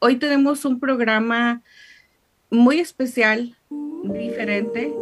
Hoy 0.00 0.14
tenemos 0.16 0.64
un 0.64 0.78
programa 0.78 1.62
muy 2.50 2.78
especial, 2.78 3.56
diferente, 4.04 4.94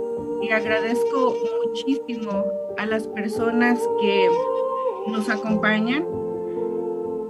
y 0.42 0.50
agradezco 0.50 1.36
muchísimo 1.66 2.46
a 2.78 2.86
las 2.86 3.06
personas 3.08 3.78
que 4.00 4.26
nos 5.08 5.28
acompañan, 5.28 6.06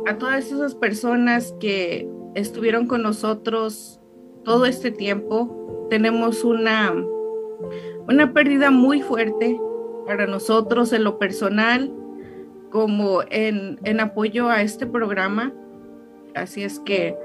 a 0.07 0.17
todas 0.17 0.47
esas 0.53 0.77
personas 0.77 1.57
que 1.59 2.09
estuvieron 2.37 2.87
con 2.87 3.03
nosotros 3.03 4.01
todo 4.45 4.67
este 4.67 4.93
tiempo. 4.93 5.87
Tenemos 5.91 6.45
una, 6.45 6.95
una 8.07 8.33
pérdida 8.33 8.71
muy 8.71 9.03
fuerte 9.03 9.61
para 10.07 10.29
nosotros 10.29 10.93
en 10.93 11.03
lo 11.03 11.19
personal, 11.19 11.93
como 12.71 13.23
en, 13.29 13.81
en 13.83 13.99
apoyo 13.99 14.51
a 14.51 14.63
este 14.63 14.87
programa. 14.87 15.53
Así 16.35 16.63
es 16.63 16.79
que 16.79 17.17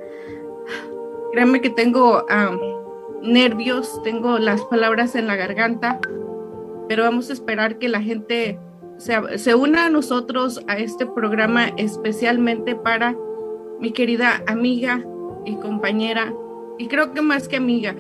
créanme 1.32 1.62
que 1.62 1.70
tengo 1.70 2.26
nervios, 3.22 4.02
tengo 4.04 4.40
las 4.40 4.62
palabras 4.66 5.16
en 5.16 5.28
la 5.28 5.36
garganta, 5.36 6.00
pero 6.88 7.04
vamos 7.04 7.30
a 7.30 7.34
esperar 7.34 7.78
que 7.78 7.90
la 7.90 8.02
gente 8.02 8.60
se, 8.98 9.38
se 9.38 9.56
una 9.56 9.86
a 9.86 9.90
nosotros 9.90 10.64
a 10.68 10.78
este 10.78 11.06
programa 11.06 11.70
especialmente 11.78 12.76
para 12.76 13.16
mi 13.80 13.92
querida 13.92 14.44
amiga 14.48 15.04
y 15.46 15.56
compañera, 15.56 16.34
y 16.78 16.88
creo 16.88 17.14
que 17.14 17.22
más 17.22 17.48
que 17.48 17.58
amiga, 17.58 17.96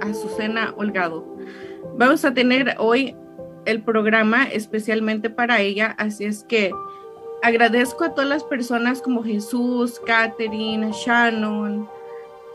Azucena 0.00 0.74
Holgado. 0.76 1.24
Vamos 1.96 2.24
a 2.24 2.32
tener 2.32 2.76
hoy 2.78 3.14
el 3.64 3.82
programa 3.82 4.44
especialmente 4.44 5.28
para 5.28 5.60
ella, 5.60 5.94
así 5.98 6.24
es 6.24 6.44
que 6.44 6.70
agradezco 7.42 8.04
a 8.04 8.14
todas 8.14 8.28
las 8.28 8.44
personas 8.44 9.02
como 9.02 9.22
Jesús, 9.22 10.00
Catherine, 10.06 10.90
Shannon, 10.92 11.88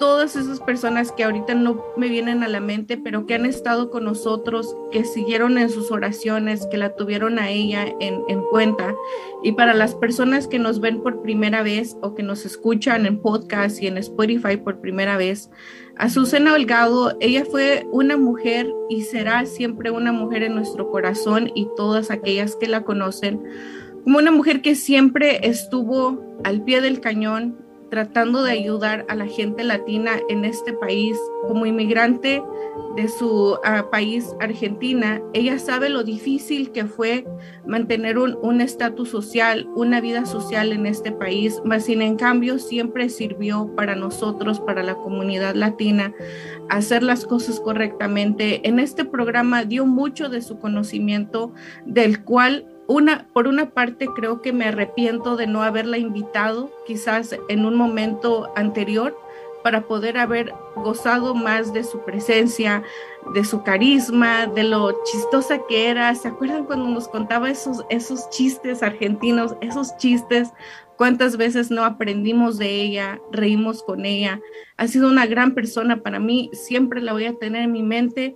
todas 0.04 0.36
esas 0.36 0.60
personas 0.60 1.14
que 1.14 1.24
ahorita 1.24 1.56
no 1.56 1.82
me 1.96 2.10
vienen 2.10 2.44
a 2.44 2.50
la 2.50 2.60
mente, 2.60 2.98
pero 2.98 3.26
que 3.26 3.36
han 3.36 3.46
estado 3.46 3.90
con 3.90 4.04
nosotros, 4.04 4.76
que 4.92 5.06
siguieron 5.06 5.58
en 5.58 5.70
sus 5.70 5.92
oraciones, 5.92 6.68
que 6.70 6.76
la 6.76 6.94
tuvieron 6.98 7.40
a 7.40 7.50
ella 7.52 7.86
en, 8.02 8.22
en, 8.28 8.42
cuenta. 8.52 8.94
Y 9.44 9.54
para 9.54 9.74
las 9.74 9.96
personas 9.96 10.50
que 10.50 10.60
nos 10.60 10.82
ven 10.82 11.02
por 11.02 11.22
primera 11.22 11.64
vez 11.64 11.96
o 12.02 12.16
que 12.16 12.22
nos 12.22 12.46
escuchan 12.46 13.06
en 13.06 13.22
podcast 13.22 13.82
y 13.82 13.88
en 13.88 13.98
Spotify 13.98 14.58
por 14.58 14.82
primera 14.82 15.16
vez, 15.16 15.50
Azucena 15.96 16.54
Holgado, 16.54 17.16
ella 17.22 17.46
fue 17.46 17.88
una 17.94 18.18
mujer 18.18 18.70
y 18.90 19.04
será 19.04 19.46
siempre 19.46 19.90
una 19.90 20.12
mujer 20.12 20.44
en 20.44 20.54
nuestro 20.54 20.92
corazón 20.92 21.50
y 21.56 21.70
todas 21.78 22.12
aquellas 22.12 22.58
que 22.58 22.68
la 22.68 22.84
conocen 22.84 23.42
como 24.04 24.18
una 24.18 24.32
mujer 24.32 24.62
que 24.62 24.76
siempre 24.76 25.48
estuvo 25.48 26.22
al 26.44 26.62
pie 26.66 26.82
del 26.82 27.00
cañón 27.00 27.63
tratando 27.94 28.42
de 28.42 28.54
ayudar 28.54 29.06
a 29.08 29.14
la 29.14 29.28
gente 29.28 29.64
latina 29.64 30.14
en 30.28 30.46
este 30.46 30.74
país 30.74 31.16
como 31.48 31.68
inmigrante 31.68 32.42
de 32.96 33.08
su 33.08 33.52
uh, 33.52 33.90
país, 33.92 34.36
Argentina. 34.40 35.22
Ella 35.34 35.60
sabe 35.60 35.90
lo 35.90 36.04
difícil 36.04 36.72
que 36.72 36.86
fue 36.86 37.24
mantener 37.68 38.18
un 38.18 38.62
estatus 38.62 39.10
social, 39.10 39.70
una 39.76 40.02
vida 40.02 40.26
social 40.26 40.72
en 40.72 40.88
este 40.88 41.12
país, 41.12 41.62
mas 41.66 41.86
sin 41.86 42.02
en 42.02 42.16
cambio 42.16 42.58
siempre 42.58 43.10
sirvió 43.10 43.70
para 43.76 43.96
nosotros, 43.96 44.60
para 44.60 44.82
la 44.82 44.96
comunidad 44.96 45.54
latina, 45.54 46.16
hacer 46.70 47.04
las 47.04 47.28
cosas 47.28 47.60
correctamente. 47.60 48.68
En 48.68 48.80
este 48.80 49.06
programa 49.06 49.66
dio 49.66 49.86
mucho 49.86 50.30
de 50.30 50.42
su 50.42 50.58
conocimiento, 50.58 51.54
del 51.86 52.24
cual 52.24 52.73
una, 52.88 53.28
por 53.34 53.48
una 53.48 53.72
parte 53.72 54.08
creo 54.08 54.42
que 54.42 54.54
me 54.54 54.66
arrepiento 54.66 55.36
de 55.36 55.48
no 55.48 55.64
haberla 55.64 55.98
invitado 55.98 56.72
quizás 56.86 57.36
en 57.50 57.66
un 57.66 57.76
momento 57.76 58.52
anterior 58.56 59.18
para 59.64 59.88
poder 59.88 60.18
haber 60.18 60.54
gozado 60.76 61.34
más 61.34 61.74
de 61.74 61.84
su 61.84 62.04
presencia, 62.04 62.84
de 63.34 63.46
su 63.46 63.64
carisma, 63.64 64.46
de 64.46 64.64
lo 64.66 64.92
chistosa 65.06 65.60
que 65.68 65.88
era. 65.88 66.14
¿Se 66.16 66.28
acuerdan 66.28 66.66
cuando 66.66 66.90
nos 66.90 67.08
contaba 67.08 67.50
esos, 67.50 67.86
esos 67.90 68.30
chistes 68.30 68.84
argentinos, 68.84 69.56
esos 69.62 69.96
chistes? 69.98 70.52
¿Cuántas 70.98 71.38
veces 71.38 71.72
no 71.72 71.86
aprendimos 71.86 72.58
de 72.58 72.82
ella, 72.82 73.20
reímos 73.32 73.82
con 73.82 74.06
ella? 74.06 74.42
Ha 74.78 74.88
sido 74.88 75.08
una 75.08 75.26
gran 75.26 75.54
persona 75.54 76.04
para 76.04 76.20
mí, 76.20 76.50
siempre 76.52 77.02
la 77.02 77.14
voy 77.14 77.26
a 77.26 77.36
tener 77.36 77.64
en 77.64 77.72
mi 77.72 77.84
mente, 77.84 78.36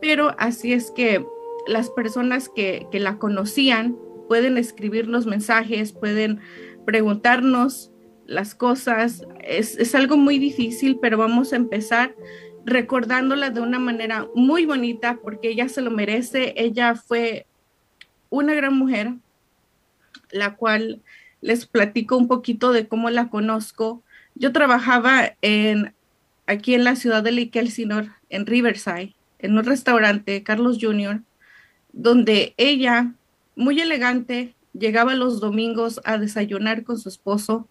pero 0.00 0.34
así 0.38 0.72
es 0.72 0.90
que 0.90 1.24
las 1.66 1.90
personas 1.90 2.48
que, 2.48 2.86
la 2.92 3.18
conocían 3.18 3.96
pueden 4.28 4.58
escribir 4.58 5.06
los 5.06 5.26
mensajes, 5.26 5.92
pueden 5.92 6.40
preguntarnos 6.84 7.90
las 8.26 8.54
cosas. 8.54 9.26
Es, 9.42 9.76
es, 9.78 9.94
algo 9.94 10.16
muy 10.16 10.38
difícil, 10.38 10.98
pero 11.00 11.18
vamos 11.18 11.52
a 11.52 11.56
empezar 11.56 12.14
recordándola 12.64 13.50
de 13.50 13.60
una 13.60 13.78
manera 13.78 14.26
muy 14.34 14.64
bonita 14.64 15.18
porque 15.22 15.48
ella 15.48 15.68
se 15.68 15.82
lo 15.82 15.90
merece. 15.90 16.54
Ella 16.56 16.94
fue 16.94 17.46
una 18.30 18.54
gran 18.54 18.76
mujer, 18.76 19.14
la 20.30 20.56
cual 20.56 21.02
les 21.40 21.66
platico 21.66 22.16
un 22.16 22.26
poquito 22.26 22.72
de 22.72 22.88
cómo 22.88 23.10
la 23.10 23.28
conozco. 23.28 24.02
Yo 24.34 24.52
trabajaba 24.52 25.34
en, 25.42 25.94
aquí 26.46 26.74
en 26.74 26.84
la 26.84 26.96
ciudad 26.96 27.22
de 27.22 27.32
Lake 27.32 27.58
Elsinore, 27.58 28.10
en 28.30 28.46
Riverside, 28.46 29.14
en 29.38 29.58
un 29.58 29.64
restaurante, 29.64 30.42
Carlos 30.42 30.78
Jr., 30.80 31.20
donde 31.94 32.54
ella, 32.56 33.14
muy 33.56 33.80
elegante, 33.80 34.54
llegaba 34.72 35.14
los 35.14 35.40
domingos 35.40 36.00
a 36.04 36.18
desayunar 36.18 36.82
con 36.82 36.98
su 36.98 37.08
esposo. 37.08 37.68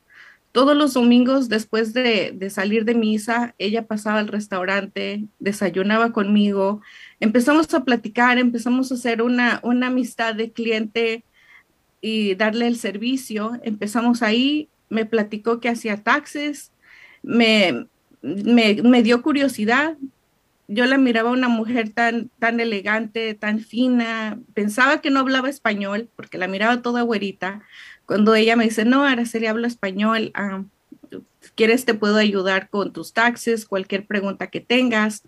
Todos 0.53 0.75
los 0.77 0.93
domingos 0.93 1.49
después 1.49 1.93
de, 1.93 2.37
salir 2.49 2.85
de 2.85 2.95
misa, 2.95 3.53
ella 3.57 3.85
pasaba 3.85 4.19
al 4.19 4.27
restaurante, 4.27 5.25
desayunaba 5.39 6.13
conmigo, 6.13 6.81
empezamos 7.19 7.73
a 7.73 7.83
platicar, 7.83 8.37
empezamos 8.37 8.91
a 8.91 8.95
hacer 8.95 9.21
una, 9.21 9.59
una 9.63 9.87
amistad 9.87 10.35
de 10.35 10.51
cliente 10.51 11.23
y 12.01 12.35
darle 12.35 12.67
el 12.67 12.77
servicio. 12.77 13.59
Empezamos 13.63 14.21
ahí, 14.21 14.69
me 14.89 15.05
platicó 15.05 15.59
que 15.59 15.69
hacía 15.69 16.03
taxes, 16.03 16.71
me, 17.23 17.87
me, 18.21 18.75
me 18.83 19.03
dio 19.03 19.21
curiosidad, 19.21 19.97
yo 20.67 20.85
la 20.85 20.97
miraba 20.97 21.31
una 21.31 21.49
mujer 21.49 21.89
tan, 21.89 22.29
tan 22.39 22.59
elegante, 22.59 23.33
tan 23.33 23.59
fina, 23.59 24.39
pensaba 24.53 25.01
que 25.01 25.09
no 25.09 25.19
hablaba 25.19 25.49
español 25.49 26.09
porque 26.15 26.37
la 26.37 26.47
miraba 26.47 26.81
toda 26.81 27.01
güerita. 27.01 27.61
Cuando 28.05 28.35
ella 28.35 28.55
me 28.55 28.65
dice, 28.65 28.85
no, 28.85 29.03
Araceli 29.03 29.47
habla 29.47 29.67
español, 29.67 30.31
ah, 30.33 30.63
quieres 31.55 31.85
te 31.85 31.93
puedo 31.93 32.17
ayudar 32.17 32.69
con 32.69 32.93
tus 32.93 33.13
taxes, 33.13 33.65
cualquier 33.65 34.05
pregunta 34.05 34.47
que 34.47 34.61
tengas. 34.61 35.23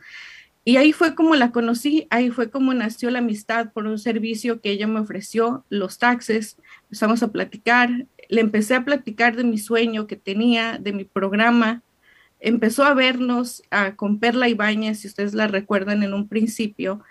Y 0.64 0.78
ahí 0.78 0.94
fue 0.94 1.14
como 1.14 1.36
la 1.36 1.52
conocí, 1.52 2.08
ahí 2.10 2.32
fue 2.32 2.50
como 2.50 2.74
nació 2.74 3.12
la 3.12 3.20
amistad 3.20 3.72
por 3.72 3.86
un 3.86 4.00
servicio 4.00 4.62
que 4.62 4.72
ella 4.72 4.88
me 4.88 5.00
ofreció, 5.00 5.64
los 5.70 6.00
taxes. 6.00 6.58
Empezamos 6.86 7.22
a 7.22 7.28
platicar, 7.28 8.08
le 8.30 8.42
empecé 8.42 8.74
a 8.74 8.84
platicar 8.84 9.36
de 9.36 9.44
mi 9.44 9.60
sueño 9.60 10.08
que 10.08 10.16
tenía, 10.16 10.80
de 10.80 10.92
mi 10.92 11.04
programa, 11.04 11.84
empezó 12.46 12.84
a 12.84 12.94
vernos 12.94 13.64
con 13.96 14.20
Perla 14.20 14.48
Ibáñez, 14.48 15.00
si 15.00 15.08
ustedes 15.08 15.34
la 15.34 15.48
recuerdan 15.48 16.04
en 16.04 16.14
un 16.14 16.28
principio, 16.28 17.02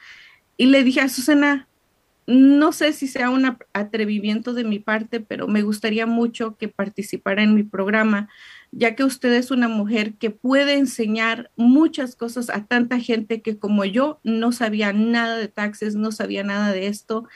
y 0.56 0.66
le 0.66 0.84
dije 0.84 1.00
a 1.00 1.08
Susana, 1.08 1.66
no 2.26 2.70
sé 2.70 2.92
si 2.92 3.08
sea 3.08 3.30
un 3.30 3.58
atrevimiento 3.72 4.54
de 4.54 4.62
mi 4.62 4.78
parte, 4.78 5.18
pero 5.18 5.48
me 5.48 5.62
gustaría 5.62 6.06
mucho 6.06 6.56
que 6.56 6.68
participara 6.68 7.42
en 7.42 7.54
mi 7.54 7.64
programa, 7.64 8.28
ya 8.70 8.94
que 8.94 9.02
usted 9.02 9.32
es 9.32 9.50
una 9.50 9.66
mujer 9.66 10.14
que 10.14 10.30
puede 10.30 10.74
enseñar 10.74 11.50
muchas 11.56 12.14
cosas 12.14 12.48
a 12.48 12.64
tanta 12.64 13.00
gente 13.00 13.42
que 13.42 13.58
como 13.58 13.84
yo 13.84 14.20
no 14.22 14.52
sabía 14.52 14.92
nada 14.92 15.36
de 15.36 15.48
taxes, 15.48 15.96
no 15.96 16.12
sabía 16.12 16.44
nada 16.44 16.72
de 16.72 16.86
esto. 16.86 17.28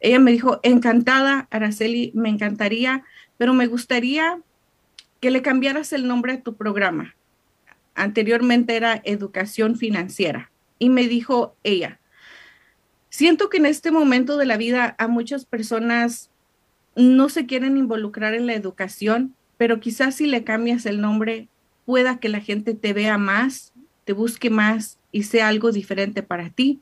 Ella 0.00 0.20
me 0.20 0.30
dijo, 0.30 0.60
encantada, 0.62 1.48
Araceli, 1.50 2.12
me 2.14 2.28
encantaría, 2.28 3.02
pero 3.38 3.54
me 3.54 3.66
gustaría 3.66 4.40
que 5.20 5.30
le 5.30 5.40
cambiaras 5.40 5.94
el 5.94 6.06
nombre 6.06 6.34
a 6.34 6.42
tu 6.42 6.54
programa 6.54 7.16
anteriormente 7.96 8.76
era 8.76 9.00
educación 9.04 9.76
financiera. 9.76 10.50
Y 10.78 10.90
me 10.90 11.08
dijo 11.08 11.56
ella, 11.64 12.00
siento 13.08 13.48
que 13.48 13.56
en 13.56 13.66
este 13.66 13.90
momento 13.90 14.36
de 14.36 14.46
la 14.46 14.56
vida 14.56 14.94
a 14.98 15.08
muchas 15.08 15.44
personas 15.46 16.30
no 16.94 17.28
se 17.28 17.46
quieren 17.46 17.76
involucrar 17.76 18.34
en 18.34 18.46
la 18.46 18.54
educación, 18.54 19.34
pero 19.56 19.80
quizás 19.80 20.16
si 20.16 20.26
le 20.26 20.44
cambias 20.44 20.86
el 20.86 21.00
nombre 21.00 21.48
pueda 21.84 22.18
que 22.18 22.28
la 22.28 22.40
gente 22.40 22.74
te 22.74 22.92
vea 22.92 23.16
más, 23.16 23.72
te 24.04 24.12
busque 24.12 24.50
más 24.50 24.98
y 25.12 25.22
sea 25.22 25.48
algo 25.48 25.72
diferente 25.72 26.22
para 26.22 26.50
ti. 26.50 26.80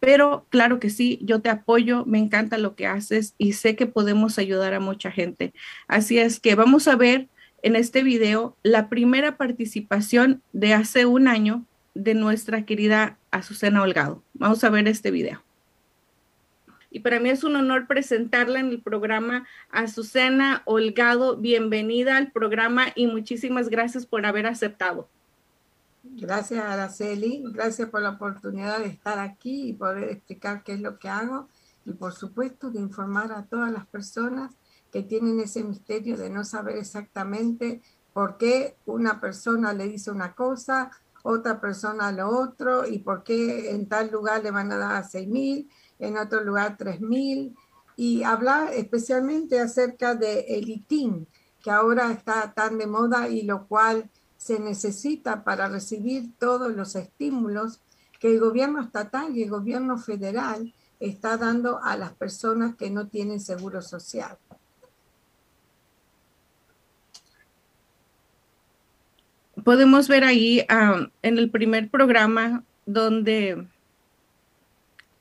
Pero 0.00 0.46
claro 0.48 0.78
que 0.78 0.90
sí, 0.90 1.18
yo 1.22 1.40
te 1.40 1.48
apoyo, 1.48 2.04
me 2.06 2.18
encanta 2.18 2.56
lo 2.56 2.76
que 2.76 2.86
haces 2.86 3.34
y 3.36 3.54
sé 3.54 3.74
que 3.74 3.86
podemos 3.86 4.38
ayudar 4.38 4.74
a 4.74 4.80
mucha 4.80 5.10
gente. 5.10 5.52
Así 5.88 6.18
es 6.18 6.38
que 6.38 6.54
vamos 6.54 6.86
a 6.86 6.94
ver 6.94 7.28
en 7.62 7.76
este 7.76 8.02
video 8.02 8.56
la 8.62 8.88
primera 8.88 9.36
participación 9.36 10.42
de 10.52 10.74
hace 10.74 11.06
un 11.06 11.28
año 11.28 11.64
de 11.94 12.14
nuestra 12.14 12.64
querida 12.64 13.18
Azucena 13.30 13.82
Holgado. 13.82 14.22
Vamos 14.34 14.62
a 14.64 14.70
ver 14.70 14.86
este 14.88 15.10
video. 15.10 15.42
y 16.90 17.00
para 17.00 17.20
mí 17.20 17.28
es 17.28 17.44
un 17.44 17.54
honor 17.56 17.86
presentarla 17.86 18.60
en 18.60 18.68
el 18.70 18.80
programa 18.80 19.46
Azucena 19.70 20.62
Holgado. 20.64 21.36
Bienvenida 21.36 22.16
al 22.16 22.32
programa 22.32 22.86
y 22.94 23.06
muchísimas 23.06 23.68
gracias 23.68 24.06
por 24.06 24.24
haber 24.24 24.46
aceptado. 24.46 25.08
Gracias, 26.02 26.64
Araceli. 26.64 27.42
Gracias 27.52 27.90
por 27.90 28.00
la 28.02 28.10
oportunidad 28.10 28.78
de 28.78 28.86
estar 28.86 29.18
aquí 29.18 29.68
y 29.68 29.72
poder 29.74 30.04
explicar 30.04 30.62
qué 30.62 30.72
es 30.72 30.80
lo 30.80 30.98
que 30.98 31.08
hago 31.08 31.48
y, 31.84 31.92
por 31.92 32.14
supuesto, 32.14 32.70
de 32.70 32.80
informar 32.80 33.32
a 33.32 33.44
todas 33.44 33.70
las 33.70 33.86
personas 33.86 34.54
que 34.92 35.02
tienen 35.02 35.40
ese 35.40 35.64
misterio 35.64 36.16
de 36.16 36.30
no 36.30 36.44
saber 36.44 36.76
exactamente 36.76 37.82
por 38.12 38.36
qué 38.36 38.76
una 38.86 39.20
persona 39.20 39.72
le 39.72 39.88
dice 39.88 40.10
una 40.10 40.34
cosa, 40.34 40.90
otra 41.22 41.60
persona 41.60 42.10
lo 42.12 42.28
otro 42.28 42.86
y 42.86 42.98
por 42.98 43.22
qué 43.22 43.70
en 43.70 43.88
tal 43.88 44.10
lugar 44.10 44.42
le 44.42 44.50
van 44.50 44.72
a 44.72 44.78
dar 44.78 45.08
seis 45.08 45.28
mil, 45.28 45.68
en 45.98 46.16
otro 46.16 46.42
lugar 46.42 46.76
tres 46.78 47.00
mil 47.00 47.54
y 47.96 48.22
hablar 48.22 48.72
especialmente 48.72 49.60
acerca 49.60 50.14
de 50.14 50.40
el 50.48 50.68
ITIN, 50.68 51.26
que 51.60 51.70
ahora 51.70 52.12
está 52.12 52.52
tan 52.54 52.78
de 52.78 52.86
moda 52.86 53.28
y 53.28 53.42
lo 53.42 53.66
cual 53.66 54.08
se 54.36 54.60
necesita 54.60 55.42
para 55.42 55.68
recibir 55.68 56.32
todos 56.38 56.74
los 56.74 56.94
estímulos 56.94 57.80
que 58.20 58.32
el 58.32 58.40
gobierno 58.40 58.80
estatal 58.80 59.36
y 59.36 59.42
el 59.42 59.50
gobierno 59.50 59.98
federal 59.98 60.72
está 61.00 61.36
dando 61.36 61.82
a 61.82 61.96
las 61.96 62.12
personas 62.12 62.76
que 62.76 62.90
no 62.90 63.08
tienen 63.08 63.40
seguro 63.40 63.82
social. 63.82 64.38
Podemos 69.68 70.08
ver 70.08 70.24
ahí 70.24 70.64
ah, 70.70 71.10
en 71.20 71.36
el 71.36 71.50
primer 71.50 71.90
programa 71.90 72.64
donde 72.86 73.66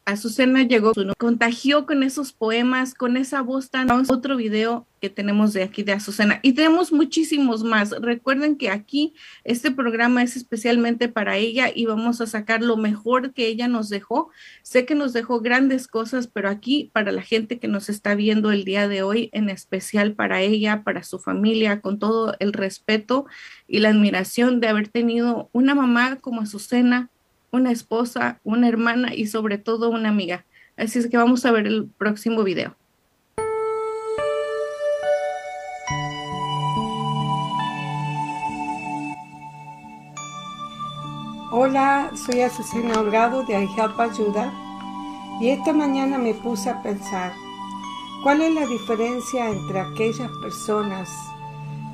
Azucena 0.08 0.64
llegó, 0.64 0.94
contagió 1.18 1.86
con 1.86 2.02
esos 2.02 2.32
poemas, 2.32 2.94
con 2.94 3.18
esa 3.18 3.42
voz 3.42 3.70
tan... 3.70 3.90
Otro 4.08 4.38
video 4.38 4.88
que 5.02 5.10
tenemos 5.10 5.52
de 5.52 5.64
aquí 5.64 5.84
de 5.84 5.92
Azucena 5.92 6.40
y 6.44 6.54
tenemos 6.54 6.94
muchísimos 6.94 7.66
más. 7.66 7.92
Recuerden 7.92 8.56
que 8.56 8.70
aquí 8.70 9.14
este 9.44 9.70
programa 9.70 10.24
es 10.24 10.38
especialmente 10.38 11.10
para 11.10 11.36
ella 11.36 11.70
y 11.76 11.88
vamos 11.88 12.22
a 12.22 12.26
sacar 12.26 12.62
lo 12.62 12.78
mejor 12.78 13.34
que 13.34 13.48
ella 13.48 13.68
nos 13.68 13.90
dejó. 13.90 14.30
Sé 14.62 14.86
que 14.86 14.96
nos 14.96 15.12
dejó 15.12 15.42
grandes 15.42 15.90
cosas, 15.90 16.28
pero 16.28 16.48
aquí 16.48 16.90
para 16.94 17.12
la 17.12 17.22
gente 17.22 17.60
que 17.60 17.68
nos 17.68 17.90
está 17.90 18.16
viendo 18.16 18.54
el 18.54 18.64
día 18.64 18.88
de 18.88 19.04
hoy, 19.04 19.30
en 19.34 19.50
especial 19.50 20.14
para 20.14 20.42
ella, 20.42 20.84
para 20.84 21.04
su 21.04 21.20
familia, 21.20 21.82
con 21.82 22.00
todo 22.00 22.34
el 22.40 22.54
respeto 22.54 23.26
y 23.68 23.80
la 23.80 23.90
admiración 23.90 24.62
de 24.62 24.70
haber 24.70 24.88
tenido 24.88 25.50
una 25.52 25.76
mamá 25.76 26.16
como 26.16 26.42
Azucena 26.42 27.10
una 27.52 27.72
esposa, 27.72 28.40
una 28.44 28.68
hermana 28.68 29.14
y 29.14 29.28
sobre 29.28 29.58
todo 29.58 29.90
una 29.90 30.10
amiga. 30.10 30.46
Así 30.76 31.00
es 31.00 31.08
que 31.08 31.18
vamos 31.18 31.46
a 31.46 31.52
ver 31.52 31.68
el 31.68 31.88
próximo 31.98 32.44
video. 32.44 32.76
Hola, 41.52 42.12
soy 42.14 42.42
Azucena 42.42 43.00
Holgado 43.00 43.44
de 43.44 43.64
iHelp 43.64 44.00
Ayuda 44.00 44.54
y 45.42 45.50
esta 45.50 45.74
mañana 45.74 46.18
me 46.18 46.34
puse 46.34 46.70
a 46.70 46.84
pensar 46.84 47.32
cuál 48.22 48.42
es 48.42 48.54
la 48.54 48.68
diferencia 48.68 49.50
entre 49.50 49.80
aquellas 49.80 50.30
personas 50.42 51.10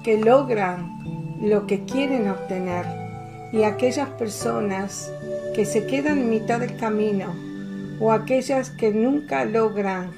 que 0.04 0.18
logran 0.18 1.38
lo 1.40 1.66
que 1.66 1.86
quieren 1.86 2.30
obtener 2.30 2.86
y 3.54 3.64
aquellas 3.64 4.10
personas 4.10 5.12
que 5.54 5.66
se 5.66 5.86
quedan 5.86 6.20
en 6.20 6.30
mitad 6.30 6.60
del 6.60 6.76
camino 6.78 7.34
o 8.00 8.12
aquellas 8.12 8.70
que 8.72 8.92
nunca 8.92 9.46
logran 9.46 10.12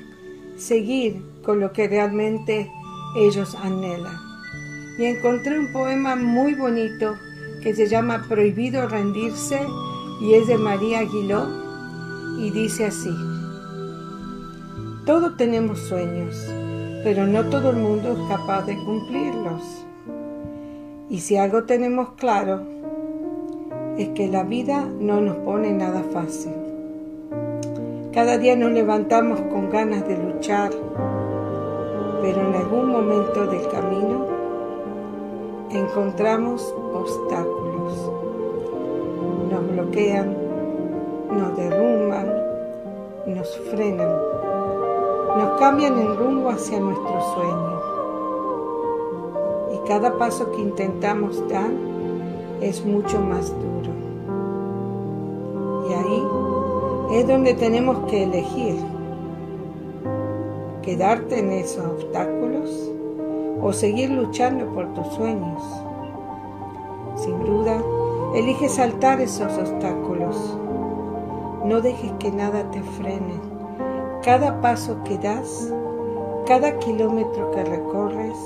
seguir 0.57 1.21
con 1.43 1.59
lo 1.59 1.73
que 1.73 1.87
realmente 1.87 2.71
ellos 3.17 3.55
anhelan. 3.55 4.17
Y 4.97 5.05
encontré 5.05 5.59
un 5.59 5.71
poema 5.71 6.15
muy 6.15 6.55
bonito 6.55 7.15
que 7.61 7.75
se 7.75 7.87
llama 7.87 8.25
Prohibido 8.27 8.87
rendirse 8.87 9.59
y 10.21 10.33
es 10.33 10.47
de 10.47 10.57
María 10.57 10.99
Aguiló 10.99 11.47
y 12.39 12.51
dice 12.51 12.85
así. 12.85 13.13
Todos 15.05 15.37
tenemos 15.37 15.79
sueños, 15.79 16.35
pero 17.03 17.27
no 17.27 17.45
todo 17.49 17.71
el 17.71 17.77
mundo 17.77 18.13
es 18.13 18.29
capaz 18.29 18.63
de 18.65 18.75
cumplirlos. 18.77 19.61
Y 21.09 21.19
si 21.19 21.37
algo 21.37 21.63
tenemos 21.65 22.13
claro 22.13 22.63
es 23.97 24.09
que 24.09 24.27
la 24.27 24.43
vida 24.43 24.85
no 24.99 25.21
nos 25.21 25.37
pone 25.37 25.71
nada 25.71 26.03
fácil. 26.11 26.51
Cada 28.13 28.37
día 28.37 28.55
nos 28.55 28.71
levantamos 28.71 29.39
con 29.41 29.69
ganas 29.69 30.05
de 30.07 30.17
luchar, 30.17 30.71
pero 32.21 32.41
en 32.41 32.55
algún 32.55 32.91
momento 32.91 33.47
del 33.47 33.67
camino 33.69 34.25
encontramos 35.69 36.73
obstáculos. 36.93 38.11
Nos 39.51 39.71
bloquean, 39.71 40.35
nos 41.31 41.55
derrumban, 41.55 42.27
nos 43.27 43.57
frenan, 43.71 44.13
nos 45.37 45.59
cambian 45.59 45.97
el 45.99 46.17
rumbo 46.17 46.49
hacia 46.49 46.79
nuestro 46.79 47.21
sueño. 47.33 47.81
Y 49.73 49.87
cada 49.87 50.17
paso 50.17 50.51
que 50.51 50.61
intentamos 50.61 51.47
dar 51.47 51.69
es 52.61 52.85
mucho 52.85 53.19
más 53.19 53.49
duro. 53.49 53.91
Y 55.89 55.93
ahí 55.93 57.19
es 57.19 57.27
donde 57.27 57.53
tenemos 57.53 58.09
que 58.09 58.23
elegir 58.23 58.75
quedarte 60.85 61.39
en 61.39 61.51
esos 61.51 61.83
obstáculos 61.83 62.91
o 63.59 63.73
seguir 63.73 64.11
luchando 64.11 64.67
por 64.67 64.93
tus 64.93 65.07
sueños. 65.15 65.61
Sin 67.15 67.39
duda, 67.43 67.81
elige 68.35 68.69
saltar 68.69 69.19
esos 69.19 69.57
obstáculos. 69.57 70.57
No 71.65 71.81
dejes 71.81 72.11
que 72.19 72.31
nada 72.31 72.69
te 72.69 72.81
frene. 72.83 73.33
Cada 74.23 74.61
paso 74.61 75.03
que 75.03 75.17
das, 75.17 75.73
cada 76.45 76.77
kilómetro 76.77 77.49
que 77.51 77.63
recorres, 77.63 78.37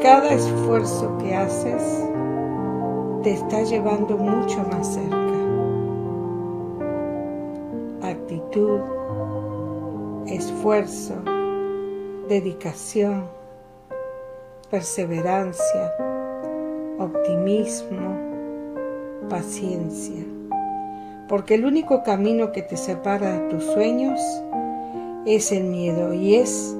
cada 0.00 0.32
esfuerzo 0.32 1.18
que 1.18 1.34
haces, 1.34 2.08
te 3.22 3.34
está 3.34 3.62
llevando 3.62 4.16
mucho 4.16 4.58
más 4.70 4.94
cerca. 4.94 5.16
Actitud, 8.02 8.80
esfuerzo, 10.26 11.14
dedicación, 12.28 13.26
perseverancia, 14.70 15.94
optimismo, 16.98 18.18
paciencia. 19.28 20.24
Porque 21.28 21.54
el 21.54 21.64
único 21.64 22.02
camino 22.02 22.50
que 22.50 22.62
te 22.62 22.76
separa 22.76 23.38
de 23.38 23.48
tus 23.50 23.64
sueños 23.64 24.20
es 25.26 25.52
el 25.52 25.64
miedo 25.64 26.12
y 26.12 26.34
es 26.34 26.76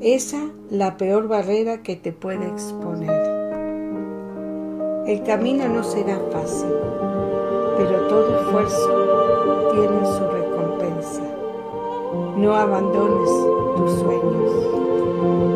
esa 0.00 0.40
la 0.70 0.96
peor 0.96 1.26
barrera 1.26 1.82
que 1.82 1.96
te 1.96 2.12
puede 2.12 2.46
exponer. 2.46 3.33
El 5.06 5.22
camino 5.22 5.68
no 5.68 5.84
será 5.84 6.18
fácil, 6.32 6.72
pero 7.76 8.08
todo 8.08 8.40
esfuerzo 8.40 9.70
tiene 9.72 10.06
su 10.06 10.26
recompensa. 10.30 11.20
No 12.38 12.54
abandones 12.54 13.28
tus 13.76 14.00
sueños. 14.00 15.53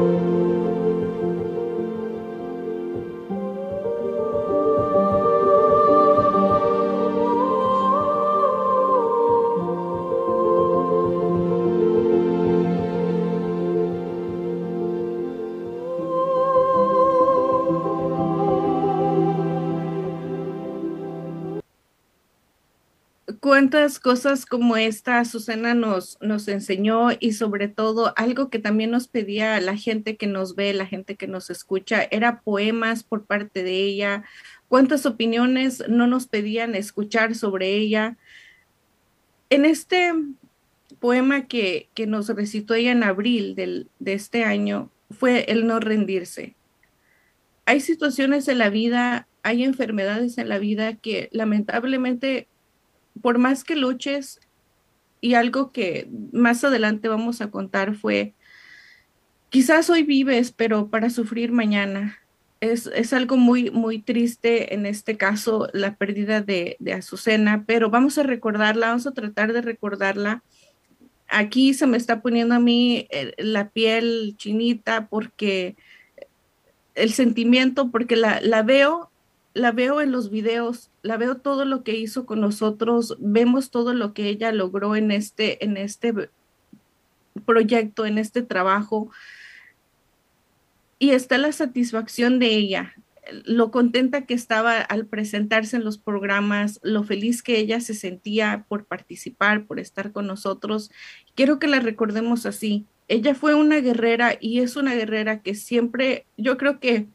Cuántas 23.48 23.98
cosas 23.98 24.44
como 24.44 24.76
esta 24.76 25.24
Susana 25.24 25.72
nos, 25.72 26.18
nos 26.20 26.46
enseñó 26.48 27.08
y 27.18 27.32
sobre 27.32 27.68
todo 27.68 28.12
algo 28.14 28.50
que 28.50 28.58
también 28.58 28.90
nos 28.90 29.08
pedía 29.08 29.58
la 29.62 29.74
gente 29.74 30.18
que 30.18 30.26
nos 30.26 30.54
ve, 30.54 30.74
la 30.74 30.84
gente 30.84 31.16
que 31.16 31.26
nos 31.26 31.48
escucha, 31.48 32.06
era 32.10 32.42
poemas 32.42 33.04
por 33.04 33.24
parte 33.24 33.62
de 33.62 33.72
ella. 33.72 34.22
¿Cuántas 34.68 35.06
opiniones 35.06 35.82
no 35.88 36.06
nos 36.06 36.26
pedían 36.26 36.74
escuchar 36.74 37.34
sobre 37.34 37.74
ella? 37.74 38.18
En 39.48 39.64
este 39.64 40.12
poema 41.00 41.46
que, 41.46 41.88
que 41.94 42.06
nos 42.06 42.28
recitó 42.28 42.74
ella 42.74 42.92
en 42.92 43.02
abril 43.02 43.54
del, 43.54 43.88
de 43.98 44.12
este 44.12 44.44
año 44.44 44.90
fue 45.10 45.50
el 45.50 45.66
no 45.66 45.80
rendirse. 45.80 46.54
Hay 47.64 47.80
situaciones 47.80 48.46
en 48.48 48.58
la 48.58 48.68
vida, 48.68 49.26
hay 49.42 49.64
enfermedades 49.64 50.36
en 50.36 50.50
la 50.50 50.58
vida 50.58 50.96
que 50.96 51.30
lamentablemente 51.32 52.46
por 53.20 53.38
más 53.38 53.64
que 53.64 53.76
luches, 53.76 54.40
y 55.20 55.34
algo 55.34 55.72
que 55.72 56.08
más 56.32 56.62
adelante 56.64 57.08
vamos 57.08 57.40
a 57.40 57.50
contar 57.50 57.94
fue, 57.94 58.34
quizás 59.50 59.90
hoy 59.90 60.02
vives, 60.02 60.52
pero 60.52 60.88
para 60.88 61.10
sufrir 61.10 61.52
mañana. 61.52 62.18
Es, 62.60 62.88
es 62.88 63.12
algo 63.12 63.36
muy, 63.36 63.70
muy 63.70 64.00
triste 64.00 64.74
en 64.74 64.84
este 64.84 65.16
caso, 65.16 65.68
la 65.72 65.94
pérdida 65.94 66.40
de, 66.40 66.76
de 66.80 66.92
Azucena, 66.92 67.64
pero 67.66 67.88
vamos 67.88 68.18
a 68.18 68.24
recordarla, 68.24 68.88
vamos 68.88 69.06
a 69.06 69.12
tratar 69.12 69.52
de 69.52 69.62
recordarla 69.62 70.42
aquí 71.28 71.74
se 71.74 71.86
me 71.86 71.96
está 71.96 72.20
poniendo 72.20 72.54
a 72.54 72.58
mí 72.58 73.06
eh, 73.10 73.32
la 73.38 73.68
piel 73.68 74.34
chinita 74.36 75.06
porque 75.08 75.76
el 76.94 77.12
sentimiento, 77.12 77.90
porque 77.90 78.16
la, 78.16 78.40
la, 78.40 78.62
veo, 78.62 79.10
la 79.58 79.72
veo 79.72 80.00
en 80.00 80.12
los 80.12 80.30
videos, 80.30 80.90
la 81.02 81.16
veo 81.16 81.36
todo 81.36 81.64
lo 81.64 81.82
que 81.82 81.96
hizo 81.96 82.26
con 82.26 82.40
nosotros, 82.40 83.16
vemos 83.18 83.70
todo 83.70 83.92
lo 83.92 84.14
que 84.14 84.28
ella 84.28 84.52
logró 84.52 84.94
en 84.94 85.10
este, 85.10 85.64
en 85.64 85.76
este 85.76 86.14
proyecto, 87.44 88.06
en 88.06 88.18
este 88.18 88.42
trabajo. 88.42 89.10
Y 91.00 91.10
está 91.10 91.38
la 91.38 91.50
satisfacción 91.50 92.38
de 92.38 92.54
ella, 92.54 92.94
lo 93.44 93.70
contenta 93.72 94.26
que 94.26 94.34
estaba 94.34 94.80
al 94.80 95.06
presentarse 95.06 95.76
en 95.76 95.84
los 95.84 95.98
programas, 95.98 96.78
lo 96.84 97.02
feliz 97.02 97.42
que 97.42 97.58
ella 97.58 97.80
se 97.80 97.94
sentía 97.94 98.64
por 98.68 98.84
participar, 98.84 99.64
por 99.64 99.80
estar 99.80 100.12
con 100.12 100.26
nosotros. 100.28 100.90
Quiero 101.34 101.58
que 101.58 101.66
la 101.66 101.80
recordemos 101.80 102.46
así. 102.46 102.86
Ella 103.08 103.34
fue 103.34 103.54
una 103.54 103.80
guerrera 103.80 104.36
y 104.40 104.60
es 104.60 104.76
una 104.76 104.94
guerrera 104.94 105.42
que 105.42 105.54
siempre, 105.54 106.26
yo 106.36 106.56
creo 106.56 106.78
que 106.78 107.08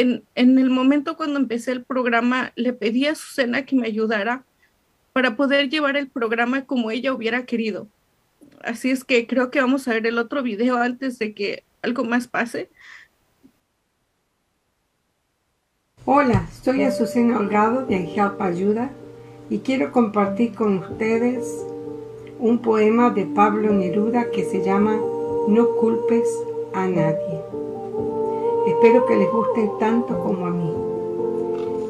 en, 0.00 0.24
el 0.58 0.70
momento 0.70 1.16
cuando 1.16 1.38
empecé 1.38 1.72
el 1.72 1.84
programa, 1.84 2.52
le 2.56 2.72
pedí 2.72 3.06
a 3.06 3.14
Susana 3.14 3.64
que 3.64 3.76
me 3.76 3.86
ayudara 3.86 4.44
para 5.12 5.36
poder 5.36 5.68
llevar 5.68 5.96
el 5.96 6.08
programa 6.08 6.64
como 6.64 6.90
ella 6.90 7.12
hubiera 7.12 7.44
querido. 7.44 7.88
Así 8.62 8.90
es 8.90 9.04
que 9.04 9.26
creo 9.26 9.50
que 9.50 9.60
vamos 9.60 9.88
a 9.88 9.94
ver 9.94 10.06
el 10.06 10.18
otro 10.18 10.42
video 10.42 10.76
antes 10.76 11.18
de 11.18 11.34
que 11.34 11.64
algo 11.82 12.04
más 12.04 12.26
pase 12.26 12.70
Hola, 16.10 16.48
soy 16.62 16.84
Azucena 16.84 17.38
Holgado 17.38 17.84
de 17.84 17.96
Help 17.96 18.40
Ayuda 18.40 18.90
y 19.50 19.58
quiero 19.58 19.92
compartir 19.92 20.54
con 20.54 20.78
ustedes 20.78 21.46
un 22.38 22.62
poema 22.62 23.10
de 23.10 23.26
Pablo 23.26 23.74
Neruda 23.74 24.30
que 24.30 24.44
se 24.44 24.64
llama 24.64 24.96
No 25.48 25.76
culpes 25.76 26.26
a 26.72 26.86
nadie. 26.86 27.47
Espero 28.68 29.06
que 29.06 29.16
les 29.16 29.30
guste 29.30 29.70
tanto 29.78 30.18
como 30.18 30.46
a 30.46 30.50
mí. 30.50 30.72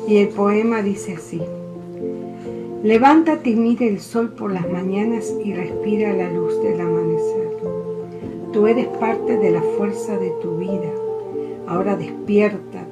Y 0.06 0.18
el 0.18 0.28
poema 0.28 0.82
dice 0.82 1.14
así. 1.14 1.42
Levántate 2.82 3.50
y 3.50 3.56
mire 3.56 3.88
el 3.88 4.00
sol 4.00 4.30
por 4.30 4.52
las 4.52 4.70
mañanas 4.70 5.34
y 5.44 5.52
respira 5.52 6.12
la 6.12 6.30
luz 6.30 6.62
del 6.62 6.80
amanecer. 6.80 7.48
Tú 8.52 8.66
eres 8.66 8.86
parte 8.98 9.36
de 9.36 9.50
la 9.50 9.62
fuerza 9.76 10.16
de 10.16 10.30
tu 10.40 10.58
vida. 10.58 10.90
Ahora 11.66 11.96
despierta 11.96 12.88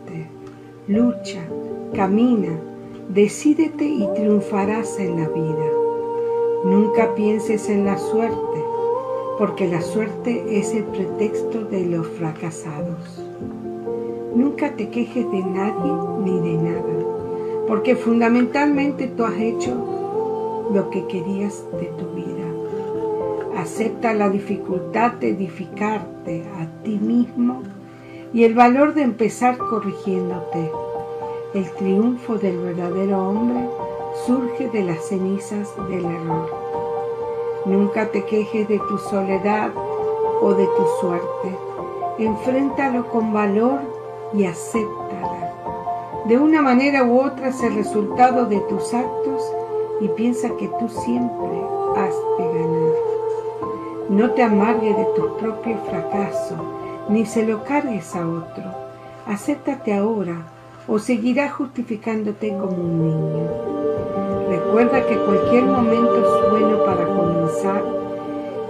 lucha, 0.89 1.41
camina, 1.95 2.61
decídete 3.09 3.85
y 3.85 4.07
triunfarás 4.15 5.01
en 5.01 5.21
la 5.21 5.29
vida. 5.29 5.67
Nunca 6.65 7.15
pienses 7.17 7.69
en 7.69 7.85
la 7.85 7.99
suerte, 7.99 8.65
porque 9.37 9.67
la 9.67 9.83
suerte 9.83 10.59
es 10.59 10.73
el 10.75 10.85
pretexto 10.85 11.65
de 11.65 11.87
los 11.87 12.07
fracasados. 12.07 13.26
Nunca 14.37 14.77
te 14.77 14.91
quejes 14.91 15.31
de 15.33 15.41
nadie 15.41 15.93
ni 16.23 16.39
de 16.41 16.59
nada, 16.59 17.65
porque 17.67 17.97
fundamentalmente 17.97 19.07
tú 19.07 19.25
has 19.25 19.39
hecho 19.39 20.69
lo 20.75 20.91
que 20.91 21.07
querías 21.07 21.65
de 21.81 21.87
tu 21.87 22.05
vida. 22.15 22.45
Acepta 23.57 24.13
la 24.13 24.29
dificultad 24.29 25.13
de 25.13 25.31
edificarte 25.31 26.45
a 26.61 26.67
ti 26.83 26.99
mismo 26.99 27.63
y 28.35 28.45
el 28.45 28.53
valor 28.53 28.93
de 28.93 29.05
empezar 29.05 29.57
corrigiéndote. 29.57 30.71
El 31.55 31.71
triunfo 31.77 32.37
del 32.37 32.59
verdadero 32.59 33.31
hombre 33.31 33.71
surge 34.27 34.69
de 34.69 34.85
las 34.85 35.03
cenizas 35.09 35.73
del 35.89 36.05
error. 36.05 36.51
Nunca 37.65 38.11
te 38.11 38.23
quejes 38.27 38.69
de 38.69 38.81
tu 38.81 38.99
soledad 38.99 39.71
o 40.43 40.53
de 40.53 40.67
tu 40.67 40.87
suerte. 41.01 41.57
Enfréntalo 42.19 43.07
con 43.09 43.33
valor 43.33 43.96
y 44.33 44.45
acéptala. 44.45 45.53
De 46.27 46.39
una 46.39 46.63
manera 46.63 47.05
u 47.05 47.21
otra 47.21 47.49
es 47.49 47.63
el 47.63 47.75
resultado 47.75 48.47
de 48.47 48.61
tus 48.61 48.93
actos 48.93 49.43
y 50.01 50.09
piensa 50.09 50.51
que 50.57 50.69
tú 50.79 50.89
siempre 50.89 51.63
has 51.97 52.15
de 52.39 52.59
ganar. 52.59 52.93
No 54.09 54.31
te 54.33 54.43
amargues 54.43 54.97
de 54.97 55.05
tu 55.17 55.37
propio 55.37 55.77
fracaso 55.89 56.77
ni 57.09 57.25
se 57.25 57.47
lo 57.47 57.63
cargues 57.65 58.15
a 58.17 58.27
otro. 58.27 58.65
Acéptate 59.27 59.95
ahora 59.95 60.47
o 60.89 60.99
seguirás 60.99 61.53
justificándote 61.53 62.51
como 62.51 62.77
un 62.77 63.03
niño. 63.03 63.51
Recuerda 64.49 65.07
que 65.07 65.17
cualquier 65.17 65.65
momento 65.65 66.17
es 66.17 66.51
bueno 66.51 66.85
para 66.85 67.07
comenzar 67.07 67.85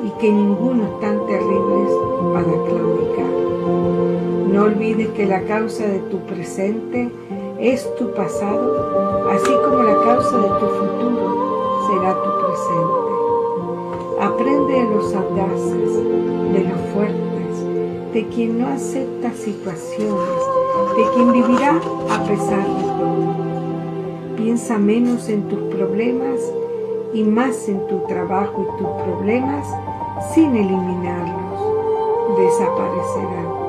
y 0.04 0.10
que 0.20 0.30
ninguno 0.30 0.84
es 0.84 1.00
tan 1.00 1.26
terrible 1.26 1.86
para 2.32 2.44
claudicar. 2.44 3.45
No 4.56 4.62
olvides 4.62 5.08
que 5.08 5.26
la 5.26 5.42
causa 5.42 5.86
de 5.86 5.98
tu 6.10 6.18
presente 6.20 7.10
es 7.60 7.94
tu 7.96 8.14
pasado, 8.14 9.28
así 9.28 9.52
como 9.62 9.82
la 9.82 10.02
causa 10.02 10.34
de 10.34 10.48
tu 10.48 10.66
futuro 10.66 11.82
será 11.86 12.14
tu 12.14 12.30
presente. 12.46 13.12
Aprende 14.18 14.72
de 14.72 14.94
los 14.94 15.14
audaces, 15.14 15.94
de 16.54 16.64
los 16.70 16.80
fuertes 16.94 18.14
de 18.14 18.26
quien 18.28 18.58
no 18.58 18.68
acepta 18.68 19.30
situaciones, 19.32 20.40
de 20.96 21.04
quien 21.14 21.32
vivirá 21.32 21.78
a 22.10 22.25
pesar 22.25 22.66
de 22.66 22.82
todo. 22.96 24.36
Piensa 24.38 24.78
menos 24.78 25.28
en 25.28 25.50
tus 25.50 25.60
problemas 25.75 26.40
y 27.12 27.25
más 27.25 27.68
en 27.68 27.86
tu 27.88 27.98
trabajo 28.06 28.62
y 28.62 28.78
tus 28.78 28.88
problemas 29.02 29.68
sin 30.32 30.56
eliminarlos. 30.56 32.38
Desaparecerán. 32.38 33.65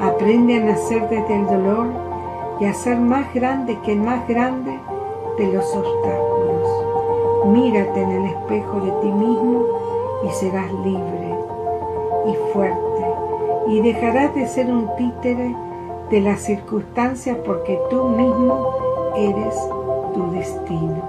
Aprende 0.00 0.56
a 0.56 0.60
nacer 0.60 1.08
desde 1.08 1.34
el 1.34 1.46
dolor 1.46 1.86
y 2.60 2.64
a 2.66 2.74
ser 2.74 2.98
más 2.98 3.32
grande 3.34 3.78
que 3.84 3.92
el 3.92 4.00
más 4.00 4.26
grande 4.28 4.78
de 5.38 5.52
los 5.52 5.64
obstáculos. 5.74 7.46
Mírate 7.46 8.02
en 8.02 8.10
el 8.10 8.24
espejo 8.26 8.80
de 8.80 8.90
ti 9.02 9.08
mismo 9.08 9.64
y 10.24 10.30
serás 10.30 10.72
libre 10.84 11.38
y 12.26 12.52
fuerte 12.52 12.88
y 13.68 13.80
dejarás 13.80 14.34
de 14.34 14.46
ser 14.46 14.66
un 14.66 14.88
títere 14.96 15.54
de 16.10 16.20
las 16.20 16.40
circunstancias 16.40 17.36
porque 17.44 17.78
tú 17.90 18.04
mismo 18.04 18.66
eres 19.14 19.54
tu 20.14 20.30
destino. 20.30 21.07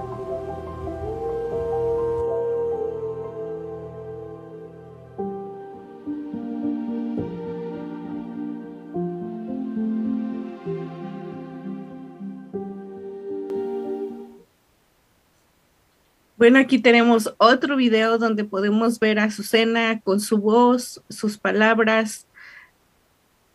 Bueno, 16.40 16.58
aquí 16.58 16.78
tenemos 16.78 17.34
otro 17.36 17.76
video 17.76 18.16
donde 18.16 18.44
podemos 18.44 18.98
ver 18.98 19.18
a 19.18 19.30
Susana 19.30 20.00
con 20.00 20.20
su 20.20 20.38
voz, 20.38 21.02
sus 21.10 21.36
palabras, 21.36 22.26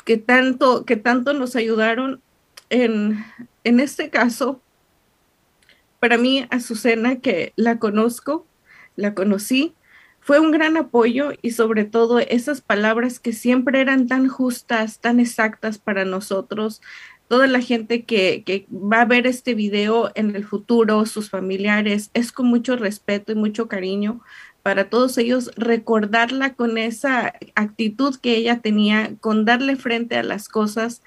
que 0.05 0.17
tanto, 0.17 0.85
que 0.85 0.95
tanto 0.95 1.33
nos 1.33 1.55
ayudaron 1.55 2.21
en, 2.69 3.25
en 3.63 3.79
este 3.79 4.11
caso. 4.11 4.61
Para 5.99 6.19
mí, 6.19 6.45
Azucena, 6.51 7.15
que 7.21 7.53
la 7.55 7.79
conozco, 7.79 8.45
la 8.95 9.15
conocí, 9.15 9.73
fue 10.19 10.39
un 10.39 10.51
gran 10.51 10.77
apoyo 10.77 11.31
y 11.41 11.51
sobre 11.51 11.85
todo 11.85 12.19
esas 12.19 12.61
palabras 12.61 13.19
que 13.19 13.33
siempre 13.33 13.81
eran 13.81 14.07
tan 14.07 14.27
justas, 14.27 14.99
tan 14.99 15.19
exactas 15.19 15.79
para 15.79 16.05
nosotros, 16.05 16.83
toda 17.27 17.47
la 17.47 17.61
gente 17.61 18.03
que, 18.03 18.43
que, 18.45 18.67
va 18.71 19.01
a 19.01 19.05
ver 19.05 19.27
este 19.27 19.53
video 19.53 20.11
en 20.15 20.35
el 20.35 20.45
futuro, 20.45 21.05
sus 21.05 21.29
familiares, 21.29 22.11
es 22.13 22.31
con 22.31 22.47
mucho 22.47 22.75
respeto 22.75 23.31
y 23.31 23.35
mucho 23.35 23.67
cariño, 23.67 24.21
para 24.65 24.89
todos 24.89 25.17
ellos 25.17 25.51
recordarla 25.55 26.55
con 26.55 26.77
esa 26.77 27.33
actitud 27.53 28.15
que 28.15 28.35
ella 28.35 28.61
tenía, 28.61 29.11
con 29.19 29.45
darle 29.45 29.75
frente 29.75 30.17
a 30.17 30.23
las 30.23 30.49
cosas. 30.49 31.03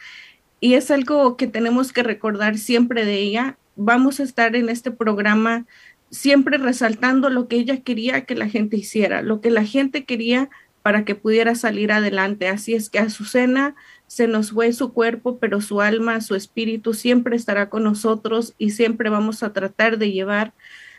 Y 0.60 0.74
es 0.74 0.92
algo 0.92 1.36
que 1.36 1.48
tenemos 1.48 1.92
que 1.92 2.04
recordar 2.04 2.56
siempre 2.56 3.04
de 3.04 3.18
ella. 3.18 3.58
Vamos 3.74 4.20
a 4.20 4.22
estar 4.22 4.54
en 4.54 4.68
este 4.68 4.92
programa 4.92 5.66
siempre 6.10 6.58
resaltando 6.58 7.30
lo 7.30 7.48
que 7.48 7.56
ella 7.56 7.80
quería 7.82 8.24
que 8.24 8.34
la 8.34 8.48
gente 8.48 8.76
hiciera, 8.76 9.22
lo 9.22 9.40
que 9.40 9.50
la 9.50 9.64
gente 9.64 10.04
quería 10.04 10.50
para 10.82 11.04
que 11.04 11.14
pudiera 11.14 11.54
salir 11.54 11.92
adelante. 11.92 12.48
Así 12.48 12.74
es 12.74 12.88
que 12.90 12.98
Azucena 12.98 13.74
se 14.08 14.26
nos 14.26 14.50
fue 14.50 14.72
su 14.72 14.92
cuerpo, 14.92 15.38
pero 15.38 15.60
su 15.60 15.80
alma, 15.80 16.20
su 16.20 16.34
espíritu 16.34 16.94
siempre 16.94 17.36
estará 17.36 17.70
con 17.70 17.84
nosotros 17.84 18.54
y 18.58 18.70
siempre 18.70 19.10
vamos 19.10 19.44
a 19.44 19.52
tratar 19.52 19.98
de 19.98 20.10
llevar 20.10 20.52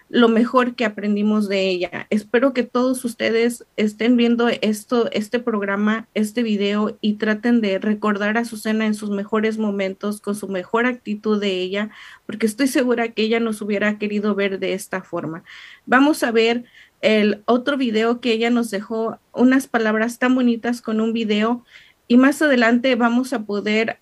lo 0.09 0.27
mejor 0.27 0.75
que 0.75 0.85
aprendimos 0.85 1.47
de 1.47 1.69
ella. 1.69 2.07
Espero 2.09 2.51
que 2.53 2.63
todos 2.63 3.05
ustedes 3.05 3.65
estén 3.77 4.17
viendo 4.17 4.49
esto, 4.49 5.09
este 5.11 5.39
programa, 5.39 6.07
este 6.15 6.41
video 6.41 6.97
y 6.99 7.13
traten 7.15 7.61
de 7.61 7.77
recordar 7.77 8.37
a 8.37 8.45
Susana 8.45 8.87
en 8.87 8.95
sus 8.95 9.11
mejores 9.11 9.59
momentos, 9.59 10.19
con 10.19 10.35
su 10.35 10.47
mejor 10.47 10.87
actitud 10.87 11.39
de 11.39 11.61
ella, 11.61 11.91
porque 12.25 12.47
estoy 12.47 12.67
segura 12.67 13.09
que 13.09 13.21
ella 13.21 13.39
nos 13.39 13.61
hubiera 13.61 13.99
querido 13.99 14.33
ver 14.33 14.59
de 14.59 14.73
esta 14.73 15.03
forma. 15.03 15.43
Vamos 15.85 16.23
a 16.23 16.31
ver 16.31 16.65
el 17.01 17.43
otro 17.45 17.77
video 17.77 18.19
que 18.19 18.33
ella 18.33 18.49
nos 18.49 18.71
dejó, 18.71 19.19
unas 19.31 19.67
palabras 19.67 20.19
tan 20.19 20.35
bonitas 20.35 20.81
con 20.81 20.99
un 21.01 21.13
video 21.13 21.63
y 22.09 22.17
más 22.17 22.41
adelante 22.41 22.95
vamos 22.95 23.31
a 23.31 23.43
poder 23.43 23.99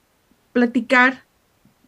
platicar 0.54 1.26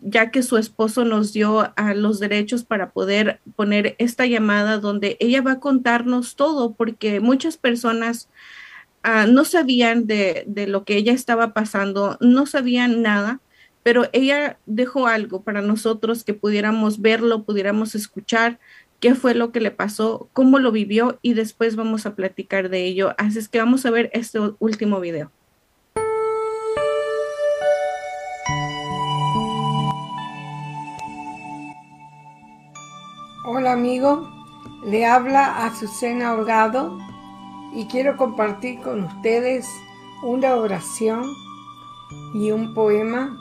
ya 0.02 0.32
que 0.32 0.44
su 0.44 0.58
esposo 0.58 1.06
nos 1.06 1.34
dio 1.34 1.74
a 1.76 1.94
los 1.94 2.20
derechos 2.20 2.64
para 2.64 2.92
poder 2.92 3.40
poner 3.56 3.96
esta 3.98 4.26
llamada 4.26 4.78
donde 4.78 5.18
ella 5.20 5.42
va 5.42 5.54
a 5.54 5.60
contarnos 5.60 6.36
todo, 6.36 6.74
porque 6.74 7.22
muchas 7.22 7.58
personas 7.58 8.30
ah, 9.02 9.28
no 9.28 9.46
sabían 9.46 10.08
de, 10.08 10.44
de 10.46 10.68
lo 10.68 10.84
que 10.84 10.98
ella 10.98 11.14
estaba 11.14 11.54
pasando, 11.54 12.18
no 12.20 12.46
sabían 12.46 13.02
nada, 13.02 13.40
pero 13.82 14.10
ella 14.12 14.60
dejó 14.66 15.08
algo 15.08 15.42
para 15.42 15.62
nosotros 15.62 16.26
que 16.26 16.34
pudiéramos 16.34 17.02
verlo, 17.02 17.44
pudiéramos 17.44 17.96
escuchar 17.96 18.60
qué 19.00 19.16
fue 19.16 19.36
lo 19.36 19.54
que 19.54 19.62
le 19.62 19.72
pasó, 19.72 20.30
cómo 20.34 20.60
lo 20.60 20.74
vivió 20.74 21.18
y 21.22 21.34
después 21.34 21.78
vamos 21.78 22.06
a 22.06 22.16
platicar 22.16 22.70
de 22.70 22.86
ello. 22.86 23.16
Así 23.18 23.40
es 23.40 23.48
que 23.48 23.60
vamos 23.60 23.86
a 23.86 23.92
ver 23.92 24.10
este 24.14 24.40
último 24.60 25.00
video. 25.00 25.32
Hola 33.60 33.74
amigo, 33.74 34.26
le 34.86 35.06
habla 35.06 35.66
Azucena 35.66 36.32
Holgado 36.32 36.98
y 37.76 37.88
quiero 37.88 38.16
compartir 38.16 38.80
con 38.80 39.04
ustedes 39.04 39.68
una 40.24 40.56
oración 40.56 41.26
y 42.34 42.52
un 42.52 42.74
poema 42.74 43.38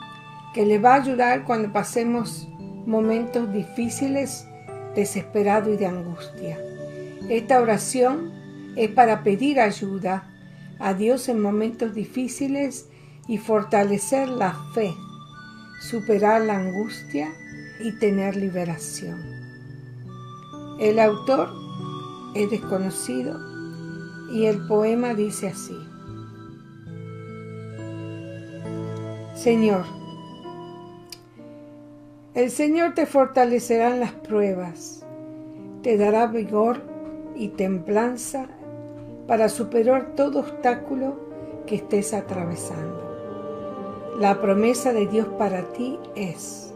que 0.53 0.65
le 0.65 0.77
va 0.77 0.95
a 0.95 1.01
ayudar 1.01 1.45
cuando 1.45 1.71
pasemos 1.71 2.49
momentos 2.85 3.49
difíciles, 3.53 4.45
desesperados 4.93 5.73
y 5.73 5.77
de 5.77 5.85
angustia. 5.85 6.57
Esta 7.29 7.61
oración 7.61 8.33
es 8.75 8.89
para 8.89 9.23
pedir 9.23 9.61
ayuda 9.61 10.29
a 10.79 10.93
Dios 10.95 11.29
en 11.29 11.41
momentos 11.41 11.93
difíciles 11.93 12.89
y 13.25 13.37
fortalecer 13.37 14.27
la 14.27 14.53
fe, 14.73 14.93
superar 15.79 16.41
la 16.41 16.57
angustia 16.57 17.31
y 17.79 17.97
tener 17.99 18.35
liberación. 18.35 19.38
El 20.79 20.97
autor 20.97 21.49
es 22.33 22.49
desconocido 22.49 23.37
y 24.31 24.45
el 24.45 24.65
poema 24.65 25.13
dice 25.13 25.49
así. 25.49 25.77
Señor, 29.35 29.83
el 32.33 32.49
Señor 32.49 32.93
te 32.93 33.05
fortalecerá 33.05 33.93
en 33.93 33.99
las 33.99 34.13
pruebas, 34.13 35.05
te 35.83 35.97
dará 35.97 36.27
vigor 36.27 36.81
y 37.35 37.49
templanza 37.49 38.47
para 39.27 39.49
superar 39.49 40.15
todo 40.15 40.39
obstáculo 40.39 41.19
que 41.65 41.75
estés 41.75 42.13
atravesando. 42.13 44.15
La 44.17 44.39
promesa 44.39 44.93
de 44.93 45.07
Dios 45.07 45.27
para 45.37 45.63
ti 45.73 45.99
es 46.15 46.68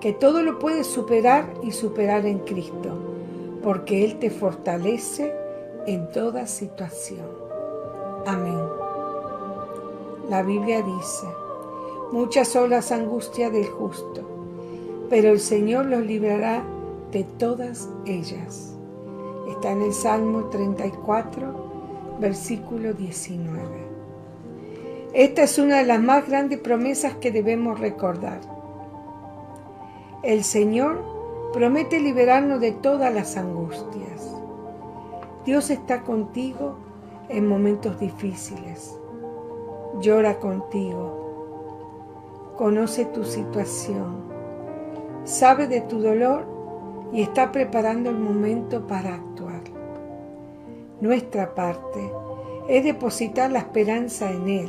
que 0.00 0.14
todo 0.14 0.42
lo 0.42 0.58
puedes 0.58 0.86
superar 0.86 1.52
y 1.62 1.72
superar 1.72 2.24
en 2.24 2.38
Cristo, 2.38 2.96
porque 3.62 4.04
Él 4.04 4.18
te 4.18 4.30
fortalece 4.30 5.34
en 5.86 6.10
toda 6.10 6.46
situación. 6.46 7.26
Amén. 8.26 8.58
La 10.30 10.42
Biblia 10.42 10.82
dice, 10.82 11.26
muchas 12.12 12.48
son 12.48 12.70
las 12.70 12.92
angustias 12.92 13.52
del 13.52 13.66
justo, 13.66 14.22
pero 15.10 15.30
el 15.30 15.40
Señor 15.40 15.86
los 15.86 16.02
librará 16.06 16.64
de 17.12 17.24
todas 17.24 17.88
ellas. 18.06 18.74
Está 19.50 19.72
en 19.72 19.82
el 19.82 19.92
Salmo 19.92 20.44
34, 20.44 22.16
versículo 22.20 22.94
19. 22.94 23.90
Esta 25.12 25.42
es 25.42 25.58
una 25.58 25.78
de 25.78 25.86
las 25.86 26.00
más 26.00 26.26
grandes 26.26 26.60
promesas 26.60 27.16
que 27.16 27.32
debemos 27.32 27.80
recordar 27.80 28.40
el 30.22 30.44
Señor 30.44 31.02
promete 31.52 31.98
liberarnos 31.98 32.60
de 32.60 32.72
todas 32.72 33.14
las 33.14 33.38
angustias. 33.38 34.36
Dios 35.46 35.70
está 35.70 36.02
contigo 36.02 36.74
en 37.30 37.48
momentos 37.48 37.98
difíciles. 37.98 38.98
Llora 40.00 40.38
contigo. 40.38 42.52
Conoce 42.58 43.06
tu 43.06 43.24
situación. 43.24 44.28
Sabe 45.24 45.66
de 45.66 45.80
tu 45.80 46.00
dolor 46.00 46.44
y 47.12 47.22
está 47.22 47.50
preparando 47.50 48.10
el 48.10 48.18
momento 48.18 48.86
para 48.86 49.14
actuar. 49.14 49.62
Nuestra 51.00 51.54
parte 51.54 52.12
es 52.68 52.84
depositar 52.84 53.50
la 53.50 53.60
esperanza 53.60 54.30
en 54.30 54.48
Él. 54.48 54.68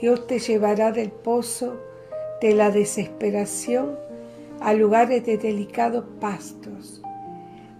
Dios 0.00 0.26
te 0.26 0.40
llevará 0.40 0.90
del 0.90 1.12
pozo 1.12 1.87
de 2.40 2.54
la 2.54 2.70
desesperación 2.70 3.98
a 4.60 4.72
lugares 4.72 5.24
de 5.24 5.38
delicados 5.38 6.04
pastos, 6.20 7.02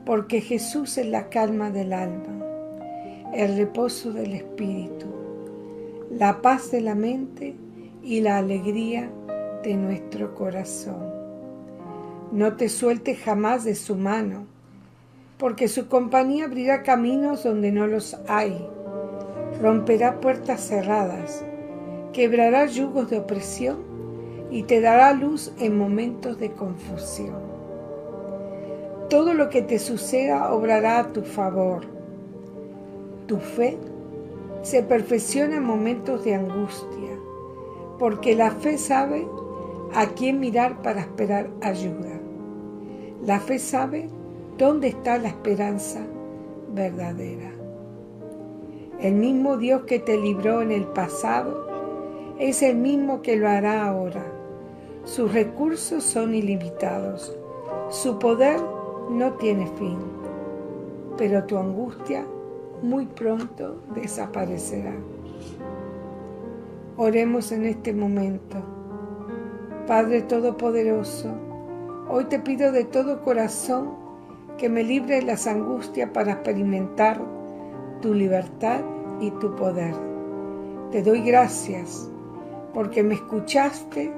porque 0.05 0.41
Jesús 0.41 0.99
es 0.99 1.07
la 1.07 1.29
calma 1.29 1.71
del 1.71 1.93
alma, 1.93 2.45
el 3.35 3.57
reposo 3.57 4.13
del 4.13 4.35
espíritu, 4.35 5.07
la 6.11 6.41
paz 6.41 6.71
de 6.71 6.81
la 6.81 6.95
mente 6.95 7.55
y 8.03 8.21
la 8.21 8.39
alegría 8.39 9.11
de 9.63 9.75
nuestro 9.75 10.35
corazón. 10.35 11.13
No 12.33 12.57
te 12.57 12.69
sueltes 12.69 13.19
jamás 13.19 13.65
de 13.65 13.75
su 13.75 13.97
mano, 13.97 14.47
porque 15.37 15.69
su 15.69 15.89
compañía 15.89 16.47
abrirá 16.47 16.83
caminos 16.83 17.45
donde 17.45 17.71
no 17.71 17.87
los 17.87 18.19
hay, 18.27 18.67
romperá 19.61 20.21
puertas 20.21 20.61
cerradas, 20.61 21.45
quebrará 22.13 22.67
yugos 22.67 23.11
de 23.11 23.19
opresión 23.19 23.88
y 24.51 24.63
te 24.63 24.81
dará 24.81 25.13
luz 25.13 25.53
en 25.59 25.77
momentos 25.77 26.39
de 26.39 26.53
confusión. 26.53 27.37
Todo 29.11 29.35
lo 29.35 29.49
que 29.49 29.63
te 29.63 29.79
suceda 29.79 30.53
obrará 30.53 30.99
a 31.01 31.13
tu 31.13 31.23
favor. 31.23 31.83
Tu 33.27 33.39
fe 33.39 33.79
se 34.63 34.83
perfecciona 34.83 35.57
en 35.57 35.65
momentos 35.65 36.25
de 36.25 36.35
angustia, 36.35 37.19
porque 37.99 38.35
la 38.35 38.51
fe 38.51 38.79
sabe 38.79 39.27
a 39.95 40.07
quién 40.09 40.41
mirar 40.41 40.83
para 40.83 41.01
esperar 41.01 41.49
ayuda. 41.63 42.21
La 43.25 43.41
fe 43.41 43.59
sabe 43.59 44.09
dónde 44.57 44.89
está 44.89 45.19
la 45.19 45.29
esperanza 45.29 46.01
verdadera. 46.73 47.51
El 49.01 49.15
mismo 49.15 49.57
Dios 49.57 49.83
que 49.83 49.99
te 49.99 50.17
libró 50.17 50.61
en 50.61 50.73
el 50.73 50.87
pasado 50.87 51.67
es 52.39 52.63
el 52.63 52.77
mismo 52.77 53.23
que 53.23 53.37
lo 53.37 53.49
hará 53.49 53.87
ahora 53.87 54.38
sus 55.09 55.33
recursos 55.33 56.05
son 56.05 56.35
ilimitados. 56.35 57.35
Su 57.89 58.19
poder 58.19 58.61
no 59.11 59.33
tiene 59.35 59.67
fin. 59.79 59.97
Pero 61.17 61.45
tu 61.45 61.57
angustia 61.57 62.27
muy 62.83 63.07
pronto 63.07 63.81
desaparecerá. 63.95 64.93
Oremos 66.99 67.53
en 67.53 67.65
este 67.65 67.95
momento. 67.95 68.59
Padre 69.87 70.21
Todopoderoso, 70.21 71.31
hoy 72.11 72.27
te 72.27 72.39
pido 72.39 72.71
de 72.71 72.85
todo 72.85 73.23
corazón 73.23 73.95
que 74.59 74.69
me 74.69 74.83
libre 74.83 75.17
de 75.17 75.23
las 75.23 75.47
angustias 75.47 76.11
para 76.11 76.33
experimentar 76.33 77.19
tu 78.03 78.13
libertad 78.13 78.81
y 79.21 79.31
tu 79.31 79.57
poder. 79.57 79.95
Te 80.91 81.03
doy 81.03 81.23
gracias 81.23 82.11
porque 82.75 83.03
me 83.03 83.15
escuchaste 83.15 84.13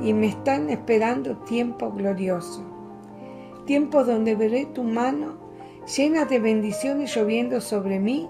y 0.00 0.12
me 0.12 0.26
están 0.26 0.70
esperando 0.70 1.36
tiempo 1.38 1.90
glorioso, 1.92 2.62
tiempo 3.66 4.04
donde 4.04 4.34
veré 4.34 4.66
tu 4.66 4.82
mano 4.82 5.36
llena 5.96 6.24
de 6.24 6.38
bendiciones 6.38 7.14
lloviendo 7.14 7.60
sobre 7.60 7.98
mí, 7.98 8.28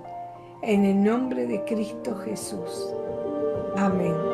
en 0.62 0.84
el 0.84 1.02
nombre 1.02 1.46
de 1.46 1.62
Cristo 1.64 2.16
Jesús. 2.16 2.94
Amén. 3.76 4.33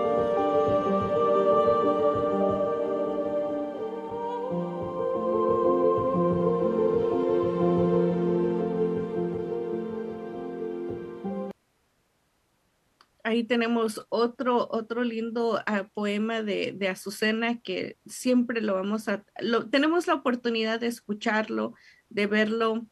Ahí 13.31 13.45
tenemos 13.45 14.07
otro, 14.09 14.69
otro 14.71 15.05
lindo 15.05 15.61
ah, 15.67 15.89
poema 15.95 16.43
de, 16.43 16.73
de, 16.73 16.89
Azucena 16.89 17.61
que 17.61 17.97
siempre 18.07 18.61
lo 18.61 18.75
vamos 18.75 19.09
a, 19.09 19.25
lo, 19.41 19.69
tenemos 19.71 20.07
la 20.07 20.15
oportunidad 20.15 20.81
de 20.81 20.89
escucharlo, 20.89 21.75
de 22.09 22.27
verlo 22.27 22.87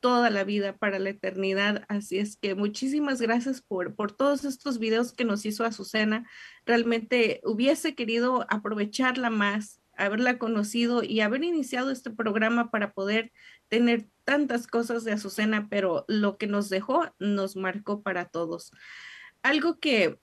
toda 0.00 0.28
la 0.28 0.44
vida, 0.44 0.76
para 0.76 0.98
la 0.98 1.10
eternidad. 1.10 1.84
Así 1.88 2.18
es 2.18 2.36
que 2.36 2.54
muchísimas 2.54 3.22
gracias 3.22 3.62
por, 3.62 3.94
por 3.94 4.12
todos 4.12 4.44
estos 4.44 4.78
videos 4.78 5.12
que 5.14 5.24
nos 5.24 5.46
hizo 5.46 5.64
Azucena. 5.64 6.28
Realmente 6.66 7.40
hubiese 7.42 7.94
querido 7.94 8.46
aprovecharla 8.50 9.30
más, 9.30 9.80
haberla 9.96 10.38
conocido 10.38 11.02
y 11.02 11.20
haber 11.20 11.42
iniciado 11.42 11.90
este 11.90 12.10
programa 12.10 12.70
para 12.70 12.92
poder 12.92 13.32
tener 13.68 14.06
tantas 14.24 14.66
cosas 14.66 15.04
de 15.04 15.12
Azucena, 15.12 15.68
pero 15.70 16.04
lo 16.06 16.36
que 16.36 16.46
nos 16.46 16.68
dejó 16.68 17.14
nos 17.18 17.56
marcó 17.56 18.02
para 18.02 18.26
todos. 18.26 18.72
Algo 19.44 19.78
que 19.78 20.18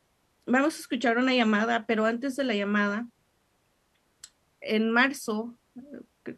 vamos 0.48 0.76
a 0.76 0.80
escuchar 0.80 1.20
una 1.20 1.36
llamada, 1.36 1.86
pero 1.86 2.06
antes 2.08 2.36
de 2.36 2.44
la 2.44 2.56
llamada, 2.56 3.08
en 4.62 4.90
marzo, 4.90 5.56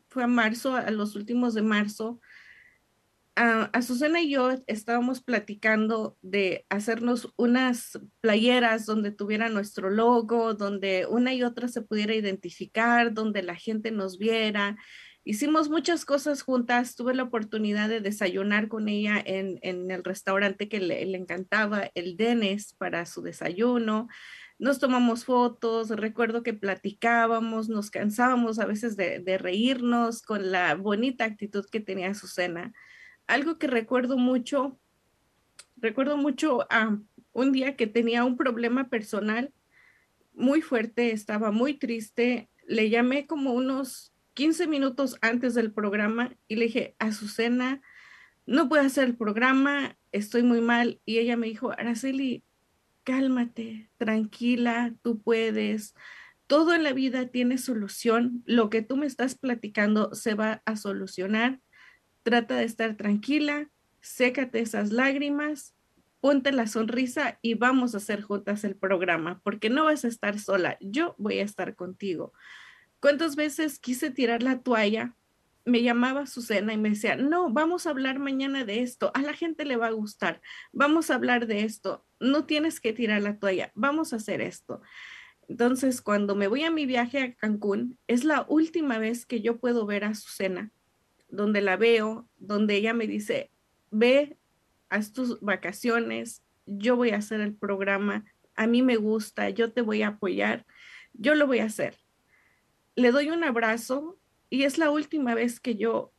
fue 0.10 0.24
a 0.24 0.28
marzo, 0.28 0.76
a 0.76 0.92
los 0.92 1.16
últimos 1.16 1.54
de 1.54 1.62
marzo, 1.62 2.20
a 3.38 3.70
Azucena 3.72 4.20
y 4.20 4.32
yo 4.32 4.52
estábamos 4.68 5.24
platicando 5.24 6.18
de 6.22 6.66
hacernos 6.68 7.34
unas 7.38 7.98
playeras 8.20 8.86
donde 8.86 9.12
tuviera 9.12 9.48
nuestro 9.48 9.90
logo, 9.90 10.54
donde 10.54 11.08
una 11.10 11.34
y 11.34 11.42
otra 11.42 11.70
se 11.70 11.84
pudiera 11.84 12.14
identificar, 12.14 13.14
donde 13.14 13.44
la 13.44 13.56
gente 13.56 13.92
nos 13.92 14.18
viera. 14.18 14.76
Hicimos 15.26 15.70
muchas 15.70 16.04
cosas 16.06 16.42
juntas, 16.42 16.96
tuve 16.96 17.14
la 17.14 17.24
oportunidad 17.24 17.88
de 17.88 18.02
desayunar 18.02 18.68
con 18.68 18.90
ella 18.90 19.22
en, 19.26 19.60
el 19.62 20.04
restaurante 20.04 20.68
que 20.68 20.80
le, 20.80 21.02
encantaba, 21.16 21.90
el 21.96 22.18
Denes, 22.18 22.74
para 22.74 23.06
su 23.06 23.22
desayuno. 23.22 24.10
Nos 24.60 24.80
tomamos 24.80 25.24
fotos, 25.26 25.90
recuerdo 25.90 26.44
que 26.44 26.54
platicábamos, 26.54 27.70
nos 27.70 27.90
cansábamos 27.90 28.60
a 28.60 28.66
veces 28.66 28.98
de, 28.98 29.38
reírnos 29.38 30.22
con 30.22 30.52
la 30.52 30.76
bonita 30.76 31.24
actitud 31.24 31.66
que 31.72 31.80
tenía 31.80 32.10
Azucena 32.10 32.74
algo 33.28 33.58
que 33.58 33.68
recuerdo 33.68 34.18
mucho, 34.18 34.80
recuerdo 35.78 36.18
mucho 36.18 36.68
a 36.70 36.98
un 37.32 37.52
día 37.52 37.76
que 37.76 37.88
tenía 37.88 38.24
un 38.24 38.38
problema 38.38 38.90
personal 38.90 39.54
muy 40.34 40.62
fuerte, 40.62 41.12
estaba 41.12 41.52
muy 41.52 41.76
triste, 41.76 42.50
le 42.68 42.90
llamé 42.90 43.28
como 43.28 43.54
unos 43.54 44.13
15 44.34 44.68
minutos 44.68 45.18
antes 45.22 45.54
del 45.54 45.72
programa 45.72 46.36
y 46.48 46.56
le 46.56 46.66
dije, 46.66 46.96
Azucena, 47.00 47.82
no 48.46 48.68
puedo 48.70 48.84
hacer 48.84 49.06
el 49.06 49.16
programa, 49.16 49.98
estoy 50.12 50.44
muy 50.44 50.62
mal. 50.62 51.00
Y 51.06 51.20
ella 51.20 51.38
me 51.38 51.48
dijo, 51.48 51.72
Araceli, 51.72 52.44
cálmate, 53.04 53.90
tranquila, 53.98 54.94
tú 55.02 55.22
puedes. 55.22 55.96
Todo 56.48 56.74
en 56.74 56.84
la 56.84 56.94
vida 56.94 57.28
tiene 57.28 57.58
solución. 57.58 58.44
Lo 58.46 58.70
que 58.70 58.82
tú 58.82 58.98
me 58.98 59.06
estás 59.06 59.36
platicando 59.36 60.14
se 60.14 60.34
va 60.34 60.62
a 60.66 60.76
solucionar 60.76 61.60
trata 62.24 62.56
de 62.56 62.64
estar 62.64 62.96
tranquila, 62.96 63.70
sécate 64.02 64.60
esas 64.60 64.92
lágrimas, 64.92 65.76
ponte 66.22 66.52
la 66.52 66.68
sonrisa 66.68 67.38
y 67.42 67.54
vamos 67.54 67.94
a 67.94 67.98
hacer 67.98 68.22
juntas 68.22 68.64
el 68.64 68.76
programa, 68.76 69.42
porque 69.44 69.70
no 69.70 69.84
vas 69.84 70.06
a 70.06 70.08
estar 70.08 70.40
sola, 70.40 70.78
yo 70.80 71.16
voy 71.18 71.40
a 71.40 71.44
estar 71.44 71.76
contigo. 71.76 72.34
¿Cuántas 73.04 73.36
veces 73.36 73.80
quise 73.80 74.12
tirar 74.12 74.44
la 74.44 74.62
toalla? 74.62 75.14
Me 75.66 75.84
llamaba 75.84 76.26
Susana 76.26 76.72
y 76.72 76.78
me 76.78 76.92
decía, 76.92 77.18
no, 77.18 77.52
vamos 77.52 77.86
a 77.86 77.90
hablar 77.90 78.18
mañana 78.18 78.64
de 78.64 78.80
esto, 78.80 79.12
a 79.14 79.22
la 79.22 79.34
gente 79.34 79.66
le 79.66 79.76
va 79.76 79.88
a 79.88 79.92
gustar, 79.92 80.42
vamos 80.72 81.12
a 81.12 81.16
hablar 81.16 81.46
de 81.46 81.64
esto, 81.64 82.06
no 82.22 82.46
tienes 82.46 82.80
que 82.80 82.94
tirar 82.94 83.22
la 83.22 83.40
toalla, 83.40 83.74
vamos 83.76 84.14
a 84.14 84.16
hacer 84.16 84.40
esto. 84.40 84.82
Entonces, 85.50 86.02
cuando 86.02 86.34
me 86.34 86.48
voy 86.48 86.64
a 86.64 86.72
mi 86.72 86.86
viaje 86.86 87.20
a 87.22 87.34
Cancún, 87.34 87.98
es 88.08 88.24
la 88.24 88.46
última 88.48 89.00
vez 89.00 89.26
que 89.26 89.42
yo 89.42 89.58
puedo 89.58 89.86
ver 89.86 90.06
a 90.06 90.16
Susana 90.16 90.72
donde 91.28 91.60
la 91.60 91.76
veo, 91.76 92.30
donde 92.38 92.76
ella 92.76 92.94
me 92.94 93.06
dice, 93.06 93.52
ve, 93.92 94.38
a 94.90 95.02
tus 95.02 95.42
vacaciones, 95.42 96.42
yo 96.66 96.96
voy 96.96 97.10
a 97.10 97.18
hacer 97.18 97.42
el 97.42 97.54
programa, 97.54 98.24
a 98.56 98.66
mí 98.66 98.82
me 98.82 98.96
gusta, 98.96 99.50
yo 99.50 99.74
te 99.74 99.82
voy 99.82 100.04
a 100.04 100.08
apoyar, 100.08 100.66
yo 101.12 101.36
lo 101.36 101.48
voy 101.48 101.60
a 101.60 101.66
hacer. 101.66 102.03
Le 102.96 103.12
doy 103.12 103.30
un 103.30 103.44
abrazo 103.44 104.20
y 104.50 104.64
es 104.64 104.78
la 104.78 104.92
última 104.92 105.36
vez 105.36 105.60
que 105.60 105.76
yo 105.76 106.14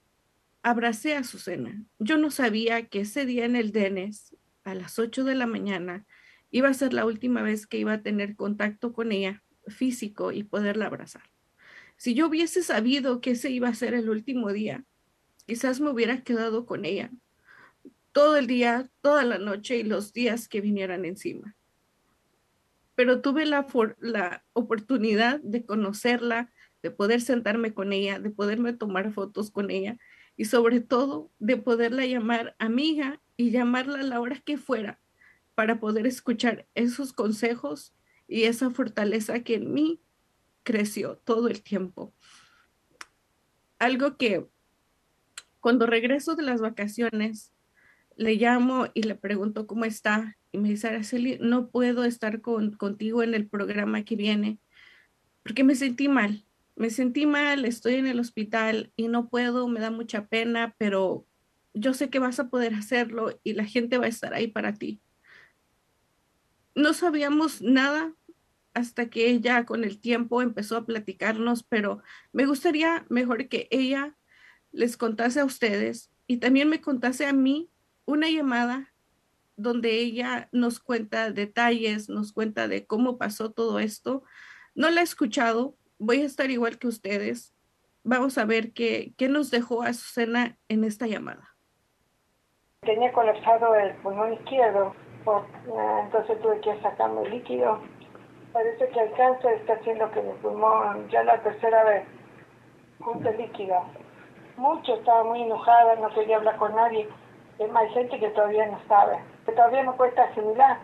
abracé 0.63 1.15
a 1.15 1.25
Susana. 1.25 1.85
Yo 1.99 2.19
no 2.19 2.31
sabía 2.31 2.89
que 2.89 3.01
ese 3.01 3.27
día 3.27 3.45
en 3.45 3.57
el 3.57 3.71
Denes, 3.73 4.37
a 4.65 4.75
las 4.75 4.99
8 4.99 5.25
de 5.25 5.35
la 5.35 5.47
mañana, 5.47 6.07
iba 6.51 6.69
a 6.69 6.75
ser 6.75 6.93
la 6.93 7.05
última 7.05 7.43
vez 7.43 7.67
que 7.67 7.79
iba 7.79 7.93
a 7.93 8.03
tener 8.03 8.37
contacto 8.37 8.93
con 8.93 9.13
ella 9.13 9.43
físico 9.69 10.33
y 10.33 10.43
poderla 10.43 10.87
abrazar. 10.87 11.23
Si 11.97 12.15
yo 12.15 12.29
hubiese 12.29 12.63
sabido 12.63 13.21
que 13.21 13.33
ese 13.33 13.51
iba 13.51 13.69
a 13.69 13.75
ser 13.75 13.95
el 13.95 14.09
último 14.09 14.53
día, 14.53 14.85
quizás 15.47 15.81
me 15.81 15.91
hubiera 15.91 16.23
quedado 16.23 16.67
con 16.67 16.85
ella 16.85 17.11
todo 18.15 18.37
el 18.37 18.47
día, 18.47 18.89
toda 19.01 19.25
la 19.25 19.39
noche 19.39 19.77
y 19.77 19.83
los 19.83 20.13
días 20.13 20.49
que 20.49 20.61
vinieran 20.61 21.05
encima. 21.05 21.57
Pero 22.95 23.21
tuve 23.21 23.45
la, 23.45 23.67
la 23.99 24.45
oportunidad 24.53 25.41
de 25.41 25.67
conocerla, 25.67 26.53
de 26.85 26.91
poder 26.91 27.23
sentarme 27.23 27.73
con 27.73 27.95
ella, 27.95 28.19
de 28.19 28.29
poderme 28.29 28.75
tomar 28.75 29.11
fotos 29.11 29.51
con 29.51 29.71
ella 29.71 29.97
y 30.37 30.45
sobre 30.45 30.83
todo 30.83 31.33
de 31.39 31.57
poderla 31.57 32.05
llamar 32.05 32.55
amiga 32.59 33.23
y 33.39 33.51
llamarla 33.51 34.01
a 34.01 34.03
la 34.03 34.21
hora 34.21 34.39
que 34.45 34.59
fuera 34.59 35.01
para 35.55 35.81
poder 35.81 36.07
escuchar 36.07 36.67
esos 36.75 37.15
consejos 37.15 37.95
y 38.29 38.43
esa 38.43 38.69
fortaleza 38.71 39.43
que 39.43 39.55
en 39.55 39.73
mí 39.73 40.03
creció 40.63 41.17
todo 41.25 41.49
el 41.49 41.63
tiempo. 41.63 42.13
Algo 43.79 44.19
que 44.19 44.47
cuando 45.61 45.87
regreso 45.87 46.37
de 46.37 46.43
las 46.43 46.61
vacaciones, 46.61 47.55
le 48.15 48.35
llamo 48.35 48.89
y 48.93 49.05
le 49.05 49.15
pregunto 49.15 49.67
cómo 49.67 49.87
está 49.87 50.37
y 50.53 50.59
me 50.59 50.69
dice, 50.69 50.89
Araceli, 50.89 51.39
no 51.41 51.71
puedo 51.71 52.05
estar 52.05 52.43
con, 52.43 52.73
contigo 52.77 53.23
en 53.23 53.33
el 53.33 53.49
programa 53.49 54.05
que 54.05 54.17
viene 54.17 54.59
porque 55.43 55.65
me 55.65 55.77
sentí 55.77 56.09
mal. 56.09 56.45
Me 56.77 56.91
sentí 56.91 57.27
mal, 57.27 57.65
estoy 57.65 57.95
en 57.95 58.07
el 58.07 58.21
hospital 58.21 58.93
y 58.97 59.09
no 59.09 59.29
puedo, 59.29 59.69
me 59.69 59.81
da 59.81 59.91
mucha 59.91 60.27
pena, 60.27 60.75
pero 60.79 61.27
yo 61.73 61.95
sé 61.95 62.11
que 62.11 62.19
vas 62.19 62.41
a 62.41 62.49
poder 62.49 62.75
hacerlo 62.75 63.39
y 63.45 63.53
la 63.55 63.65
gente 63.65 63.99
va 63.99 64.07
a 64.07 64.09
estar 64.09 64.35
ahí 64.35 64.49
para 64.49 64.75
ti. 64.75 65.01
No 66.75 66.93
sabíamos 66.93 67.63
nada 67.63 68.15
hasta 68.75 69.09
que 69.09 69.31
ella 69.31 69.65
con 69.65 69.85
el 69.85 70.01
tiempo 70.01 70.43
empezó 70.43 70.77
a 70.77 70.85
platicarnos, 70.85 71.63
pero 71.63 72.03
me 72.33 72.47
gustaría 72.47 73.07
mejor 73.09 73.49
que 73.49 73.69
ella 73.71 74.17
les 74.73 74.97
contase 74.97 75.41
a 75.41 75.45
ustedes 75.45 76.11
y 76.27 76.39
también 76.39 76.69
me 76.69 76.81
contase 76.81 77.27
a 77.27 77.33
mí 77.33 77.71
una 78.05 78.29
llamada 78.29 78.93
donde 79.57 80.01
ella 80.01 80.49
nos 80.53 80.81
cuenta 80.81 81.31
detalles, 81.31 82.09
nos 82.09 82.33
cuenta 82.33 82.67
de 82.67 82.87
cómo 82.87 83.19
pasó 83.19 83.53
todo 83.53 83.79
esto. 83.79 84.25
No 84.75 84.91
la 84.91 85.01
he 85.01 85.05
escuchado, 85.05 85.77
voy 85.99 86.23
a 86.23 86.27
estar 86.27 86.51
igual 86.51 86.79
que 86.79 86.87
ustedes. 86.87 87.55
Vamos 88.03 88.37
a 88.39 88.45
ver 88.45 88.73
qué, 88.73 89.15
qué 89.17 89.29
nos 89.29 89.51
dejó 89.51 89.83
Azucena 89.83 90.59
en 90.69 90.85
esta 90.85 91.07
llamada. 91.07 91.57
Tenía 92.83 93.13
colapsado 93.13 93.75
el 93.77 93.95
pulmón 93.97 94.35
izquierdo, 94.35 94.95
eh, 95.27 96.01
entonces 96.03 96.41
tuve 96.43 96.61
que 96.61 96.81
sacarme 96.83 97.23
el 97.23 97.31
líquido. 97.31 97.81
Parece 98.53 98.89
que 98.89 99.01
el 99.01 99.13
cáncer 99.13 99.55
está 99.55 99.75
haciendo 99.75 100.11
que 100.13 100.23
mi 100.23 100.33
pulmón, 100.35 101.09
ya 101.09 101.25
la 101.25 101.43
tercera 101.43 101.85
vez, 101.85 102.05
junte 103.01 103.37
líquido 103.37 103.85
mucho, 104.57 104.95
estaba 104.95 105.25
muy 105.25 105.43
enojada, 105.43 105.97
no 105.97 106.09
quería 106.11 106.37
hablar 106.37 106.57
con 106.57 106.75
nadie. 106.75 107.09
Es 107.59 107.71
más, 107.73 107.85
hay 107.85 107.91
gente 107.91 108.19
que 108.19 108.29
todavía 108.31 108.67
no 108.67 108.81
sabe, 108.89 109.19
que 109.47 109.53
todavía 109.53 109.83
me 109.83 109.93
cuesta 109.93 110.23
asimilar. 110.25 110.79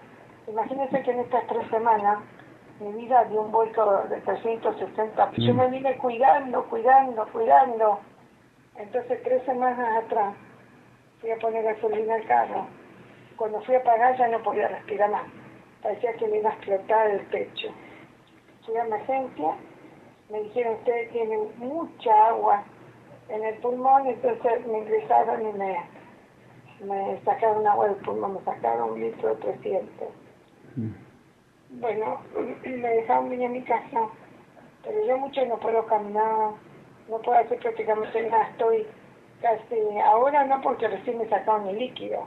Imagínense 0.48 1.02
que 1.02 1.10
en 1.10 1.20
estas 1.20 1.46
tres 1.46 1.68
semanas 1.70 2.18
mi 2.80 2.92
vida 2.92 3.24
dio 3.24 3.42
un 3.42 3.52
vuelco 3.52 4.04
de 4.08 4.20
360. 4.22 5.32
Yo 5.36 5.54
me 5.54 5.68
vine 5.68 5.96
cuidando, 5.98 6.64
cuidando, 6.64 7.26
cuidando. 7.30 8.00
Entonces 8.76 9.22
tres 9.22 9.44
semanas 9.44 10.04
atrás 10.04 10.34
fui 11.20 11.30
a 11.30 11.38
poner 11.38 11.62
gasolina 11.62 12.14
al 12.14 12.26
carro. 12.26 12.66
Cuando 13.36 13.60
fui 13.62 13.74
a 13.74 13.84
pagar 13.84 14.16
ya 14.16 14.28
no 14.28 14.42
podía 14.42 14.68
respirar 14.68 15.10
más. 15.10 15.24
Parecía 15.82 16.14
que 16.14 16.26
me 16.28 16.38
iba 16.38 16.50
a 16.50 16.54
explotar 16.54 17.10
el 17.10 17.20
pecho. 17.26 17.68
Fui 18.64 18.76
a 18.76 18.84
emergencia, 18.84 19.54
me 20.30 20.42
dijeron, 20.42 20.74
ustedes 20.74 21.10
tienen 21.12 21.48
mucha 21.58 22.28
agua 22.28 22.64
en 23.28 23.44
el 23.44 23.56
pulmón, 23.56 24.06
entonces 24.06 24.66
me 24.66 24.78
ingresaron 24.78 25.42
y 25.42 25.52
me, 25.52 25.76
me 26.84 27.20
sacaron 27.24 27.66
agua 27.66 27.88
del 27.88 27.96
pulmón, 27.96 28.34
me 28.34 28.40
sacaron 28.40 28.92
un 28.92 29.00
litro 29.00 29.34
de 29.34 29.36
300. 29.36 30.08
Mm. 30.76 31.09
Bueno, 31.72 32.20
me 32.64 32.88
dejaron 32.88 33.30
venir 33.30 33.46
a 33.46 33.50
mi 33.50 33.62
casa, 33.62 34.08
pero 34.82 35.04
yo 35.06 35.18
mucho 35.18 35.44
no 35.46 35.56
puedo 35.58 35.86
caminar, 35.86 36.50
no 37.08 37.18
puedo 37.18 37.38
hacer 37.38 37.58
prácticamente 37.60 38.28
nada, 38.28 38.48
estoy 38.48 38.86
casi, 39.40 39.98
ahora 40.04 40.44
no 40.44 40.60
porque 40.62 40.88
recién 40.88 41.18
me 41.18 41.28
sacaron 41.28 41.68
el 41.68 41.78
líquido, 41.78 42.26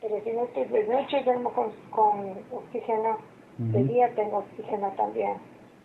pero 0.00 0.20
si 0.24 0.32
no 0.32 0.44
estoy 0.44 0.64
de 0.64 0.84
noche 0.84 1.22
duermo 1.22 1.52
con, 1.52 1.70
con 1.90 2.38
oxígeno, 2.50 3.18
de 3.58 3.84
día 3.84 4.08
tengo 4.14 4.38
oxígeno 4.38 4.90
también. 4.96 5.34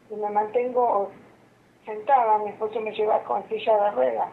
Y 0.10 0.16
me 0.16 0.30
mantengo 0.30 1.12
sentada, 1.86 2.38
mi 2.40 2.50
esposo 2.52 2.80
me 2.80 2.92
lleva 2.92 3.22
con 3.24 3.48
silla 3.50 3.84
de 3.84 3.92
ruedas. 3.92 4.30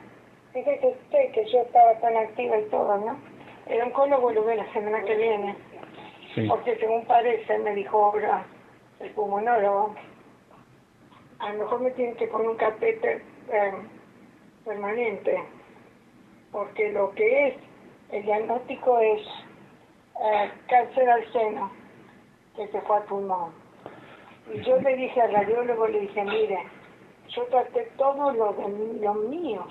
Fíjese 0.52 0.86
usted 0.86 1.32
que 1.32 1.44
yo 1.50 1.60
estaba 1.62 1.94
tan 2.00 2.16
activa 2.16 2.58
y 2.58 2.64
todo, 2.66 2.96
¿no? 2.98 3.16
El 3.66 3.82
oncólogo 3.82 4.30
lo 4.30 4.44
ve 4.44 4.56
la 4.56 4.72
semana 4.72 5.02
que 5.02 5.16
viene. 5.16 5.56
Porque 6.48 6.76
según 6.78 7.04
parece, 7.06 7.58
me 7.58 7.74
dijo 7.74 8.04
ahora 8.04 8.44
el 9.00 9.10
pulmonólogo, 9.10 9.94
a 11.38 11.52
lo 11.52 11.58
mejor 11.60 11.80
me 11.80 11.90
tienen 11.92 12.16
que 12.16 12.26
poner 12.26 12.48
un 12.48 12.56
catéter 12.56 13.22
eh, 13.52 13.72
permanente, 14.64 15.44
porque 16.50 16.90
lo 16.92 17.12
que 17.12 17.48
es, 17.48 17.54
el 18.10 18.24
diagnóstico 18.24 18.98
es 18.98 19.20
eh, 20.20 20.50
cáncer 20.68 21.08
al 21.08 21.32
seno, 21.32 21.70
que 22.56 22.66
se 22.68 22.80
fue 22.82 22.96
al 22.96 23.04
pulmón. 23.04 23.52
Y 24.52 24.60
yo 24.62 24.80
le 24.80 24.96
dije 24.96 25.20
al 25.20 25.32
radiólogo, 25.32 25.86
le 25.86 26.00
dije, 26.00 26.24
mire, 26.24 26.58
yo 27.28 27.44
traté 27.46 27.90
todo 27.96 28.32
lo 28.32 28.52
de 28.54 28.98
lo 29.00 29.14
mío, 29.14 29.66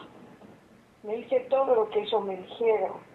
me 1.03 1.17
hice 1.17 1.41
todo 1.49 1.75
lo 1.75 1.89
que 1.89 2.01
ellos 2.01 2.23
me 2.23 2.37
dijeron. 2.37 3.12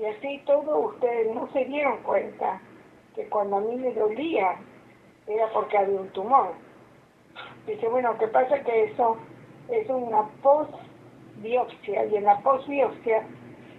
Y 0.00 0.06
así 0.06 0.42
todo 0.46 0.78
ustedes 0.78 1.34
no 1.34 1.46
se 1.52 1.62
dieron 1.66 1.98
cuenta 1.98 2.58
que 3.14 3.28
cuando 3.28 3.58
a 3.58 3.60
mí 3.60 3.76
me 3.76 3.92
dolía 3.92 4.56
era 5.26 5.46
porque 5.52 5.76
había 5.76 6.00
un 6.00 6.08
tumor. 6.08 6.54
Dice, 7.66 7.86
bueno, 7.86 8.16
¿qué 8.18 8.26
pasa? 8.28 8.62
Que 8.62 8.84
eso 8.84 9.18
es 9.68 9.86
una 9.90 10.22
post-biopsia 10.42 12.06
y 12.06 12.16
en 12.16 12.24
la 12.24 12.38
post-biopsia 12.38 13.26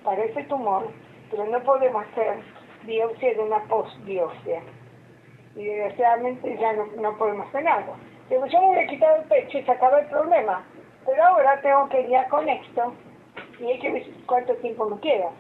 parece 0.04 0.44
tumor, 0.44 0.90
pero 1.32 1.46
no 1.46 1.60
podemos 1.64 2.06
hacer 2.12 2.38
biopsia 2.84 3.34
de 3.34 3.40
una 3.40 3.64
post-biopsia. 3.64 4.62
Y 5.56 5.66
desgraciadamente 5.66 6.56
ya 6.60 6.74
no, 6.74 7.18
podemos 7.18 7.48
hacer 7.48 7.64
nada. 7.64 7.96
Digo, 8.30 8.46
yo 8.46 8.62
me 8.62 8.68
voy 8.68 8.78
a 8.78 8.88
quitar 8.88 9.22
el 9.22 9.26
pecho 9.26 9.58
y 9.58 9.64
se 9.64 9.72
acaba 9.72 10.02
el 10.02 10.06
problema. 10.06 10.64
Pero 11.04 11.24
ahora 11.24 11.60
tengo 11.62 11.90
que 11.90 12.02
ir 12.02 12.16
con 12.30 12.48
esto 12.48 12.94
y 13.60 13.66
hay 13.66 13.80
que 13.80 13.92
ver 13.92 14.06
cuánto 14.28 14.54
tiempo 14.58 14.88
me 14.88 15.00
queda. 15.00 15.32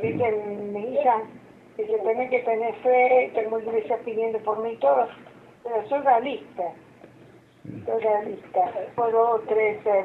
Dice 0.00 0.32
mi 0.72 0.94
hija, 0.94 1.22
dice, 1.76 1.98
tenés 1.98 2.30
que 2.30 2.38
tener 2.40 2.74
fe, 2.76 3.30
tengo 3.34 3.58
iglesia 3.58 3.98
pidiendo 4.04 4.38
por 4.40 4.62
mí 4.62 4.76
todo, 4.76 5.08
pero 5.62 5.88
soy 5.88 6.00
realista. 6.00 6.62
Soy 7.86 8.02
realista. 8.02 8.72
Puedo 8.96 9.40
tres, 9.46 9.78
eh, 9.86 10.04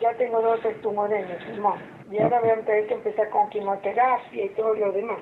ya 0.00 0.12
tengo 0.14 0.42
dos 0.42 0.60
tumores 0.82 1.24
en 1.24 1.30
el 1.30 1.44
pulmón. 1.46 1.78
Y 2.10 2.18
ahora 2.18 2.40
voy 2.40 2.50
a 2.50 2.60
tener 2.62 2.86
que 2.86 2.94
empezar 2.94 3.30
con 3.30 3.48
quimioterapia 3.50 4.44
y 4.44 4.48
todo 4.50 4.74
lo 4.74 4.92
demás. 4.92 5.18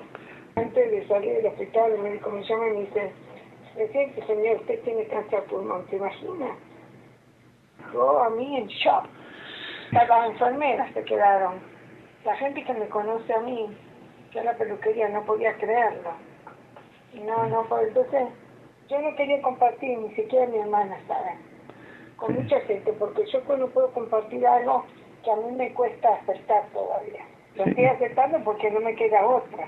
Antes 0.55 0.91
de 0.91 1.07
salir 1.07 1.35
del 1.35 1.47
hospital, 1.47 1.91
el 1.91 1.99
médico 1.99 2.29
me 2.29 2.43
llama 2.43 2.67
y 2.67 2.71
me 2.71 2.79
dice, 2.81 3.11
presidente 3.75 4.25
señor, 4.25 4.57
usted 4.57 4.81
tiene 4.83 5.05
cáncer 5.07 5.41
de 5.41 5.47
pulmón, 5.47 5.85
¿se 5.89 5.95
imagina? 5.97 6.55
Yo 7.93 8.23
a 8.23 8.29
mí 8.31 8.57
en 8.57 8.67
shock. 8.67 9.05
Las 9.91 10.29
enfermeras 10.29 10.93
se 10.93 11.03
quedaron. 11.03 11.74
La 12.25 12.35
gente 12.37 12.63
que 12.63 12.73
me 12.73 12.87
conoce 12.89 13.31
a 13.33 13.39
mí, 13.39 13.67
que 14.31 14.43
la 14.43 14.53
peluquería, 14.57 15.09
no 15.09 15.23
podía 15.25 15.55
creerlo. 15.57 16.11
No, 17.23 17.45
no, 17.47 17.63
pues 17.69 17.87
entonces 17.89 18.29
yo 18.89 18.99
no 18.99 19.15
quería 19.15 19.41
compartir, 19.43 19.97
ni 19.99 20.13
siquiera 20.15 20.47
mi 20.47 20.57
hermana, 20.57 20.97
¿saben? 21.07 21.37
Con 22.17 22.33
mucha 22.33 22.59
gente, 22.61 22.91
porque 22.93 23.25
yo 23.27 23.43
cuando 23.43 23.69
puedo 23.69 23.91
compartir 23.91 24.45
algo 24.45 24.85
que 25.23 25.31
a 25.31 25.35
mí 25.35 25.51
me 25.51 25.71
cuesta 25.73 26.15
aceptar 26.15 26.65
todavía. 26.73 27.23
Lo 27.55 27.65
estoy 27.65 27.85
aceptando 27.85 28.43
porque 28.43 28.71
no 28.71 28.79
me 28.79 28.95
queda 28.95 29.25
otra. 29.25 29.67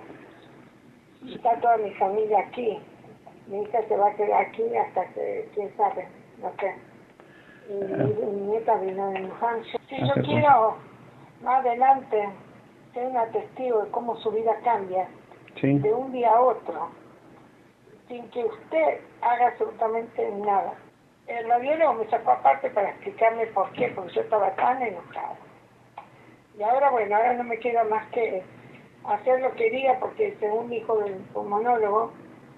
Está 1.27 1.59
toda 1.59 1.77
mi 1.77 1.91
familia 1.91 2.39
aquí. 2.39 2.79
Mi 3.47 3.61
hija 3.61 3.81
se 3.87 3.95
va 3.95 4.09
a 4.09 4.15
quedar 4.15 4.41
aquí 4.41 4.63
hasta 4.75 5.05
que, 5.13 5.47
quién 5.53 5.75
sabe, 5.77 6.07
no 6.39 6.51
sé. 6.59 6.75
Y 7.69 7.73
mi, 7.73 8.47
nieta 8.47 8.75
vino 8.77 9.11
de 9.11 9.29
Hampshire. 9.41 9.83
Si 9.89 9.99
yo 9.99 10.13
quiero 10.23 10.77
más 11.41 11.59
adelante 11.59 12.29
ser 12.97 13.05
una 13.05 13.27
testigo 13.27 13.83
de 13.83 13.91
cómo 13.91 14.17
su 14.17 14.31
vida 14.31 14.55
cambia 14.63 15.07
de 15.61 15.93
un 15.93 16.11
día 16.11 16.31
a 16.31 16.41
otro, 16.41 16.89
sin 18.07 18.27
que 18.29 18.43
usted 18.43 19.01
haga 19.21 19.49
absolutamente 19.49 20.31
nada. 20.31 20.73
El 21.27 21.47
radiólogo 21.47 21.93
me 21.93 22.09
sacó 22.09 22.31
aparte 22.31 22.71
para 22.71 22.89
explicarme 22.89 23.45
por 23.47 23.71
qué, 23.73 23.89
porque 23.89 24.13
yo 24.13 24.21
estaba 24.21 24.55
tan 24.55 24.81
enojada. 24.81 25.35
Y 26.57 26.63
ahora, 26.63 26.89
bueno, 26.89 27.15
ahora 27.15 27.33
no 27.33 27.43
me 27.43 27.59
queda 27.59 27.83
más 27.83 28.07
que 28.07 28.43
hacer 29.05 29.41
lo 29.41 29.51
que 29.53 29.69
diga, 29.69 29.99
porque 29.99 30.35
según 30.39 30.69
dijo 30.69 30.99
el 31.03 31.13
pulmonólogo, 31.33 32.13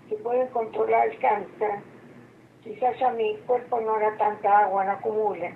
si 0.07 0.15
pueden 0.15 0.47
controlar 0.47 1.07
el 1.07 1.19
cáncer, 1.19 1.79
quizás 2.63 2.97
ya 2.97 3.11
mi 3.11 3.35
cuerpo 3.45 3.81
no 3.81 3.95
haga 3.95 4.15
tanta 4.17 4.59
agua, 4.59 4.85
no 4.85 4.91
acumule. 4.91 5.53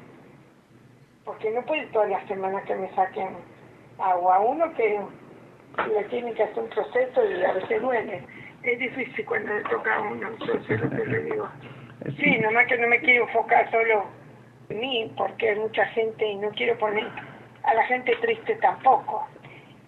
Porque 1.24 1.52
no 1.52 1.62
puede 1.62 1.86
todas 1.88 2.10
las 2.10 2.28
semanas 2.28 2.66
que 2.66 2.76
me 2.76 2.94
saquen 2.96 3.53
agua. 4.00 4.40
Uno 4.40 4.74
que 4.74 5.00
le 5.78 6.04
tiene 6.06 6.34
que 6.34 6.44
hacer 6.44 6.64
un 6.64 6.70
proceso 6.70 7.26
y 7.30 7.44
a 7.44 7.54
veces 7.54 7.82
duele. 7.82 8.24
Es 8.64 8.80
difícil 8.80 9.26
cuando 9.26 9.54
le 9.54 9.62
toca 9.64 9.96
a 9.96 10.02
uno, 10.02 10.28
entonces 10.28 10.82
lo 10.82 10.90
que 10.90 11.06
le 11.06 11.24
digo. 11.24 11.50
Sí, 12.18 12.38
nomás 12.40 12.68
que 12.68 12.78
no 12.78 12.88
me 12.88 13.00
quiero 13.00 13.26
enfocar 13.26 13.70
solo 13.72 14.06
en 14.70 14.80
mí, 14.80 15.14
porque 15.18 15.50
hay 15.50 15.60
mucha 15.60 15.86
gente 15.88 16.26
y 16.26 16.36
no 16.36 16.50
quiero 16.52 16.78
poner 16.78 17.08
a 17.64 17.74
la 17.74 17.84
gente 17.86 18.16
triste 18.22 18.56
tampoco. 18.56 19.28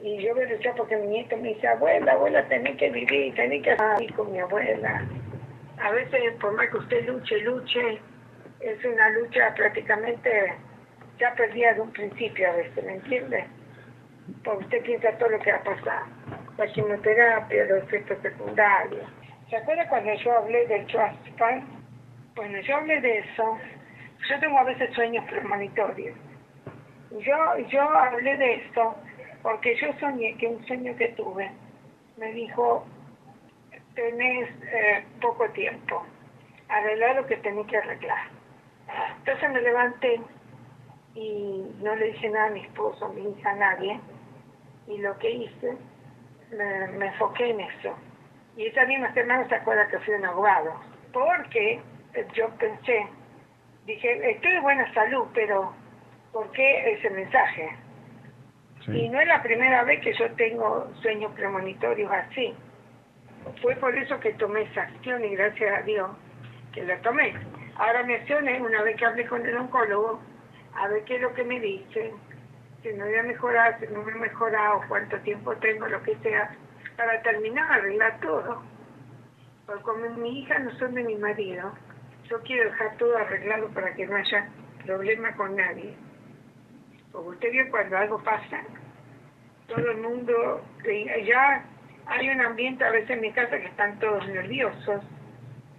Y 0.02 0.22
yo 0.22 0.36
me 0.36 0.46
luchar 0.46 0.76
porque 0.76 0.98
mi 0.98 1.08
nieto 1.08 1.38
me 1.38 1.50
dice, 1.50 1.68
abuela, 1.68 2.12
abuela, 2.12 2.48
tenés 2.48 2.78
que 2.78 2.90
vivir, 2.90 3.34
tenés 3.36 3.64
que 3.64 3.76
vivir 3.98 4.14
con 4.14 4.32
mi 4.32 4.40
abuela. 4.40 5.04
A 5.82 5.92
veces, 5.92 6.34
por 6.40 6.54
más 6.54 6.70
que 6.70 6.78
usted 6.78 7.08
luche, 7.08 7.40
luche, 7.40 8.00
es 8.60 8.86
una 8.86 9.10
lucha 9.10 9.54
prácticamente 9.56 10.54
ya 11.18 11.34
perdida 11.36 11.74
de 11.74 11.82
un 11.82 11.92
principio 11.92 12.50
a 12.50 12.56
veces, 12.56 12.84
¿me 12.84 12.94
entiende? 12.94 13.46
Porque 14.44 14.66
usted 14.66 14.84
piensa 14.84 15.18
todo 15.18 15.30
lo 15.30 15.40
que 15.40 15.52
va 15.52 15.58
a 15.58 15.64
pasar. 15.64 16.04
La 16.58 16.68
quimioterapia, 16.68 17.66
los 17.66 17.84
efectos 17.84 18.18
secundarios. 18.22 19.06
¿Se 19.50 19.58
acuerda 19.58 19.88
cuando 19.90 20.14
yo 20.14 20.38
hablé 20.38 20.68
del 20.68 20.86
trust? 20.88 21.16
Bueno, 22.36 22.60
yo 22.62 22.76
hablé 22.78 23.02
de 23.02 23.20
eso. 23.20 23.58
Yo 24.30 24.40
tengo 24.40 24.58
a 24.58 24.64
veces 24.64 24.94
sueños 24.94 25.24
premonitorios. 25.26 26.18
Yo, 27.12 27.58
yo 27.70 27.82
hablé 27.82 28.38
de 28.38 28.56
esto 28.56 28.96
porque 29.42 29.76
yo 29.78 29.94
soñé 30.00 30.36
que 30.38 30.48
un 30.48 30.66
sueño 30.66 30.96
que 30.98 31.10
tuve 31.10 31.52
me 32.18 32.32
dijo, 32.34 32.84
tenés 33.94 34.50
eh, 34.64 35.06
poco 35.22 35.48
tiempo, 35.50 36.04
arreglar 36.68 37.18
lo 37.18 37.28
que 37.28 37.38
tenés 37.38 37.68
que 37.68 37.78
arreglar. 37.78 38.28
Entonces 39.20 39.52
me 39.52 39.62
levanté 39.62 40.20
y 41.14 41.64
no 41.82 41.96
le 41.96 42.08
dije 42.08 42.30
nada 42.30 42.48
a 42.48 42.50
mi 42.50 42.62
esposo, 42.62 43.06
a 43.06 43.10
mi 43.10 43.30
hija, 43.30 43.52
a 43.52 43.56
nadie, 43.56 44.00
y 44.88 44.98
lo 45.00 45.18
que 45.20 45.30
hice, 45.30 45.78
me, 46.52 47.06
enfoqué 47.08 47.50
en 47.50 47.62
eso. 47.62 47.96
Y 48.58 48.68
esa 48.68 48.86
misma 48.86 49.14
semana 49.14 49.48
se 49.48 49.56
acuerda 49.56 49.88
que 49.88 50.00
fui 50.00 50.14
un 50.14 50.26
abogado, 50.26 50.74
porque 51.12 51.82
yo 52.34 52.50
pensé, 52.58 53.08
dije, 53.86 54.32
estoy 54.32 54.52
de 54.54 54.60
buena 54.62 54.94
salud, 54.94 55.28
pero 55.34 55.74
¿por 56.32 56.52
qué 56.52 56.94
ese 56.94 57.10
mensaje? 57.10 57.70
Y 58.88 59.10
no 59.10 59.20
es 59.20 59.28
la 59.28 59.42
primera 59.42 59.84
vez 59.84 60.02
que 60.02 60.14
yo 60.14 60.32
tengo 60.36 60.88
sueños 61.02 61.32
premonitorios 61.34 62.12
así. 62.12 62.54
Fue 63.62 63.76
por 63.76 63.96
eso 63.98 64.20
que 64.20 64.34
tomé 64.34 64.62
esa 64.64 64.84
acción 64.84 65.24
y 65.26 65.36
gracias 65.36 65.80
a 65.80 65.82
Dios 65.82 66.10
que 66.72 66.84
la 66.84 66.98
tomé. 67.02 67.34
Ahora 67.78 68.04
mi 68.04 68.14
acción 68.14 68.48
es, 68.48 68.62
una 68.62 68.84
vez 68.84 68.96
que 68.98 69.06
hablé 69.06 69.26
con 69.26 69.46
el 69.46 69.58
oncólogo, 69.58 70.20
a 70.76 70.88
ver 70.88 71.04
qué 71.06 71.16
es 71.16 71.22
lo 71.22 71.34
que 71.34 71.44
me 71.44 71.60
dice, 71.60 72.14
si 72.86 72.94
no 72.94 73.06
voy 73.06 73.16
a 73.16 73.24
mejorar, 73.24 73.80
si 73.80 73.88
no 73.88 74.04
me 74.04 74.12
he 74.12 74.16
mejorado, 74.16 74.84
cuánto 74.88 75.18
tiempo 75.22 75.56
tengo, 75.56 75.88
lo 75.88 76.04
que 76.04 76.16
sea, 76.18 76.56
para 76.96 77.20
terminar, 77.24 77.72
arreglar 77.72 78.20
todo. 78.20 78.62
Porque 79.66 79.82
como 79.82 80.08
mi 80.12 80.42
hija 80.42 80.60
no 80.60 80.70
son 80.78 80.94
de 80.94 81.04
mi 81.04 81.16
marido, 81.16 81.74
yo 82.30 82.40
quiero 82.42 82.70
dejar 82.70 82.96
todo 82.98 83.18
arreglado 83.18 83.70
para 83.70 83.92
que 83.96 84.06
no 84.06 84.16
haya 84.16 84.50
problema 84.86 85.36
con 85.36 85.56
nadie. 85.56 85.96
Porque 87.12 87.30
usted 87.30 87.52
ve 87.54 87.72
cuando 87.72 87.98
algo 87.98 88.24
pasa, 88.24 88.62
todo 89.68 89.90
el 89.90 89.98
mundo, 89.98 90.64
ya 91.26 91.66
hay 92.06 92.30
un 92.30 92.42
ambiente 92.42 92.84
a 92.84 92.92
veces 92.92 93.10
en 93.10 93.22
mi 93.22 93.32
casa 93.32 93.58
que 93.58 93.66
están 93.66 93.98
todos 93.98 94.28
nerviosos, 94.28 95.02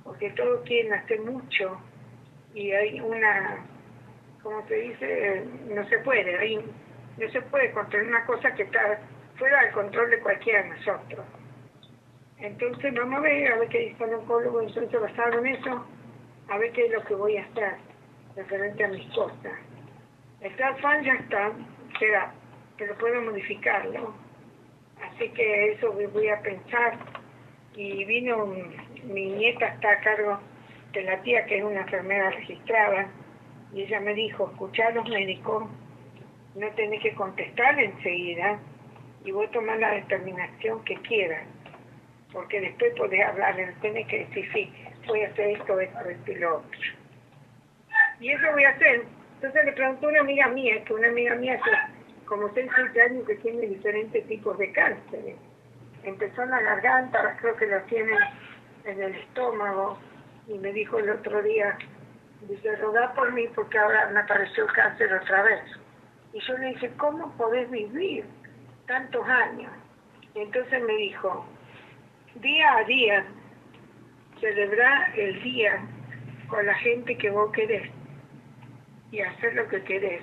porque 0.03 0.31
todos 0.31 0.63
quieren 0.65 0.93
hacer 0.93 1.21
mucho 1.21 1.81
y 2.53 2.73
hay 2.73 3.01
una, 3.01 3.59
como 4.43 4.67
se 4.67 4.75
dice, 4.75 5.45
no 5.69 5.87
se 5.89 5.99
puede, 5.99 6.37
hay, 6.37 6.59
no 7.19 7.31
se 7.31 7.43
puede 7.43 7.71
controlar 7.73 8.09
una 8.09 8.27
cosa 8.27 8.55
que 8.55 8.65
está 8.65 9.01
fuera 9.37 9.63
del 9.63 9.73
control 9.73 10.11
de 10.11 10.21
cualquiera 10.21 10.63
de 10.63 10.69
nosotros. 10.71 11.27
Entonces 12.39 12.95
vamos 12.95 13.19
a 13.19 13.21
ver, 13.21 13.53
a 13.53 13.59
ver 13.59 13.69
qué 13.69 13.79
dice 13.79 14.05
el 14.05 14.15
oncólogo, 14.15 14.61
entonces 14.61 15.01
basado 15.01 15.39
en 15.39 15.47
eso, 15.47 15.87
a 16.49 16.59
ver 16.59 16.73
qué 16.73 16.87
es 16.87 16.93
lo 16.93 17.03
que 17.05 17.15
voy 17.15 17.37
a 17.37 17.45
hacer 17.45 17.75
referente 18.35 18.85
a 18.85 18.89
mis 18.89 19.07
cosas. 19.15 19.53
El 20.41 20.53
fan 20.53 21.03
ya 21.03 21.15
está, 21.15 21.53
queda, 21.99 22.35
pero 22.77 22.95
puedo 22.99 23.23
modificarlo 23.23 24.15
Así 25.03 25.29
que 25.31 25.73
eso 25.73 25.93
voy 25.93 26.29
a 26.29 26.41
pensar. 26.41 26.99
Y 27.75 28.05
vino 28.05 28.47
mi 29.05 29.27
nieta 29.33 29.67
está 29.67 29.93
a 29.93 30.01
cargo 30.01 30.41
de 30.93 31.03
la 31.03 31.21
tía 31.23 31.45
que 31.45 31.59
es 31.59 31.65
una 31.65 31.81
enfermera 31.81 32.31
registrada 32.31 33.09
y 33.73 33.83
ella 33.83 34.01
me 34.01 34.15
dijo, 34.15 34.49
escuchá 34.51 34.89
a 34.89 34.91
los 34.93 35.09
médicos, 35.09 35.65
no 36.57 36.71
tenés 36.71 37.03
que 37.03 37.15
contestar 37.15 37.79
enseguida 37.79 38.59
y 39.25 39.31
vos 39.31 39.51
tomar 39.51 39.79
la 39.79 39.93
determinación 39.93 40.83
que 40.85 40.95
quieras, 40.97 41.47
porque 42.33 42.61
después 42.61 42.95
podés 42.97 43.25
hablar, 43.27 43.57
tenés 43.83 44.07
que 44.09 44.25
decir, 44.27 44.51
sí, 44.53 44.73
voy 45.07 45.23
a 45.23 45.29
hacer 45.29 45.51
esto, 45.51 45.79
esto, 45.79 46.01
esto 46.01 46.33
y 46.33 46.35
lo 46.37 46.57
otro. 46.59 46.81
Y 48.21 48.31
eso 48.31 48.53
voy 48.53 48.65
a 48.65 48.71
hacer. 48.71 49.05
Entonces 49.35 49.65
le 49.67 49.73
preguntó 49.73 50.07
a 50.07 50.11
una 50.11 50.21
amiga 50.21 50.49
mía, 50.49 50.83
que 50.85 50.95
una 50.95 51.09
amiga 51.09 51.35
mía 51.35 51.61
que 51.63 52.25
como 52.25 52.53
6, 52.53 52.71
7 52.75 53.03
años 53.03 53.27
que 53.27 53.37
tiene 53.37 53.67
diferentes 53.67 54.27
tipos 54.27 54.57
de 54.59 54.73
cáncer. 54.73 55.37
Empezó 56.03 56.43
en 56.43 56.51
la 56.51 56.61
garganta, 56.61 57.19
ahora 57.19 57.37
creo 57.41 57.57
que 57.57 57.67
lo 57.67 57.81
tiene 57.83 58.17
en 58.85 59.03
el 59.03 59.15
estómago, 59.15 59.99
y 60.49 60.59
me 60.59 60.73
dijo 60.73 60.99
el 60.99 61.11
otro 61.11 61.43
día, 61.43 61.77
dice, 62.49 62.77
rodá 62.77 63.13
por 63.15 63.33
mí 63.33 63.47
porque 63.55 63.79
ahora 63.79 64.09
me 64.11 64.21
apareció 64.21 64.65
el 64.65 64.73
cáncer 64.73 65.13
otra 65.13 65.43
vez. 65.43 65.61
Y 66.37 66.41
yo 66.41 66.59
le 66.59 66.67
dije, 66.67 66.93
¿cómo 66.99 67.33
podés 67.39 67.71
vivir 67.71 68.27
tantos 68.87 69.27
años? 69.27 69.73
Y 70.35 70.41
entonces 70.41 70.83
me 70.83 70.95
dijo, 70.97 71.47
día 72.35 72.77
a 72.77 72.85
día, 72.85 73.25
celebrar 74.39 75.19
el 75.19 75.43
día 75.43 75.81
con 76.49 76.67
la 76.67 76.75
gente 76.75 77.17
que 77.17 77.31
vos 77.31 77.51
querés 77.53 77.91
y 79.13 79.21
hacer 79.21 79.55
lo 79.55 79.67
que 79.69 79.83
querés. 79.85 80.23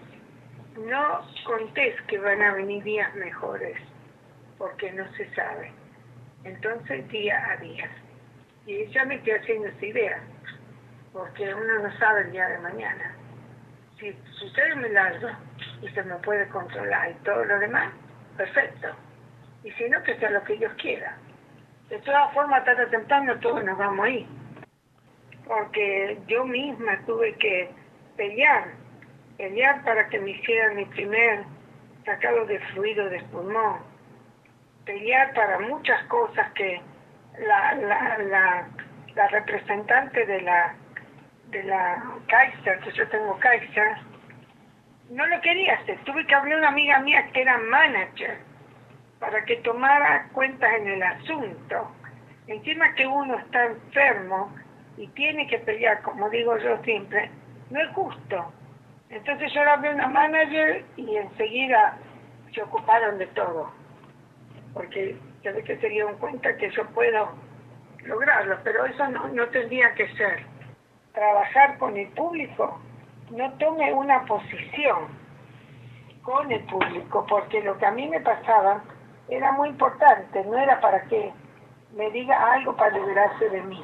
No 0.78 1.26
contés 1.46 2.00
que 2.04 2.20
van 2.20 2.44
a 2.44 2.54
venir 2.54 2.84
días 2.84 3.16
mejores, 3.16 3.76
porque 4.60 4.92
no 4.92 5.12
se 5.14 5.28
sabe. 5.34 5.72
Entonces, 6.44 7.10
día 7.10 7.44
a 7.54 7.58
día. 7.58 7.90
Y 8.68 8.86
ya 8.92 9.04
me 9.06 9.16
estoy 9.16 9.34
haciendo 9.34 9.68
esa 9.68 9.84
idea, 9.84 10.20
porque 11.12 11.52
uno 11.56 11.80
no 11.80 11.98
sabe 11.98 12.22
el 12.22 12.34
día 12.34 12.50
de 12.50 12.60
mañana. 12.60 13.16
Si 14.00 14.12
sucede 14.40 14.74
un 14.74 14.82
milagro 14.82 15.30
y 15.82 15.88
se 15.90 16.04
me 16.04 16.16
puede 16.16 16.48
controlar 16.50 17.12
y 17.12 17.14
todo 17.24 17.46
lo 17.46 17.60
demás, 17.60 17.94
perfecto. 18.38 18.90
Y 19.64 19.72
si 19.72 19.90
no, 19.90 20.02
que 20.04 20.18
sea 20.18 20.30
lo 20.32 20.44
que 20.44 20.58
Dios 20.58 20.74
quiera. 20.82 21.18
De 21.90 22.00
todas 22.00 22.34
formas, 22.34 22.66
tarde 22.66 22.86
o 22.86 22.90
temprano 22.90 23.40
todos 23.40 23.64
nos 23.64 23.78
vamos 23.78 24.06
ahí. 24.06 24.28
Porque 25.46 26.18
yo 26.28 26.46
misma 26.46 27.00
tuve 27.06 27.34
que 27.36 27.70
pelear, 28.18 28.66
pelear 29.38 29.84
para 29.84 30.08
que 30.10 30.20
me 30.20 30.32
hicieran 30.32 30.76
mi 30.76 30.86
primer 30.86 31.44
sacado 32.06 32.46
de 32.46 32.60
fluido 32.60 33.10
de 33.10 33.22
pulmón, 33.24 33.80
pelear 34.86 35.34
para 35.34 35.60
muchas 35.60 36.04
cosas 36.06 36.52
que 36.54 36.82
la, 37.40 37.76
la, 37.76 38.68
la 39.16 39.28
representante 39.28 40.26
de 40.26 40.42
la 40.42 40.76
de 41.54 41.64
la 41.64 42.04
Kaiser, 42.28 42.80
que 42.80 42.92
yo 42.92 43.08
tengo 43.10 43.40
Kaiser, 43.40 43.98
no 45.10 45.26
lo 45.28 45.40
quería 45.42 45.76
hacer. 45.76 45.98
Tuve 46.04 46.26
que 46.26 46.36
hablar 46.36 46.56
a 46.56 46.58
una 46.60 46.68
amiga 46.70 47.00
mía 47.00 47.30
que 47.32 47.42
era 47.42 47.58
manager 47.60 48.40
para 49.20 49.46
que 49.46 49.58
tomara 49.58 50.28
cuentas 50.34 50.74
en 50.80 50.88
el 50.88 51.04
asunto. 51.04 51.96
Encima 52.48 52.94
que 52.96 53.08
uno 53.08 53.38
está 53.38 53.66
enfermo 53.66 54.54
y 54.98 55.08
tiene 55.10 55.48
que 55.48 55.60
pelear, 55.60 56.02
como 56.02 56.30
digo 56.30 56.58
yo 56.58 56.82
siempre, 56.84 57.30
no 57.70 57.80
es 57.80 57.90
justo. 57.92 58.52
Entonces 59.10 59.54
yo 59.54 59.62
hablé 59.62 59.90
a 59.90 59.94
una 59.94 60.08
manager 60.08 60.84
y 60.98 61.16
enseguida 61.16 61.98
se 62.54 62.62
ocuparon 62.64 63.18
de 63.20 63.28
todo. 63.28 63.72
Porque 64.74 65.16
ve 65.44 65.64
que 65.64 65.78
se 65.78 65.90
dieron 65.90 66.18
cuenta 66.18 66.58
que 66.58 66.70
yo 66.72 66.86
puedo 66.88 67.34
lograrlo, 68.06 68.58
pero 68.64 68.86
eso 68.86 69.08
no, 69.10 69.28
no 69.28 69.48
tendría 69.48 69.94
que 69.94 70.08
ser. 70.16 70.53
Trabajar 71.14 71.78
con 71.78 71.96
el 71.96 72.08
público, 72.10 72.80
no 73.30 73.52
tome 73.54 73.94
una 73.94 74.26
posición 74.26 75.08
con 76.24 76.52
el 76.52 76.64
público, 76.66 77.26
porque 77.30 77.62
lo 77.62 77.78
que 77.78 77.86
a 77.86 77.92
mí 77.92 78.08
me 78.08 78.20
pasaba 78.22 78.84
era 79.30 79.52
muy 79.52 79.70
importante, 79.70 80.44
no 80.46 80.58
era 80.58 80.80
para 80.82 81.04
que 81.04 81.32
me 81.96 82.10
diga 82.12 82.54
algo 82.54 82.76
para 82.76 82.98
liberarse 82.98 83.50
de 83.50 83.62
mí. 83.62 83.84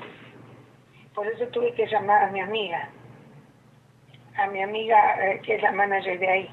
Por 1.14 1.28
eso 1.28 1.48
tuve 1.48 1.74
que 1.74 1.86
llamar 1.86 2.24
a 2.24 2.32
mi 2.32 2.40
amiga, 2.40 2.90
a 4.38 4.48
mi 4.48 4.62
amiga 4.64 4.98
eh, 5.20 5.42
que 5.42 5.56
es 5.56 5.62
la 5.62 5.72
manager 5.72 6.18
de 6.20 6.28
ahí. 6.28 6.52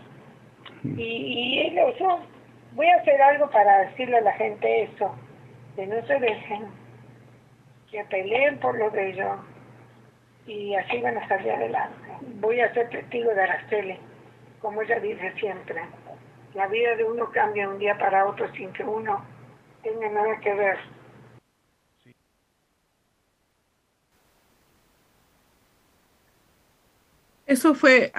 Y, 0.85 1.03
y 1.03 1.61
él, 1.69 1.95
yo 1.99 2.21
voy 2.73 2.87
a 2.89 2.97
hacer 2.97 3.21
algo 3.23 3.49
para 3.51 3.79
decirle 3.87 4.19
a 4.19 4.23
la 4.23 4.33
gente 4.33 4.83
eso, 4.83 5.15
que 5.75 5.87
no 5.87 6.05
se 6.07 6.19
dejen, 6.19 6.67
que 7.91 8.05
peleen 8.05 8.59
por 8.59 8.79
lo 8.79 8.91
de 8.91 9.11
ellos 9.11 9.39
y 10.47 10.75
así 10.75 11.01
van 11.01 11.19
a 11.19 11.29
salir 11.29 11.51
adelante. 11.51 12.09
Voy 12.41 12.61
a 12.61 12.73
ser 12.73 12.89
testigo 12.91 13.35
de 13.35 13.43
Araceli, 13.43 13.99
como 14.61 14.83
ella 14.83 15.01
dice 15.01 15.33
siempre. 15.39 15.83
La 16.55 16.67
vida 16.69 16.97
de 16.97 17.05
uno 17.05 17.31
cambia 17.33 17.69
un 17.69 17.79
día 17.79 17.99
para 17.99 18.27
otro 18.27 18.51
sin 18.55 18.73
que 18.73 18.85
uno 18.85 19.25
tenga 19.83 20.09
nada 20.09 20.41
que 20.41 20.55
ver. 20.55 20.79
Eso 27.47 27.75
fue 27.75 28.13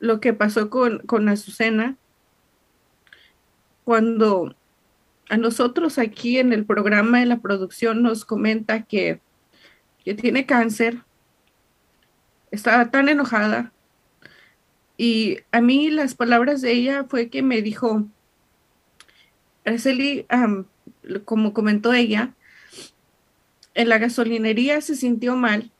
lo 0.00 0.20
que 0.20 0.32
pasó 0.32 0.70
con, 0.70 0.98
con 1.06 1.28
Azucena 1.28 1.96
cuando 3.84 4.54
a 5.28 5.36
nosotros 5.36 5.98
aquí 5.98 6.38
en 6.38 6.52
el 6.52 6.66
programa 6.66 7.20
de 7.20 7.26
la 7.26 7.38
producción 7.38 8.02
nos 8.02 8.24
comenta 8.24 8.82
que, 8.82 9.20
que 10.04 10.14
tiene 10.14 10.46
cáncer, 10.46 11.02
estaba 12.50 12.90
tan 12.90 13.08
enojada 13.08 13.72
y 14.96 15.38
a 15.50 15.60
mí 15.60 15.90
las 15.90 16.14
palabras 16.14 16.60
de 16.60 16.72
ella 16.72 17.04
fue 17.08 17.28
que 17.28 17.42
me 17.42 17.62
dijo, 17.62 18.06
Araceli, 19.64 20.26
como 21.24 21.52
comentó 21.52 21.92
ella, 21.92 22.34
en 23.74 23.88
la 23.88 23.98
gasolinería 23.98 24.80
se 24.80 24.94
sintió 24.94 25.36
mal. 25.36 25.72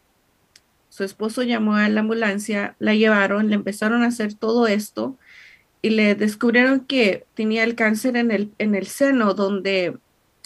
Su 0.88 1.04
esposo 1.04 1.42
llamó 1.42 1.74
a 1.76 1.88
la 1.88 2.00
ambulancia, 2.00 2.76
la 2.78 2.94
llevaron, 2.94 3.48
le 3.48 3.54
empezaron 3.54 4.02
a 4.02 4.08
hacer 4.08 4.34
todo 4.34 4.66
esto 4.66 5.16
y 5.80 5.90
le 5.90 6.14
descubrieron 6.14 6.80
que 6.80 7.26
tenía 7.34 7.62
el 7.62 7.74
cáncer 7.74 8.16
en 8.16 8.30
el, 8.30 8.52
en 8.58 8.74
el 8.74 8.86
seno, 8.86 9.34
donde 9.34 9.96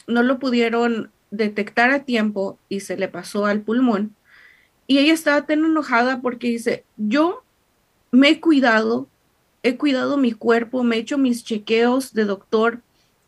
no 0.06 0.22
lo 0.22 0.38
pudieron 0.38 1.10
detectar 1.30 1.90
a 1.90 2.04
tiempo 2.04 2.58
y 2.68 2.80
se 2.80 2.96
le 2.96 3.08
pasó 3.08 3.46
al 3.46 3.60
pulmón. 3.60 4.14
Y 4.86 4.98
ella 4.98 5.12
estaba 5.12 5.46
tan 5.46 5.64
enojada 5.64 6.20
porque 6.20 6.48
dice, 6.48 6.84
yo 6.96 7.42
me 8.10 8.30
he 8.30 8.40
cuidado, 8.40 9.06
he 9.62 9.76
cuidado 9.76 10.16
mi 10.16 10.32
cuerpo, 10.32 10.82
me 10.82 10.96
he 10.96 11.00
hecho 11.00 11.18
mis 11.18 11.44
chequeos 11.44 12.14
de 12.14 12.24
doctor, 12.24 12.80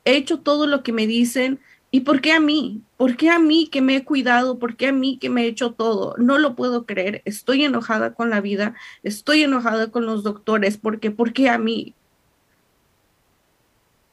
he 0.05 0.17
hecho 0.17 0.41
todo 0.41 0.67
lo 0.67 0.83
que 0.83 0.93
me 0.93 1.07
dicen. 1.07 1.61
¿Y 1.93 2.01
por 2.01 2.21
qué 2.21 2.33
a 2.33 2.41
mí? 2.41 2.83
¿Por 2.97 3.17
qué 3.17 3.31
a 3.31 3.39
mí 3.39 3.69
que 3.71 3.83
me 3.83 3.97
he 3.97 4.05
cuidado? 4.05 4.59
¿Por 4.59 4.77
qué 4.77 4.89
a 4.89 4.93
mí 4.93 5.19
que 5.19 5.29
me 5.29 5.43
he 5.43 5.49
hecho 5.49 5.73
todo? 5.73 6.15
No 6.19 6.39
lo 6.39 6.55
puedo 6.55 6.87
creer. 6.87 7.21
Estoy 7.25 7.65
enojada 7.65 8.15
con 8.15 8.31
la 8.31 8.41
vida, 8.41 8.75
estoy 9.03 9.43
enojada 9.43 9.91
con 9.91 10.07
los 10.07 10.23
doctores, 10.23 10.79
porque 10.79 11.11
¿por 11.11 11.33
qué 11.33 11.49
a 11.49 11.59
mí? 11.59 11.95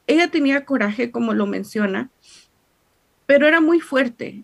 Ella 0.08 0.28
tenía 0.30 0.64
coraje, 0.64 1.10
como 1.10 1.34
lo 1.34 1.46
menciona, 1.46 2.10
pero 3.28 3.46
era 3.46 3.60
muy 3.60 3.78
fuerte. 3.78 4.42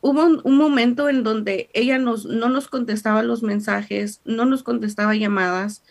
Hubo 0.00 0.24
un, 0.42 0.56
momento 0.56 1.10
en 1.10 1.22
donde 1.22 1.68
ella 1.74 1.98
nos, 1.98 2.24
no 2.24 2.48
nos 2.48 2.66
contestaba 2.66 3.22
los 3.22 3.42
mensajes, 3.42 4.22
no 4.24 4.46
nos 4.46 4.62
contestaba 4.62 5.14
llamadas, 5.14 5.82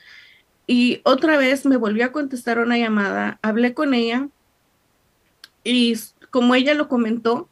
y 0.66 1.02
otra 1.04 1.38
vez 1.38 1.68
me 1.68 1.78
volvió 1.78 2.06
a 2.06 2.12
contestar 2.12 2.58
una 2.58 2.80
llamada, 2.80 3.38
hablé 3.44 3.76
con 3.76 3.94
ella, 3.94 4.28
y 5.64 5.94
como 6.32 6.56
ella 6.56 6.74
lo 6.74 6.88
comentó, 6.88 7.48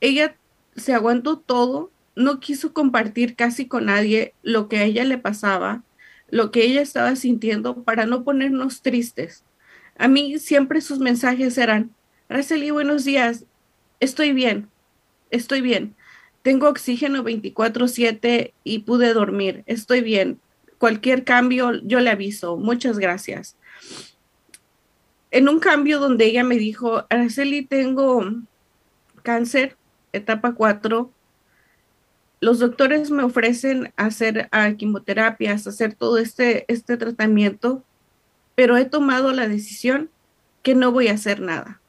ella 0.00 0.36
se 0.74 0.92
aguantó 0.92 1.38
todo, 1.38 1.92
no 2.16 2.40
quiso 2.40 2.72
compartir 2.72 3.36
casi 3.36 3.68
con 3.68 3.84
nadie 3.84 4.34
lo 4.42 4.68
que 4.68 4.78
a 4.78 4.82
ella 4.82 5.04
le 5.04 5.18
pasaba, 5.18 5.84
lo 6.30 6.50
que 6.50 6.64
ella 6.64 6.80
estaba 6.80 7.14
sintiendo 7.14 7.84
para 7.84 8.06
no 8.06 8.24
ponernos 8.24 8.82
tristes. 8.82 9.44
A 9.96 10.08
mí 10.08 10.40
siempre 10.40 10.80
sus 10.80 10.98
mensajes 10.98 11.58
eran, 11.58 11.94
Araceli, 12.28 12.70
buenos 12.70 13.04
días, 13.04 13.44
estoy 14.00 14.32
bien, 14.32 14.68
estoy 15.30 15.60
bien. 15.60 15.94
Tengo 16.42 16.68
oxígeno 16.68 17.22
24/7 17.22 18.52
y 18.64 18.80
pude 18.80 19.12
dormir, 19.12 19.64
estoy 19.66 20.00
bien. 20.00 20.40
Cualquier 20.78 21.24
cambio, 21.24 21.72
yo 21.82 22.00
le 22.00 22.10
aviso. 22.10 22.56
Muchas 22.56 22.98
gracias. 22.98 23.56
En 25.30 25.48
un 25.48 25.58
cambio 25.58 25.98
donde 25.98 26.26
ella 26.26 26.44
me 26.44 26.56
dijo, 26.56 27.04
Araceli, 27.10 27.62
tengo 27.62 28.24
cáncer, 29.22 29.76
etapa 30.12 30.54
4. 30.54 31.10
Los 32.40 32.60
doctores 32.60 33.10
me 33.10 33.24
ofrecen 33.24 33.92
hacer 33.96 34.48
quimioterapias, 34.78 35.66
hacer 35.66 35.94
todo 35.94 36.18
este, 36.18 36.64
este 36.68 36.96
tratamiento 36.96 37.84
pero 38.58 38.76
he 38.76 38.86
tomado 38.86 39.32
la 39.32 39.46
decisión 39.46 40.10
que 40.64 40.74
no 40.74 40.90
voy 40.90 41.06
a 41.06 41.12
hacer 41.12 41.40
nada. 41.40 41.80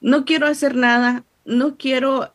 No 0.00 0.24
quiero 0.24 0.46
hacer 0.46 0.76
nada, 0.76 1.24
no 1.44 1.76
quiero 1.76 2.32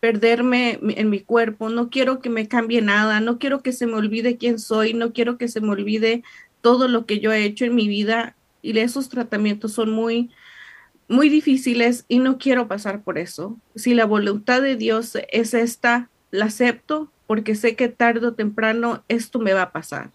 perderme 0.00 0.78
en 0.82 1.10
mi 1.10 1.20
cuerpo, 1.20 1.68
no 1.68 1.90
quiero 1.90 2.20
que 2.20 2.30
me 2.30 2.48
cambie 2.48 2.82
nada, 2.82 3.20
no 3.20 3.38
quiero 3.38 3.62
que 3.62 3.72
se 3.72 3.86
me 3.86 3.94
olvide 3.94 4.38
quién 4.38 4.58
soy, 4.58 4.94
no 4.94 5.12
quiero 5.12 5.38
que 5.38 5.48
se 5.48 5.60
me 5.60 5.70
olvide 5.70 6.22
todo 6.60 6.88
lo 6.88 7.06
que 7.06 7.20
yo 7.20 7.32
he 7.32 7.44
hecho 7.44 7.64
en 7.64 7.74
mi 7.74 7.88
vida 7.88 8.34
y 8.62 8.78
esos 8.78 9.08
tratamientos 9.08 9.72
son 9.72 9.90
muy, 9.92 10.30
muy 11.08 11.28
difíciles 11.28 12.04
y 12.08 12.18
no 12.18 12.38
quiero 12.38 12.68
pasar 12.68 13.02
por 13.02 13.18
eso. 13.18 13.56
Si 13.74 13.94
la 13.94 14.04
voluntad 14.04 14.62
de 14.62 14.76
Dios 14.76 15.16
es 15.30 15.54
esta, 15.54 16.08
la 16.30 16.46
acepto 16.46 17.10
porque 17.26 17.54
sé 17.54 17.76
que 17.76 17.88
tarde 17.88 18.26
o 18.26 18.34
temprano 18.34 19.04
esto 19.08 19.38
me 19.38 19.52
va 19.52 19.62
a 19.62 19.72
pasar. 19.72 20.10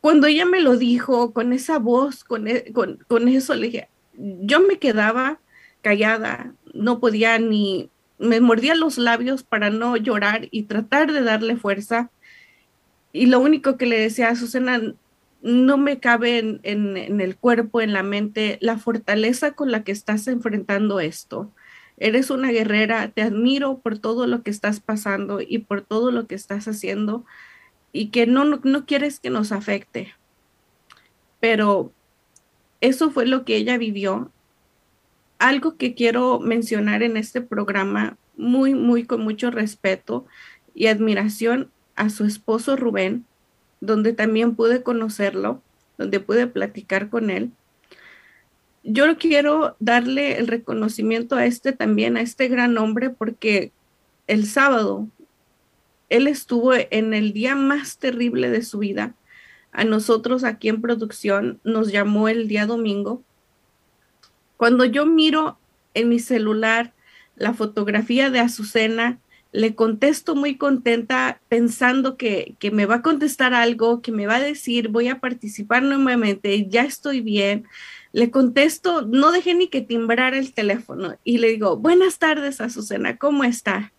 Cuando 0.00 0.26
ella 0.26 0.46
me 0.46 0.60
lo 0.60 0.76
dijo 0.76 1.32
con 1.32 1.52
esa 1.52 1.78
voz, 1.78 2.22
con, 2.22 2.48
e, 2.48 2.72
con, 2.72 2.98
con 3.08 3.28
eso, 3.28 3.54
le 3.54 3.66
dije, 3.66 3.88
yo 4.14 4.60
me 4.60 4.78
quedaba 4.78 5.40
callada, 5.82 6.54
no 6.74 7.00
podía 7.00 7.38
ni, 7.38 7.90
me 8.18 8.40
mordía 8.40 8.74
los 8.74 8.98
labios 8.98 9.42
para 9.42 9.70
no 9.70 9.96
llorar 9.96 10.48
y 10.50 10.64
tratar 10.64 11.12
de 11.12 11.22
darle 11.22 11.56
fuerza. 11.56 12.10
Y 13.12 13.26
lo 13.26 13.40
único 13.40 13.76
que 13.76 13.86
le 13.86 13.98
decía 13.98 14.28
a 14.28 14.36
Susana, 14.36 14.94
no 15.40 15.78
me 15.78 16.00
cabe 16.00 16.38
en, 16.62 17.20
el 17.20 17.36
cuerpo, 17.36 17.80
en 17.80 17.92
la 17.92 18.02
mente, 18.02 18.58
la 18.60 18.78
fortaleza 18.78 19.52
con 19.52 19.70
la 19.70 19.84
que 19.84 19.92
estás 19.92 20.26
enfrentando 20.26 21.00
esto. 21.00 21.52
Eres 21.96 22.30
una 22.30 22.50
guerrera, 22.50 23.08
te 23.08 23.22
admiro 23.22 23.78
por 23.78 23.98
todo 23.98 24.26
lo 24.26 24.42
que 24.42 24.50
estás 24.50 24.80
pasando 24.80 25.40
y 25.40 25.58
por 25.58 25.82
todo 25.82 26.10
lo 26.10 26.26
que 26.26 26.34
estás 26.34 26.68
haciendo 26.68 27.24
y 27.92 28.08
que 28.08 28.26
no, 28.26 28.44
no, 28.44 28.60
no 28.62 28.84
quieres 28.84 29.20
que 29.20 29.30
nos 29.30 29.52
afecte. 29.52 30.14
Pero 31.40 31.92
eso 32.80 33.10
fue 33.10 33.26
lo 33.26 33.44
que 33.44 33.56
ella 33.56 33.78
vivió 33.78 34.32
algo 35.38 35.76
que 35.76 35.94
quiero 35.94 36.40
mencionar 36.40 37.02
en 37.02 37.16
este 37.16 37.40
programa, 37.40 38.16
muy, 38.36 38.74
muy 38.74 39.04
con 39.04 39.22
mucho 39.22 39.50
respeto 39.50 40.26
y 40.74 40.86
admiración 40.86 41.70
a 41.96 42.10
su 42.10 42.24
esposo 42.24 42.76
Rubén, 42.76 43.24
donde 43.80 44.12
también 44.12 44.54
pude 44.54 44.82
conocerlo, 44.82 45.62
donde 45.96 46.20
pude 46.20 46.46
platicar 46.46 47.10
con 47.10 47.30
él. 47.30 47.50
Yo 48.84 49.18
quiero 49.18 49.76
darle 49.80 50.38
el 50.38 50.46
reconocimiento 50.46 51.36
a 51.36 51.46
este 51.46 51.72
también, 51.72 52.16
a 52.16 52.20
este 52.20 52.48
gran 52.48 52.78
hombre, 52.78 53.10
porque 53.10 53.72
el 54.26 54.46
sábado 54.46 55.08
él 56.08 56.26
estuvo 56.26 56.72
en 56.74 57.12
el 57.12 57.32
día 57.32 57.54
más 57.54 57.98
terrible 57.98 58.50
de 58.50 58.62
su 58.62 58.78
vida. 58.78 59.14
A 59.72 59.84
nosotros 59.84 60.44
aquí 60.44 60.68
en 60.68 60.80
producción 60.80 61.60
nos 61.64 61.92
llamó 61.92 62.28
el 62.28 62.48
día 62.48 62.66
domingo 62.66 63.22
cuando 64.58 64.84
yo 64.84 65.06
miro 65.06 65.56
en 65.94 66.10
mi 66.10 66.18
celular 66.18 66.92
la 67.36 67.54
fotografía 67.54 68.28
de 68.28 68.40
Azucena, 68.40 69.18
le 69.52 69.74
contesto 69.74 70.34
muy 70.34 70.56
contenta 70.56 71.40
pensando 71.48 72.16
que, 72.16 72.54
que, 72.58 72.70
me 72.70 72.84
va 72.84 72.96
a 72.96 73.02
contestar 73.02 73.54
algo, 73.54 74.02
que 74.02 74.12
me 74.12 74.26
va 74.26 74.36
a 74.36 74.40
decir, 74.40 74.88
voy 74.88 75.08
a 75.08 75.20
participar 75.20 75.82
nuevamente, 75.82 76.66
ya 76.68 76.82
estoy 76.82 77.20
bien. 77.22 77.66
Le 78.12 78.30
contesto, 78.30 79.02
no 79.02 79.30
dejé 79.30 79.54
ni 79.54 79.68
que 79.68 79.80
timbrar 79.80 80.34
el 80.34 80.52
teléfono 80.52 81.16
y 81.24 81.38
le 81.38 81.48
digo, 81.48 81.76
buenas 81.76 82.18
tardes, 82.18 82.60
Azucena, 82.60 83.16
¿cómo 83.16 83.44
está? 83.44 83.92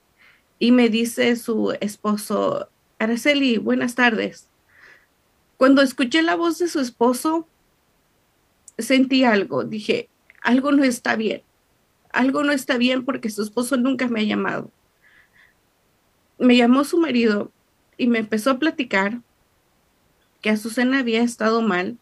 Y 0.59 0.71
me 0.73 0.89
dice 0.89 1.37
su 1.37 1.75
esposo, 1.79 2.67
Araceli, 2.99 3.57
buenas 3.57 3.95
tardes. 3.95 4.49
Cuando 5.55 5.81
escuché 5.81 6.21
la 6.21 6.35
voz 6.35 6.59
de 6.59 6.67
su 6.67 6.81
esposo, 6.81 7.47
sentí 8.77 9.23
algo, 9.23 9.63
dije, 9.63 10.09
algo 10.49 10.71
no 10.71 10.83
está 10.83 11.15
bien. 11.15 11.43
Algo 12.11 12.43
no 12.43 12.51
está 12.51 12.77
bien 12.77 13.05
porque 13.05 13.29
su 13.29 13.43
esposo 13.43 13.77
nunca 13.77 14.07
me 14.07 14.21
ha 14.21 14.23
llamado. 14.23 14.71
Me 16.39 16.57
llamó 16.57 16.83
su 16.85 16.97
marido 16.97 17.51
y 17.97 18.07
me 18.07 18.17
empezó 18.17 18.49
a 18.49 18.57
platicar 18.57 19.21
que 20.41 20.49
Azucena 20.49 20.99
había 20.99 21.21
estado 21.21 21.61
mal 21.61 21.99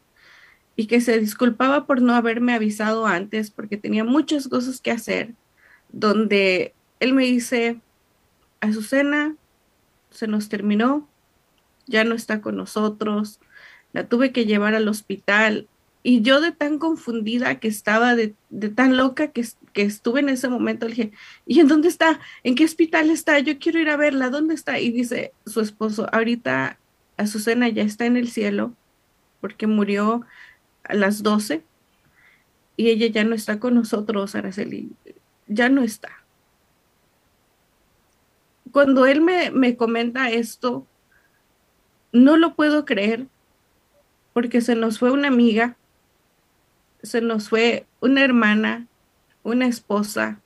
y 0.77 0.87
que 0.87 1.01
se 1.01 1.19
disculpaba 1.19 1.85
por 1.85 2.01
no 2.01 2.15
haberme 2.15 2.53
avisado 2.53 3.05
antes 3.05 3.51
porque 3.51 3.75
tenía 3.75 4.05
muchas 4.05 4.47
cosas 4.47 4.79
que 4.79 4.91
hacer, 4.91 5.33
donde 5.89 6.73
él 7.01 7.13
me 7.13 7.25
dice, 7.25 7.81
Azucena 8.61 9.35
se 10.09 10.27
nos 10.27 10.47
terminó, 10.47 11.05
ya 11.85 12.05
no 12.05 12.15
está 12.15 12.39
con 12.39 12.55
nosotros, 12.55 13.41
la 13.91 14.07
tuve 14.07 14.31
que 14.31 14.45
llevar 14.45 14.73
al 14.73 14.87
hospital, 14.87 15.67
y 16.07 16.21
yo 16.21 16.39
de 16.39 16.53
tan 16.53 16.79
confundida 16.79 17.59
que 17.59 17.67
estaba, 17.67 18.15
de, 18.15 18.33
tan 18.73 18.95
loca 18.95 19.33
que, 19.33 19.45
que, 19.73 19.81
estuve 19.81 20.21
en 20.21 20.29
ese 20.29 20.47
momento, 20.47 20.87
le 20.87 20.95
dije, 20.95 21.11
¿y 21.45 21.59
en 21.59 21.67
dónde 21.67 21.89
está? 21.89 22.21
¿En 22.45 22.55
qué 22.55 22.63
hospital 22.63 23.09
está? 23.09 23.39
Yo 23.39 23.59
quiero 23.59 23.77
ir 23.77 23.89
a 23.89 23.97
verla, 23.97 24.29
¿dónde 24.29 24.53
está? 24.53 24.79
Y 24.79 24.93
dice 24.93 25.33
su 25.45 25.59
esposo, 25.59 26.07
ahorita 26.13 26.79
Azucena 27.17 27.67
ya 27.67 27.83
está 27.83 28.05
en 28.05 28.15
el 28.15 28.29
cielo 28.29 28.73
porque 29.41 29.67
murió 29.67 30.21
a 30.85 30.93
las 30.93 31.23
12 31.23 31.61
y 32.77 32.87
ella 32.87 33.07
ya 33.07 33.25
no 33.25 33.35
está 33.35 33.59
con 33.59 33.75
nosotros, 33.75 34.33
Araceli, 34.33 34.89
ya 35.47 35.67
no 35.67 35.83
está. 35.83 36.23
Cuando 38.71 39.05
él 39.05 39.19
me, 39.19 39.51
me 39.51 39.75
comenta 39.75 40.31
esto, 40.31 40.87
no 42.13 42.37
lo 42.37 42.55
puedo 42.55 42.85
creer 42.85 43.27
porque 44.31 44.61
se 44.61 44.75
nos 44.75 44.99
fue 44.99 45.11
una 45.11 45.27
amiga 45.27 45.75
se 47.03 47.21
nos 47.21 47.49
fue 47.49 47.85
una 47.99 48.23
hermana, 48.23 48.87
una 49.43 49.67
esposa, 49.67 50.41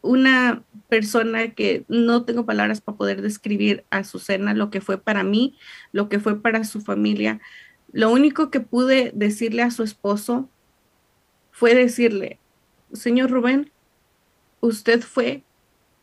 una 0.00 0.62
persona 0.88 1.50
que 1.54 1.84
no 1.88 2.24
tengo 2.24 2.46
palabras 2.46 2.80
para 2.80 2.96
poder 2.96 3.22
describir 3.22 3.84
a 3.90 4.04
Susana, 4.04 4.54
lo 4.54 4.70
que 4.70 4.80
fue 4.80 4.98
para 4.98 5.22
mí, 5.22 5.56
lo 5.92 6.08
que 6.08 6.20
fue 6.20 6.40
para 6.40 6.64
su 6.64 6.80
familia. 6.80 7.40
Lo 7.92 8.10
único 8.10 8.50
que 8.50 8.60
pude 8.60 9.12
decirle 9.14 9.62
a 9.62 9.70
su 9.70 9.82
esposo 9.82 10.48
fue 11.50 11.74
decirle, 11.74 12.38
señor 12.92 13.30
Rubén, 13.30 13.72
usted 14.60 15.02
fue 15.02 15.42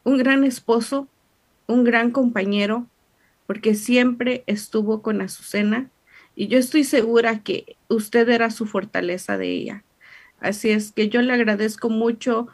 un 0.03 0.17
gran 0.17 0.43
esposo, 0.43 1.07
un 1.67 1.83
gran 1.83 2.11
compañero, 2.11 2.87
porque 3.47 3.75
siempre 3.75 4.43
estuvo 4.47 5.01
con 5.01 5.21
Azucena 5.21 5.89
y 6.35 6.47
yo 6.47 6.59
estoy 6.59 6.83
segura 6.83 7.39
que 7.39 7.77
usted 7.87 8.27
era 8.29 8.51
su 8.51 8.65
fortaleza 8.65 9.37
de 9.37 9.51
ella. 9.51 9.83
Así 10.39 10.69
es 10.69 10.91
que 10.91 11.09
yo 11.09 11.21
le 11.21 11.33
agradezco 11.33 11.89
mucho 11.89 12.47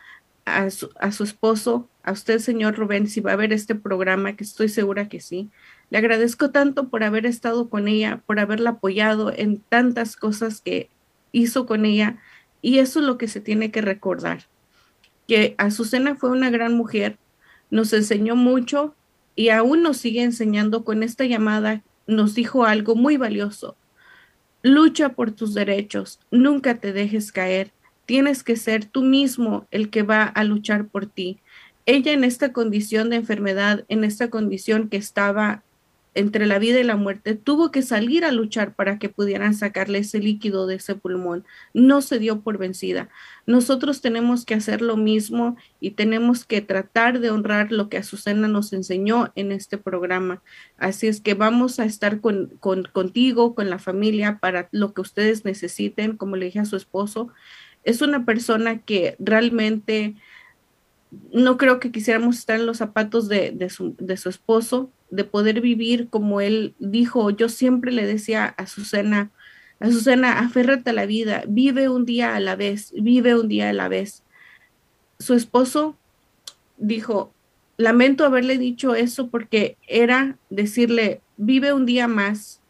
a 0.46 0.70
su, 0.70 0.90
a 1.00 1.12
su, 1.12 1.24
esposo, 1.24 1.90
a 2.04 2.12
usted, 2.12 2.40
señor 2.40 2.78
Rubén, 2.78 3.08
si 3.08 3.22
va 3.22 3.34
a 3.34 3.38
ver 3.38 3.54
este 3.54 3.76
programa, 3.76 4.36
que 4.36 4.44
estoy 4.44 4.70
segura 4.70 5.10
que 5.10 5.20
sí. 5.20 5.50
Le 5.90 5.98
agradezco 5.98 6.52
tanto 6.52 6.90
por 6.90 7.04
haber 7.04 7.26
estado 7.26 7.70
con 7.70 7.88
ella, 7.88 8.22
por 8.26 8.40
haberla 8.40 8.72
apoyado 8.72 9.34
en 9.36 9.60
tantas 9.60 10.16
cosas 10.16 10.62
que 10.62 10.90
hizo 11.32 11.66
con 11.66 11.86
ella. 11.86 12.18
Y 12.62 12.80
eso 12.80 13.00
es 13.00 13.06
lo 13.06 13.18
que 13.18 13.28
se 13.28 13.42
tiene 13.42 13.72
que 13.72 13.82
recordar, 13.82 14.44
que 15.28 15.56
Azucena 15.58 16.16
fue 16.16 16.30
una 16.30 16.52
gran 16.52 16.76
mujer, 16.76 17.18
nos 17.72 17.92
enseñó 17.94 18.36
mucho 18.36 18.96
y 19.36 19.50
aún 19.50 19.82
nos 19.82 19.98
sigue 19.98 20.22
enseñando 20.22 20.84
con 20.84 21.02
esta 21.02 21.26
llamada 21.26 21.82
nos 22.12 22.36
dijo 22.36 22.66
algo 22.66 22.96
muy 22.96 23.18
valioso. 23.18 23.76
Lucha 24.62 25.10
por 25.10 25.32
tus 25.32 25.54
derechos, 25.54 26.20
nunca 26.30 26.80
te 26.80 26.94
dejes 26.94 27.32
caer, 27.32 27.72
tienes 28.06 28.44
que 28.44 28.56
ser 28.56 28.86
tú 28.86 29.02
mismo 29.02 29.68
el 29.72 29.90
que 29.90 30.04
va 30.04 30.24
a 30.24 30.44
luchar 30.44 30.88
por 30.88 31.08
ti. 31.08 31.40
Ella 31.86 32.14
en 32.14 32.24
esta 32.24 32.54
condición 32.54 33.10
de 33.10 33.16
enfermedad, 33.16 33.86
en 33.88 34.04
esta 34.04 34.30
condición 34.30 34.88
que 34.90 34.98
estaba 34.98 35.64
entre 36.14 36.46
la 36.46 36.60
vida 36.60 36.80
y 36.80 36.84
la 36.84 36.98
muerte, 36.98 37.36
tuvo 37.36 37.72
que 37.72 37.82
salir 37.82 38.26
a 38.26 38.32
luchar 38.32 38.76
para 38.76 39.00
que 39.00 39.08
pudieran 39.08 39.54
sacarle 39.54 40.00
ese 40.00 40.20
líquido 40.20 40.68
de 40.68 40.76
ese 40.76 40.96
pulmón. 40.96 41.46
No 41.74 42.02
se 42.02 42.20
dio 42.20 42.42
por 42.42 42.58
vencida. 42.58 43.10
Nosotros 43.46 44.02
tenemos 44.02 44.46
que 44.46 44.54
hacer 44.54 44.82
lo 44.82 44.98
mismo 44.98 45.56
y 45.80 45.92
tenemos 45.92 46.44
que 46.44 46.62
tratar 46.62 47.20
de 47.20 47.30
honrar 47.30 47.72
lo 47.72 47.88
que 47.88 47.98
Azucena 47.98 48.50
nos 48.50 48.74
enseñó 48.74 49.32
en 49.36 49.54
este 49.54 49.78
programa. 49.78 50.42
Así 50.78 51.08
es 51.08 51.22
que 51.22 51.34
vamos 51.34 51.80
a 51.80 51.86
estar 51.86 52.20
con, 52.20 52.58
contigo, 52.60 53.56
con 53.56 53.70
la 53.70 53.80
familia, 53.80 54.40
para 54.40 54.68
lo 54.72 54.94
que 54.94 55.02
ustedes 55.02 55.46
necesiten, 55.46 56.18
como 56.18 56.36
le 56.36 56.46
dije 56.46 56.60
a 56.60 56.66
su 56.66 56.76
esposo. 56.76 57.30
Es 57.84 58.02
una 58.02 58.26
persona 58.26 58.80
que 58.80 59.16
realmente 59.18 60.16
no 61.32 61.58
creo 61.58 61.80
que 61.80 61.92
quisiéramos 61.92 62.38
estar 62.38 62.60
en 62.60 62.66
los 62.66 62.78
zapatos 62.78 63.28
de, 63.28 63.52
de, 63.52 63.70
su, 63.70 63.96
de 64.00 64.18
su 64.18 64.30
esposo 64.30 64.90
de 65.10 65.26
poder 65.26 65.62
vivir 65.62 66.08
como 66.10 66.42
él 66.42 66.74
dijo, 66.80 67.30
yo 67.30 67.50
siempre 67.50 67.92
le 67.92 68.06
decía 68.06 68.46
a 68.46 68.66
Susana, 68.66 69.30
a 69.80 69.92
Susana, 69.92 70.40
aférrate 70.40 70.92
a 70.92 70.94
la 70.94 71.06
vida, 71.06 71.44
vive 71.48 71.90
un 71.90 72.06
día 72.06 72.36
a 72.36 72.40
la 72.40 72.56
vez, 72.56 72.94
vive 72.96 73.36
un 73.36 73.50
día 73.50 73.70
a 73.70 73.74
la 73.74 73.90
vez. 73.90 74.24
Su 75.20 75.34
esposo 75.34 75.98
dijo, 76.78 77.34
lamento 77.78 78.26
haberle 78.26 78.58
dicho 78.58 78.96
eso 78.96 79.28
porque 79.28 79.78
era 79.88 80.38
decirle, 80.50 81.22
vive 81.36 81.74
un 81.74 81.86
día 81.86 82.08
más 82.08 82.62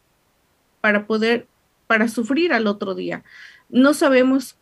para 0.82 1.06
poder 1.06 1.48
para 1.86 2.08
sufrir 2.08 2.54
al 2.54 2.68
otro 2.68 2.96
día. 2.96 3.24
No 3.70 3.94
sabemos 3.94 4.56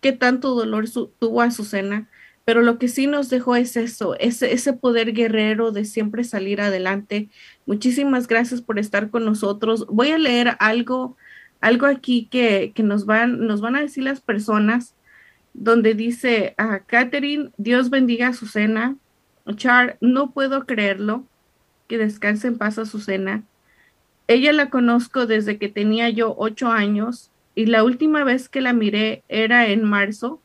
qué 0.00 0.10
tanto 0.10 0.54
dolor 0.56 0.86
tuvo 0.90 1.40
Azucena, 1.40 2.08
pero 2.44 2.62
lo 2.62 2.78
que 2.78 2.88
sí 2.88 3.06
nos 3.06 3.30
dejó 3.30 3.54
es 3.54 3.76
eso, 3.76 4.16
ese, 4.18 4.72
poder 4.72 5.12
guerrero 5.12 5.70
de 5.70 5.84
siempre 5.84 6.24
salir 6.24 6.60
adelante. 6.60 7.28
Muchísimas 7.66 8.26
gracias 8.26 8.60
por 8.60 8.78
estar 8.78 9.10
con 9.10 9.24
nosotros. 9.24 9.86
Voy 9.88 10.10
a 10.10 10.18
leer 10.18 10.56
algo, 10.58 11.16
algo 11.60 11.86
aquí 11.86 12.26
que, 12.30 12.72
nos, 12.82 13.06
van, 13.06 13.46
nos 13.46 13.60
van 13.60 13.76
a 13.76 13.80
decir 13.80 14.04
las 14.04 14.20
personas, 14.20 14.94
donde 15.54 15.94
dice 15.94 16.54
a 16.58 16.80
Catherine, 16.80 17.50
Dios 17.58 17.90
bendiga 17.90 18.26
a 18.26 18.30
Azucena. 18.30 18.96
Char, 19.56 19.98
no 20.00 20.32
puedo 20.32 20.66
creerlo, 20.66 21.24
que 21.86 21.98
descanse 21.98 22.48
en 22.48 22.58
paz 22.58 22.78
a 22.78 22.82
Azucena. 22.82 23.44
Ella 24.26 24.52
la 24.52 24.70
conozco 24.70 25.26
desde 25.26 25.58
que 25.58 25.68
tenía 25.68 26.08
yo 26.10 26.34
ocho 26.38 26.68
años 26.68 27.30
y 27.54 27.66
la 27.66 27.84
última 27.84 28.24
vez 28.24 28.48
que 28.48 28.60
la 28.60 28.72
miré 28.72 29.22
era 29.28 29.68
en 29.68 29.84
marzo 29.84 30.41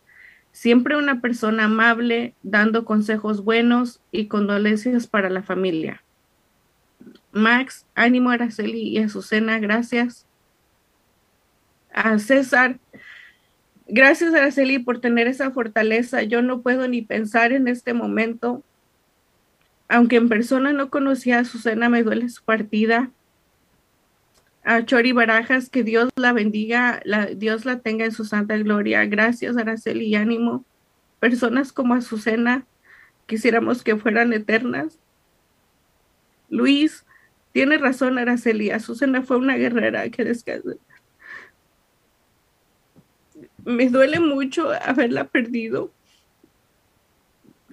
Siempre 0.57 0.97
una 0.97 1.21
persona 1.21 1.65
amable, 1.65 2.33
dando 2.41 2.83
consejos 2.83 3.43
buenos 3.43 4.01
y 4.11 4.25
condolencias 4.25 5.05
para 5.05 5.29
la 5.29 5.43
familia. 5.43 6.01
Max, 7.31 7.85
ánimo 7.93 8.31
Araceli 8.31 8.81
y 8.81 8.97
Azucena, 8.97 9.59
gracias. 9.59 10.25
A 11.93 12.17
César, 12.17 12.79
gracias 13.87 14.33
Araceli 14.33 14.79
por 14.79 14.99
tener 14.99 15.27
esa 15.27 15.51
fortaleza. 15.51 16.23
Yo 16.23 16.41
no 16.41 16.61
puedo 16.61 16.87
ni 16.87 17.03
pensar 17.03 17.51
en 17.51 17.67
este 17.67 17.93
momento. 17.93 18.63
Aunque 19.87 20.15
en 20.15 20.27
persona 20.27 20.73
no 20.73 20.89
conocía 20.89 21.37
a 21.37 21.41
Azucena, 21.41 21.87
me 21.87 22.01
duele 22.01 22.29
su 22.29 22.41
partida 22.41 23.11
a 24.67 24.83
Chori 24.83 25.13
Barajas, 25.13 25.69
que 25.69 25.81
Dios 25.81 26.09
la 26.17 26.33
bendiga, 26.33 27.01
Dios 27.37 27.63
la 27.63 27.79
tenga 27.79 28.03
en 28.03 28.11
su 28.11 28.25
santa 28.25 28.57
gloria. 28.57 29.05
Gracias, 29.05 29.55
Araceli 29.55 30.07
y 30.07 30.15
ánimo. 30.15 30.65
Personas 31.21 31.71
como 31.71 31.93
Azucena, 31.93 32.67
quisiéramos 33.27 33.81
que 33.81 33.95
fueran 33.95 34.33
eternas. 34.33 34.99
Luis, 36.49 37.05
tiene 37.53 37.77
razón, 37.77 38.17
Araceli. 38.17 38.69
Azucena 38.71 39.21
fue 39.21 39.37
una 39.37 39.55
guerrera 39.55 40.09
que 40.09 40.25
descansa. 40.25 40.73
Me 43.63 43.87
duele 43.87 44.19
mucho 44.19 44.71
haberla 44.83 45.29
perdido. 45.29 45.93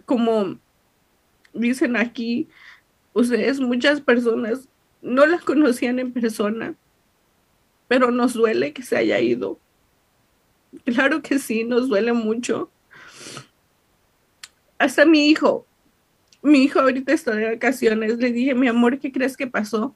Como 0.05 0.61
dicen 1.53 1.97
aquí, 1.97 2.49
ustedes, 3.15 3.59
muchas 3.59 4.01
personas 4.01 4.69
no 5.03 5.27
la 5.27 5.41
conocían 5.41 5.99
en 5.99 6.13
persona 6.13 6.77
pero 7.89 8.11
nos 8.11 8.35
duele 8.35 8.73
que 8.73 8.83
se 8.83 8.97
haya 8.97 9.21
ido. 9.21 9.59
Claro 10.85 11.23
que 11.23 11.39
sí, 11.39 11.65
nos 11.65 11.89
duele 11.89 12.13
mucho. 12.13 12.71
Hasta 14.79 15.05
mi 15.05 15.29
hijo, 15.29 15.67
mi 16.43 16.65
hijo 16.65 16.81
ahorita 16.81 17.13
está 17.13 17.35
de 17.35 17.53
vacaciones, 17.53 18.19
le 18.19 18.33
dije, 18.33 18.55
mi 18.55 18.69
amor, 18.69 18.99
¿qué 18.99 19.13
crees 19.13 19.37
que 19.37 19.47
pasó? 19.47 19.95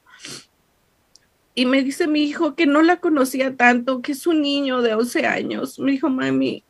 Y 1.53 1.65
me 1.65 1.83
dice 1.83 2.07
mi 2.07 2.23
hijo 2.23 2.55
que 2.55 2.65
no 2.65 2.81
la 2.81 3.01
conocía 3.01 3.55
tanto, 3.55 4.01
que 4.01 4.13
es 4.13 4.25
un 4.25 4.41
niño 4.41 4.81
de 4.81 4.93
11 4.93 5.25
años. 5.25 5.77
Me 5.77 5.91
dijo, 5.91 6.09
mami, 6.09 6.63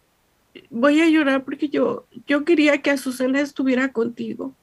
voy 0.70 1.02
a 1.02 1.10
llorar 1.10 1.46
porque 1.46 1.70
yo, 1.70 2.08
yo 2.26 2.44
quería 2.44 2.82
que 2.82 2.90
Azucena 2.90 3.40
estuviera 3.40 3.94
contigo. 3.94 4.56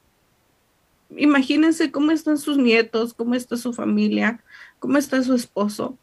Imagínense 1.17 1.93
cómo 1.93 2.11
están 2.11 2.39
sus 2.39 2.59
nietos, 2.59 3.15
cómo 3.15 3.37
está 3.37 3.57
su 3.57 3.73
familia, 3.73 4.43
cómo 4.81 4.99
está 4.99 5.23
su 5.23 5.35
esposo 5.35 5.97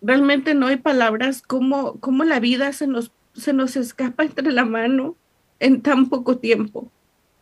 realmente 0.00 0.54
no 0.54 0.66
hay 0.66 0.76
palabras 0.76 1.42
como, 1.42 1.98
como 2.00 2.24
la 2.24 2.40
vida 2.40 2.72
se 2.72 2.86
nos, 2.86 3.12
se 3.34 3.52
nos 3.52 3.76
escapa 3.76 4.24
entre 4.24 4.50
la 4.52 4.64
mano 4.64 5.16
en 5.58 5.82
tan 5.82 6.08
poco 6.08 6.38
tiempo. 6.38 6.90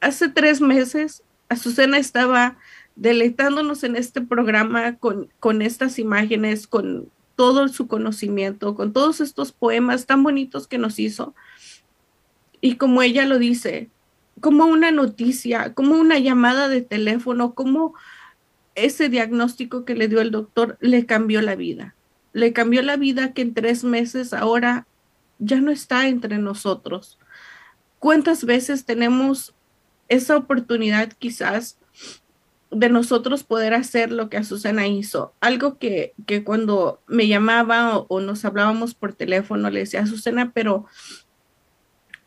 Hace 0.01 0.29
tres 0.29 0.61
meses, 0.61 1.23
Azucena 1.49 1.99
estaba 1.99 2.57
deleitándonos 2.97 3.85
en 3.85 3.97
este 3.97 4.21
programa 4.21 4.97
con, 4.97 5.29
con 5.41 5.63
estas 5.63 5.99
imágenes, 5.99 6.67
con 6.67 7.11
todo 7.37 7.69
su 7.69 7.89
conocimiento, 7.89 8.77
con 8.77 8.93
todos 8.93 9.21
estos 9.21 9.51
poemas 9.53 10.07
tan 10.07 10.23
bonitos 10.23 10.69
que 10.69 10.79
nos 10.79 10.99
hizo. 10.99 11.35
Y 12.61 12.77
como 12.77 13.03
ella 13.03 13.27
lo 13.27 13.39
dice, 13.39 13.91
como 14.41 14.67
una 14.67 14.91
noticia, 14.91 15.75
como 15.75 15.97
una 15.97 16.19
llamada 16.19 16.69
de 16.69 16.83
teléfono, 16.83 17.55
como 17.55 17.95
ese 18.77 19.09
diagnóstico 19.09 19.85
que 19.85 19.95
le 19.95 20.09
dio 20.09 20.21
el 20.21 20.31
doctor 20.31 20.77
le 20.81 21.07
cambió 21.07 21.41
la 21.43 21.57
vida 21.57 21.95
le 22.35 22.53
cambió 22.53 22.83
la 22.83 22.99
vida 22.99 23.33
que 23.33 23.41
en 23.41 23.55
tres 23.55 23.85
meses 23.85 24.35
ahora 24.35 24.87
ya 25.39 25.61
no 25.61 25.71
está 25.71 26.09
entre 26.09 26.37
nosotros. 26.39 27.19
¿Cuántas 28.01 28.45
veces 28.45 28.85
tenemos 28.85 29.55
esa 30.09 30.37
oportunidad 30.37 31.13
quizás 31.19 31.79
de 32.71 32.89
nosotros 32.89 33.45
poder 33.45 33.73
hacer 33.73 34.11
lo 34.11 34.29
que 34.29 34.37
Azucena 34.37 34.89
hizo? 34.89 35.33
Algo 35.41 35.79
que, 35.79 36.13
que 36.27 36.43
cuando 36.43 37.01
me 37.07 37.29
llamaba 37.29 37.97
o, 37.97 38.07
o, 38.09 38.21
nos 38.21 38.45
hablábamos 38.45 38.95
por 38.95 39.15
teléfono 39.15 39.71
le 39.71 39.81
decía, 39.81 40.03
Azucena, 40.03 40.51
pero 40.53 40.87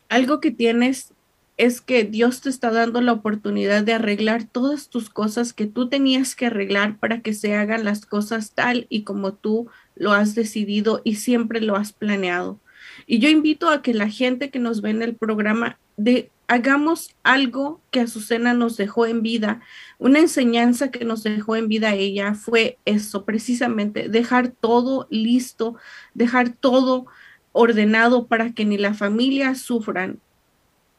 algo 0.08 0.40
que 0.40 0.50
tienes 0.50 1.12
es 1.58 1.80
que 1.80 2.04
Dios 2.04 2.40
te 2.40 2.48
está 2.48 2.70
dando 2.70 3.00
la 3.00 3.12
oportunidad 3.12 3.82
de 3.82 3.92
arreglar 3.92 4.44
todas 4.44 4.88
tus 4.88 5.10
cosas 5.10 5.52
que 5.52 5.66
tú 5.66 5.88
tenías 5.88 6.36
que 6.36 6.46
arreglar 6.46 6.98
para 6.98 7.20
que 7.20 7.34
se 7.34 7.56
hagan 7.56 7.84
las 7.84 8.06
cosas 8.06 8.52
tal 8.52 8.86
y 8.88 9.02
como 9.02 9.34
tú 9.34 9.68
lo 9.98 10.12
has 10.12 10.34
decidido 10.34 11.02
y 11.04 11.16
siempre 11.16 11.60
lo 11.60 11.76
has 11.76 11.92
planeado. 11.92 12.58
Y 13.06 13.18
yo 13.18 13.28
invito 13.28 13.68
a 13.68 13.82
que 13.82 13.94
la 13.94 14.08
gente 14.08 14.50
que 14.50 14.58
nos 14.58 14.80
ve 14.80 14.90
en 14.90 15.02
el 15.02 15.14
programa 15.14 15.78
de 15.96 16.30
hagamos 16.46 17.14
algo 17.22 17.80
que 17.90 18.00
Azucena 18.00 18.54
nos 18.54 18.76
dejó 18.76 19.06
en 19.06 19.22
vida. 19.22 19.60
Una 19.98 20.18
enseñanza 20.18 20.90
que 20.90 21.04
nos 21.04 21.22
dejó 21.22 21.56
en 21.56 21.68
vida 21.68 21.94
ella 21.94 22.34
fue 22.34 22.78
eso, 22.86 23.24
precisamente, 23.24 24.08
dejar 24.08 24.48
todo 24.48 25.06
listo, 25.10 25.76
dejar 26.14 26.48
todo 26.48 27.06
ordenado 27.52 28.26
para 28.26 28.52
que 28.52 28.64
ni 28.64 28.78
la 28.78 28.94
familia 28.94 29.54
sufran. 29.54 30.20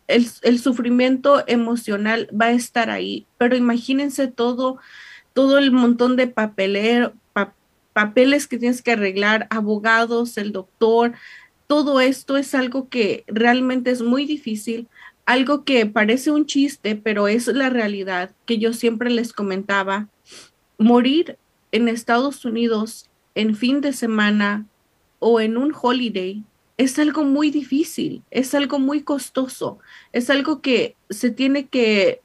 El, 0.08 0.28
el 0.44 0.60
sufrimiento 0.60 1.44
emocional 1.48 2.30
va 2.40 2.46
a 2.46 2.52
estar 2.52 2.90
ahí, 2.90 3.26
pero 3.38 3.56
imagínense 3.56 4.28
todo, 4.28 4.78
todo 5.34 5.58
el 5.58 5.72
montón 5.72 6.16
de 6.16 6.28
papelero, 6.28 7.14
papeles 7.94 8.48
que 8.48 8.58
tienes 8.58 8.82
que 8.82 8.92
arreglar, 8.92 9.48
abogados, 9.50 10.38
el 10.38 10.52
doctor, 10.52 11.14
todo 11.68 12.00
esto 12.00 12.38
es 12.38 12.56
algo 12.56 12.90
que 12.90 13.24
realmente 13.28 13.92
es 13.92 14.02
muy 14.02 14.26
difícil, 14.26 14.88
algo 15.26 15.64
que 15.64 15.86
parece 15.86 16.32
un 16.32 16.48
chiste, 16.48 16.96
pero 16.96 17.28
es 17.28 17.46
la 17.48 17.70
realidad 17.70 18.32
que 18.48 18.58
yo 18.58 18.74
siempre 18.74 19.12
les 19.12 19.34
comentaba. 19.34 20.08
Morir 20.80 21.38
en 21.72 21.88
Estados 21.88 22.46
Unidos 22.46 23.10
en 23.36 23.56
fin 23.56 23.82
de 23.82 23.94
semana 23.94 24.66
o 25.20 25.40
en 25.40 25.58
un 25.58 25.72
holiday 25.80 26.44
es 26.78 26.98
algo 26.98 27.24
muy 27.24 27.52
difícil, 27.52 28.24
es 28.32 28.56
algo 28.56 28.80
muy 28.80 29.04
costoso, 29.04 29.80
es 30.14 30.30
algo 30.30 30.62
que 30.62 30.96
se 31.10 31.30
tiene 31.30 31.68
que 31.68 32.22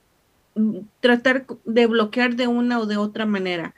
mm, 0.54 0.78
tratar 1.00 1.44
de 1.64 1.86
bloquear 1.86 2.36
de 2.36 2.46
una 2.46 2.78
o 2.78 2.86
de 2.86 2.96
otra 2.96 3.26
manera. 3.26 3.74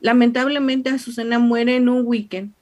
Lamentablemente 0.00 0.90
Azucena 0.90 1.38
muere 1.38 1.76
en 1.76 1.88
un 1.88 2.06
weekend, 2.06 2.52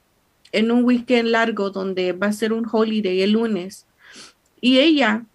en 0.51 0.71
un 0.71 0.83
weekend 0.83 1.29
largo 1.29 1.69
donde 1.69 2.11
va 2.13 2.27
a 2.27 2.33
ser 2.33 2.53
un 2.53 2.67
holiday 2.69 3.21
el 3.21 3.31
lunes. 3.31 3.85
Y 4.61 4.79
ella 4.79 5.25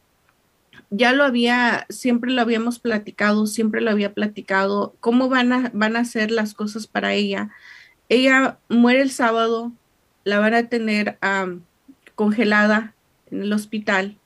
ya 0.91 1.13
lo 1.13 1.25
había, 1.25 1.87
siempre 1.89 2.31
lo 2.31 2.43
habíamos 2.43 2.79
platicado, 2.79 3.47
siempre 3.47 3.81
lo 3.81 3.91
había 3.91 4.13
platicado, 4.13 4.95
cómo 5.01 5.29
van 5.29 5.53
a, 5.53 5.71
van 5.73 5.97
a 5.97 6.05
ser 6.05 6.31
las 6.31 6.55
cosas 6.55 6.87
para 6.87 7.15
ella. 7.15 7.51
Ella 8.09 8.59
muere 8.69 9.01
el 9.01 9.11
sábado, 9.11 9.73
la 10.25 10.39
van 10.39 10.55
a 10.55 10.69
tener 10.69 11.19
congelada 12.15 12.95
en 13.31 13.43
el 13.43 13.53
hospital. 13.53 14.19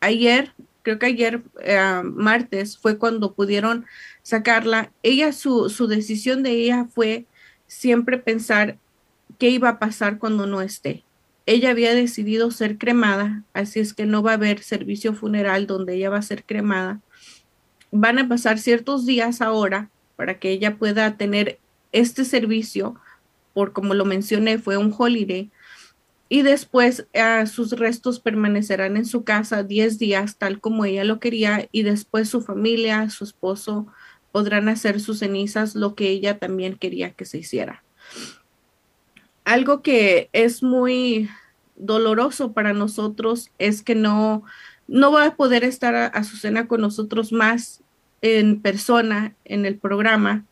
Ayer 0.00 0.52
creo 0.84 0.98
que 0.98 1.06
ayer 1.06 1.42
eh, 1.62 2.02
martes 2.04 2.78
fue 2.78 2.98
cuando 2.98 3.32
pudieron 3.32 3.86
sacarla. 4.24 4.90
Ella, 5.04 5.32
su, 5.32 5.70
su 5.70 5.86
decisión 5.86 6.42
de 6.42 6.50
ella 6.50 6.86
fue 6.92 7.26
siempre 7.68 8.18
pensar 8.18 8.78
qué 9.38 9.50
iba 9.50 9.68
a 9.68 9.78
pasar 9.78 10.18
cuando 10.18 10.46
no 10.46 10.60
esté. 10.60 11.04
Ella 11.46 11.70
había 11.70 11.94
decidido 11.94 12.50
ser 12.50 12.78
cremada, 12.78 13.44
así 13.52 13.78
es 13.78 13.92
que 13.92 14.06
no 14.06 14.22
va 14.22 14.32
a 14.32 14.34
haber 14.34 14.62
servicio 14.62 15.14
funeral 15.14 15.66
donde 15.66 15.94
ella 15.94 16.10
va 16.10 16.18
a 16.18 16.22
ser 16.22 16.44
cremada. 16.44 17.00
Van 17.92 18.18
a 18.18 18.28
pasar 18.28 18.58
ciertos 18.58 19.06
días 19.06 19.42
ahora 19.42 19.90
para 20.16 20.38
que 20.38 20.50
ella 20.50 20.76
pueda 20.78 21.16
tener 21.16 21.58
este 21.92 22.24
servicio, 22.24 22.96
por 23.52 23.72
como 23.72 23.92
lo 23.94 24.06
mencioné, 24.06 24.58
fue 24.58 24.78
un 24.78 24.92
holiday, 24.96 25.50
y 26.30 26.42
después 26.42 27.06
uh, 27.14 27.46
sus 27.46 27.72
restos 27.72 28.20
permanecerán 28.20 28.96
en 28.96 29.04
su 29.04 29.22
casa 29.24 29.62
10 29.62 29.98
días 29.98 30.36
tal 30.36 30.60
como 30.60 30.86
ella 30.86 31.04
lo 31.04 31.20
quería 31.20 31.68
y 31.70 31.82
después 31.82 32.30
su 32.30 32.40
familia, 32.40 33.10
su 33.10 33.24
esposo 33.24 33.86
podrán 34.34 34.68
hacer 34.68 34.98
sus 34.98 35.20
cenizas 35.20 35.76
lo 35.76 35.94
que 35.94 36.08
ella 36.08 36.40
también 36.40 36.74
quería 36.74 37.12
que 37.12 37.24
se 37.24 37.38
hiciera. 37.38 37.84
algo 39.44 39.80
que 39.80 40.28
es 40.32 40.60
muy 40.60 41.30
doloroso 41.76 42.52
para 42.52 42.72
nosotros 42.72 43.52
es 43.60 43.82
que 43.82 43.94
no, 43.94 44.42
no 44.88 45.12
va 45.12 45.26
a 45.26 45.36
poder 45.36 45.62
estar 45.62 45.94
a, 45.94 46.06
Azucena 46.06 46.66
con 46.66 46.80
nosotros 46.80 47.32
más 47.32 47.84
en 48.22 48.60
persona 48.60 49.36
en 49.44 49.66
el 49.66 49.78
programa, 49.78 50.44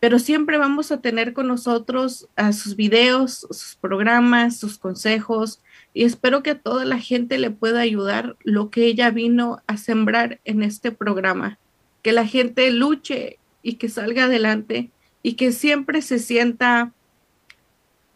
pero 0.00 0.18
siempre 0.18 0.58
vamos 0.58 0.90
a 0.90 1.00
tener 1.00 1.32
con 1.32 1.46
nosotros 1.46 2.26
a 2.34 2.52
sus 2.52 2.74
videos, 2.74 3.46
sus 3.48 3.78
programas, 3.80 4.58
sus 4.58 4.76
consejos, 4.76 5.62
y 5.94 6.02
espero 6.02 6.42
que 6.42 6.50
a 6.50 6.58
toda 6.58 6.84
la 6.84 6.98
gente 6.98 7.38
le 7.38 7.52
pueda 7.52 7.78
ayudar 7.78 8.36
lo 8.42 8.70
que 8.70 8.86
ella 8.86 9.10
vino 9.10 9.62
a 9.68 9.76
sembrar 9.76 10.40
en 10.44 10.64
este 10.64 10.90
programa, 10.90 11.60
que 12.02 12.12
la 12.12 12.26
gente 12.26 12.70
luche 12.70 13.38
y 13.62 13.74
que 13.74 13.88
salga 13.88 14.24
adelante 14.24 14.90
y 15.22 15.34
que 15.34 15.52
siempre 15.52 16.02
se 16.02 16.18
sienta 16.18 16.92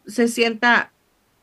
se 0.07 0.27
sienta 0.27 0.91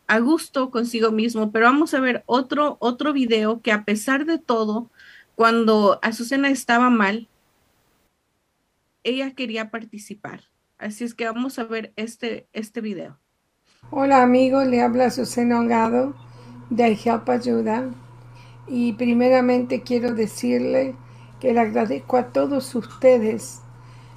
a 0.07 0.19
gusto 0.19 0.71
consigo 0.71 1.11
mismo, 1.11 1.51
pero 1.53 1.67
vamos 1.67 1.95
a 1.95 2.01
ver 2.01 2.23
otro 2.27 2.77
otro 2.81 3.13
video 3.13 3.61
que 3.61 3.73
a 3.73 3.85
pesar 3.85 4.25
de 4.25 4.39
todo, 4.39 4.91
cuando 5.35 5.99
Azucena 6.03 6.51
estaba 6.51 6.91
mal, 6.91 7.29
ella 9.05 9.35
quería 9.35 9.71
participar. 9.71 10.45
Así 10.79 11.05
es 11.05 11.15
que 11.15 11.25
vamos 11.25 11.59
a 11.59 11.65
ver 11.65 11.93
este 11.97 12.47
este 12.53 12.81
video. 12.81 13.19
Hola 13.91 14.23
amigos, 14.23 14.67
le 14.67 14.81
habla 14.81 15.07
Azucena 15.07 15.61
Hogado 15.61 16.15
de 16.71 16.99
Help 17.05 17.29
Ayuda 17.29 17.91
y 18.69 18.93
primeramente 18.95 19.83
quiero 19.83 20.15
decirle 20.15 20.95
que 21.43 21.53
le 21.53 21.59
agradezco 21.59 22.17
a 22.17 22.27
todos 22.27 22.73
ustedes 22.77 23.63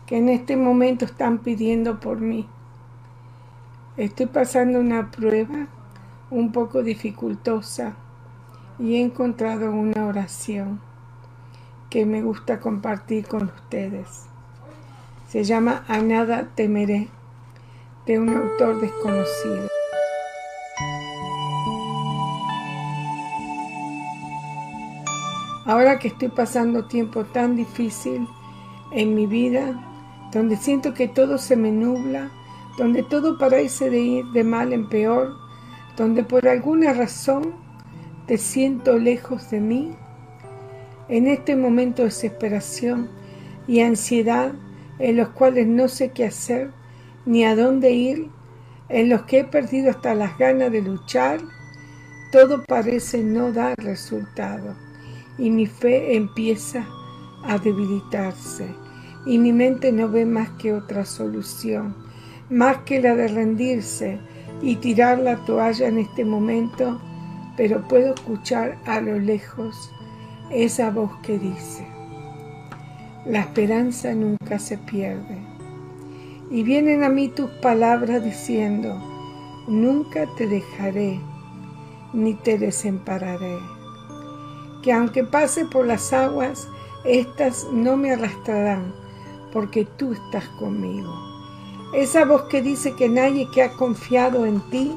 que 0.06 0.18
en 0.18 0.30
este 0.30 0.56
momento 0.58 1.06
están 1.06 1.40
pidiendo 1.40 2.00
por 2.00 2.20
mí. 2.20 2.48
Estoy 3.98 4.28
pasando 4.28 4.80
una 4.80 5.10
prueba 5.10 5.66
un 6.30 6.52
poco 6.52 6.84
dificultosa 6.84 7.96
y 8.78 8.98
he 8.98 9.02
encontrado 9.02 9.72
una 9.72 10.06
oración 10.06 10.80
que 11.90 12.06
me 12.06 12.22
gusta 12.22 12.60
compartir 12.60 13.26
con 13.28 13.46
ustedes. 13.46 14.28
Se 15.28 15.44
llama 15.44 15.84
A 15.88 16.02
nada 16.02 16.50
temeré 16.54 17.08
de 18.06 18.20
un 18.20 18.30
autor 18.38 18.80
desconocido. 18.80 19.75
Ahora 25.66 25.98
que 25.98 26.10
estoy 26.10 26.28
pasando 26.28 26.86
tiempo 26.86 27.24
tan 27.26 27.56
difícil 27.56 28.28
en 28.92 29.16
mi 29.16 29.26
vida, 29.26 29.74
donde 30.32 30.58
siento 30.58 30.94
que 30.94 31.08
todo 31.08 31.40
se 31.40 31.56
me 31.56 31.72
nubla, 31.72 32.30
donde 32.78 33.02
todo 33.02 33.40
parece 33.40 33.90
de 33.90 34.00
ir 34.00 34.26
de 34.28 34.44
mal 34.44 34.74
en 34.74 34.88
peor, 34.88 35.34
donde 35.98 36.24
por 36.24 36.48
alguna 36.48 36.94
razón 36.94 37.56
te 38.28 38.38
siento 38.38 39.00
lejos 39.00 39.50
de 39.50 39.60
mí, 39.60 39.96
en 41.10 41.26
este 41.26 41.56
momento 41.56 42.04
de 42.04 42.10
desesperación 42.10 43.10
y 43.68 43.80
ansiedad 43.80 44.54
en 45.00 45.18
los 45.18 45.30
cuales 45.30 45.66
no 45.66 45.88
sé 45.88 46.12
qué 46.12 46.26
hacer 46.26 46.70
ni 47.26 47.44
a 47.44 47.56
dónde 47.56 47.90
ir, 47.90 48.30
en 48.88 49.10
los 49.10 49.24
que 49.24 49.40
he 49.40 49.44
perdido 49.46 49.90
hasta 49.90 50.14
las 50.14 50.38
ganas 50.38 50.72
de 50.72 50.84
luchar, 50.84 51.40
todo 52.32 52.64
parece 52.66 53.24
no 53.24 53.52
dar 53.52 53.76
resultado 53.78 54.85
y 55.38 55.50
mi 55.50 55.66
fe 55.66 56.16
empieza 56.16 56.86
a 57.44 57.58
debilitarse 57.58 58.68
y 59.26 59.38
mi 59.38 59.52
mente 59.52 59.92
no 59.92 60.10
ve 60.10 60.26
más 60.26 60.50
que 60.52 60.74
otra 60.74 61.06
solución, 61.06 61.96
más 62.50 62.78
que 62.80 63.02
la 63.02 63.16
de 63.16 63.28
rendirse 63.28 64.20
y 64.62 64.76
tirar 64.78 65.20
la 65.20 65.38
toalla 65.46 65.88
en 65.88 66.00
este 66.00 66.24
momento, 66.24 67.02
pero 67.58 67.88
puedo 67.88 68.14
escuchar 68.14 68.78
a 68.86 69.02
lo 69.02 69.20
lejos 69.20 69.92
esa 70.52 70.92
voz 70.92 71.12
que 71.24 71.40
dice, 71.40 71.86
la 73.26 73.42
esperanza 73.42 74.14
nunca 74.14 74.60
se 74.60 74.78
pierde. 74.78 75.38
Y 76.52 76.62
vienen 76.62 77.04
a 77.04 77.10
mí 77.10 77.28
tus 77.30 77.50
palabras 77.50 78.24
diciendo, 78.24 79.02
nunca 79.68 80.28
te 80.38 80.46
dejaré, 80.48 81.20
ni 82.14 82.36
te 82.36 82.60
desampararé 82.60 83.75
que 84.86 84.94
aunque 84.94 85.24
pase 85.24 85.66
por 85.66 85.88
las 85.88 86.14
aguas, 86.14 86.68
éstas 87.06 87.66
no 87.74 87.98
me 87.98 88.12
arrastrarán, 88.12 88.94
porque 89.52 89.84
tú 89.98 90.14
estás 90.14 90.46
conmigo. 90.60 91.12
Esa 91.92 92.24
voz 92.24 92.44
que 92.44 92.62
dice 92.62 92.94
que 92.96 93.10
nadie 93.10 93.50
que 93.52 93.64
ha 93.64 93.72
confiado 93.72 94.46
en 94.46 94.60
ti 94.70 94.92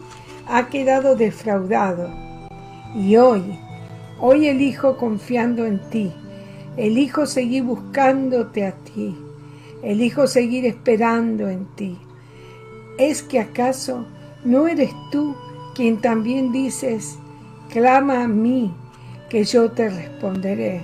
ha 0.47 0.68
quedado 0.68 1.16
defraudado. 1.16 2.11
Y 2.95 3.16
hoy, 3.16 3.59
hoy 4.20 4.49
elijo 4.49 4.99
confiando 4.99 5.64
en 5.64 5.80
ti, 5.89 6.12
elijo 6.76 7.24
seguir 7.24 7.62
buscándote 7.62 8.66
a 8.66 8.72
ti, 8.72 9.16
elijo 9.82 10.26
seguir 10.26 10.66
esperando 10.66 11.49
en 11.49 11.64
ti. 11.76 11.99
¿Es 12.99 13.22
que 13.22 13.41
acaso 13.41 14.05
no 14.45 14.68
eres 14.68 14.91
tú 15.11 15.34
quien 15.74 15.99
también 16.03 16.53
dices, 16.53 17.18
clama 17.70 18.24
a 18.24 18.28
mí 18.28 18.70
que 19.29 19.45
yo 19.45 19.70
te 19.70 19.91
responderé, 19.91 20.83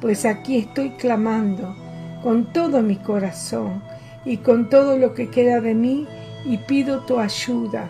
pues 0.00 0.24
aquí 0.24 0.58
estoy 0.58 0.90
clamando 0.90 1.74
con 2.22 2.52
todo 2.52 2.82
mi 2.82 2.96
corazón 2.96 3.82
y 4.24 4.38
con 4.38 4.68
todo 4.68 4.98
lo 4.98 5.14
que 5.14 5.30
queda 5.30 5.60
de 5.60 5.74
mí 5.74 6.06
y 6.44 6.58
pido 6.58 7.00
tu 7.04 7.18
ayuda. 7.18 7.88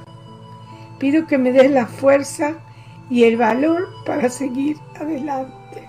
Pido 0.98 1.26
que 1.26 1.38
me 1.38 1.52
des 1.52 1.70
la 1.70 1.86
fuerza 1.86 2.54
y 3.08 3.24
el 3.24 3.36
valor 3.36 3.88
para 4.04 4.28
seguir 4.28 4.76
adelante. 5.00 5.88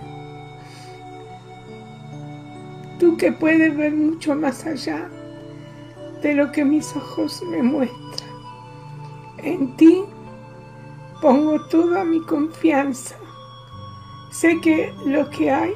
Tú 2.98 3.16
que 3.16 3.32
puedes 3.32 3.76
ver 3.76 3.94
mucho 3.94 4.34
más 4.34 4.64
allá 4.64 5.08
de 6.22 6.34
lo 6.34 6.50
que 6.50 6.64
mis 6.64 6.96
ojos 6.96 7.42
me 7.50 7.62
muestran. 7.62 8.30
En 9.38 9.76
ti 9.76 10.02
pongo 11.20 11.60
toda 11.66 12.04
mi 12.04 12.20
confianza 12.20 13.16
Sé 14.42 14.60
que 14.60 14.92
lo 15.06 15.30
que 15.30 15.52
hay, 15.52 15.72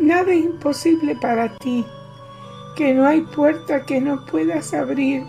nada 0.00 0.32
es 0.32 0.46
imposible 0.46 1.14
para 1.14 1.48
ti, 1.58 1.84
que 2.74 2.92
no 2.92 3.06
hay 3.06 3.20
puerta 3.20 3.86
que 3.86 4.00
no 4.00 4.26
puedas 4.26 4.74
abrir, 4.74 5.22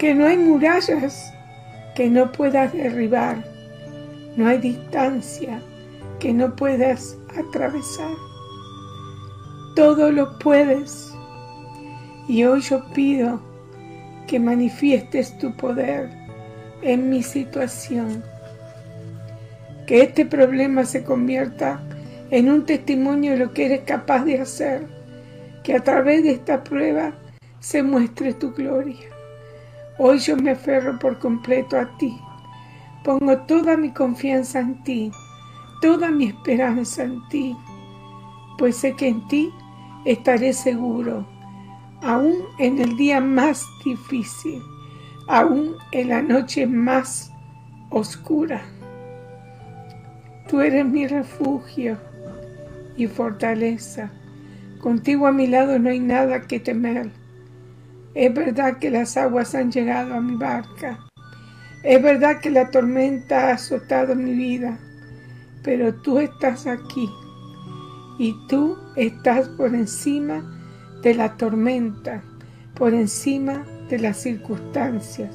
que 0.00 0.16
no 0.16 0.26
hay 0.26 0.36
murallas 0.36 1.32
que 1.94 2.10
no 2.10 2.32
puedas 2.32 2.72
derribar, 2.72 3.44
no 4.36 4.48
hay 4.48 4.58
distancia 4.58 5.62
que 6.18 6.32
no 6.32 6.56
puedas 6.56 7.16
atravesar. 7.38 8.16
Todo 9.76 10.10
lo 10.10 10.40
puedes. 10.40 11.14
Y 12.26 12.42
hoy 12.42 12.62
yo 12.62 12.82
pido 12.94 13.40
que 14.26 14.40
manifiestes 14.40 15.38
tu 15.38 15.56
poder 15.56 16.10
en 16.82 17.08
mi 17.08 17.22
situación 17.22 18.24
que 19.86 20.02
este 20.02 20.24
problema 20.24 20.84
se 20.84 21.04
convierta 21.04 21.82
en 22.30 22.50
un 22.50 22.64
testimonio 22.64 23.32
de 23.32 23.38
lo 23.38 23.52
que 23.52 23.66
eres 23.66 23.80
capaz 23.82 24.24
de 24.24 24.40
hacer, 24.40 24.86
que 25.62 25.74
a 25.74 25.84
través 25.84 26.22
de 26.22 26.30
esta 26.30 26.64
prueba 26.64 27.12
se 27.60 27.82
muestre 27.82 28.32
tu 28.34 28.52
gloria. 28.52 29.06
Hoy 29.98 30.18
yo 30.18 30.36
me 30.36 30.52
aferro 30.52 30.98
por 30.98 31.18
completo 31.18 31.78
a 31.78 31.96
ti, 31.98 32.18
pongo 33.04 33.36
toda 33.38 33.76
mi 33.76 33.90
confianza 33.90 34.60
en 34.60 34.82
ti, 34.82 35.12
toda 35.80 36.10
mi 36.10 36.26
esperanza 36.26 37.04
en 37.04 37.20
ti, 37.28 37.56
pues 38.58 38.76
sé 38.76 38.94
que 38.96 39.08
en 39.08 39.26
ti 39.28 39.50
estaré 40.04 40.52
seguro, 40.52 41.26
aún 42.02 42.36
en 42.58 42.78
el 42.80 42.96
día 42.96 43.20
más 43.20 43.64
difícil, 43.84 44.62
aún 45.28 45.74
en 45.92 46.08
la 46.08 46.22
noche 46.22 46.66
más 46.66 47.30
oscura. 47.90 48.62
Tú 50.52 50.60
eres 50.60 50.84
mi 50.84 51.06
refugio 51.06 51.96
y 52.94 53.06
fortaleza. 53.06 54.10
Contigo 54.82 55.26
a 55.26 55.32
mi 55.32 55.46
lado 55.46 55.78
no 55.78 55.88
hay 55.88 55.98
nada 55.98 56.42
que 56.42 56.60
temer. 56.60 57.08
Es 58.12 58.34
verdad 58.34 58.76
que 58.76 58.90
las 58.90 59.16
aguas 59.16 59.54
han 59.54 59.72
llegado 59.72 60.12
a 60.12 60.20
mi 60.20 60.36
barca. 60.36 60.98
Es 61.82 62.02
verdad 62.02 62.40
que 62.42 62.50
la 62.50 62.70
tormenta 62.70 63.48
ha 63.48 63.54
azotado 63.54 64.14
mi 64.14 64.34
vida. 64.34 64.78
Pero 65.64 65.94
tú 65.94 66.18
estás 66.18 66.66
aquí. 66.66 67.08
Y 68.18 68.36
tú 68.46 68.76
estás 68.94 69.48
por 69.48 69.74
encima 69.74 70.44
de 71.02 71.14
la 71.14 71.34
tormenta, 71.38 72.22
por 72.74 72.92
encima 72.92 73.64
de 73.88 74.00
las 74.00 74.18
circunstancias. 74.18 75.34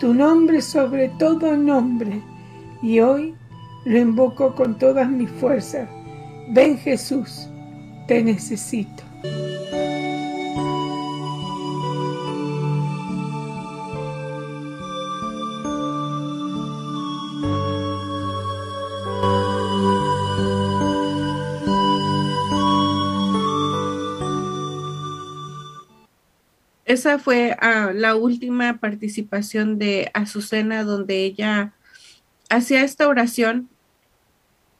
Tu 0.00 0.12
nombre 0.12 0.62
sobre 0.62 1.10
todo 1.10 1.56
nombre. 1.56 2.20
Y 2.82 2.98
hoy 2.98 3.36
lo 3.84 3.98
invoco 3.98 4.54
con 4.54 4.78
todas 4.78 5.08
mis 5.10 5.30
fuerzas. 5.30 5.88
Ven 6.48 6.78
Jesús, 6.78 7.48
te 8.06 8.22
necesito. 8.22 9.02
Esa 26.84 27.18
fue 27.18 27.56
ah, 27.58 27.90
la 27.94 28.14
última 28.16 28.78
participación 28.78 29.78
de 29.78 30.10
Azucena 30.12 30.84
donde 30.84 31.24
ella 31.24 31.72
hacía 32.52 32.82
esta 32.82 33.08
oración, 33.08 33.68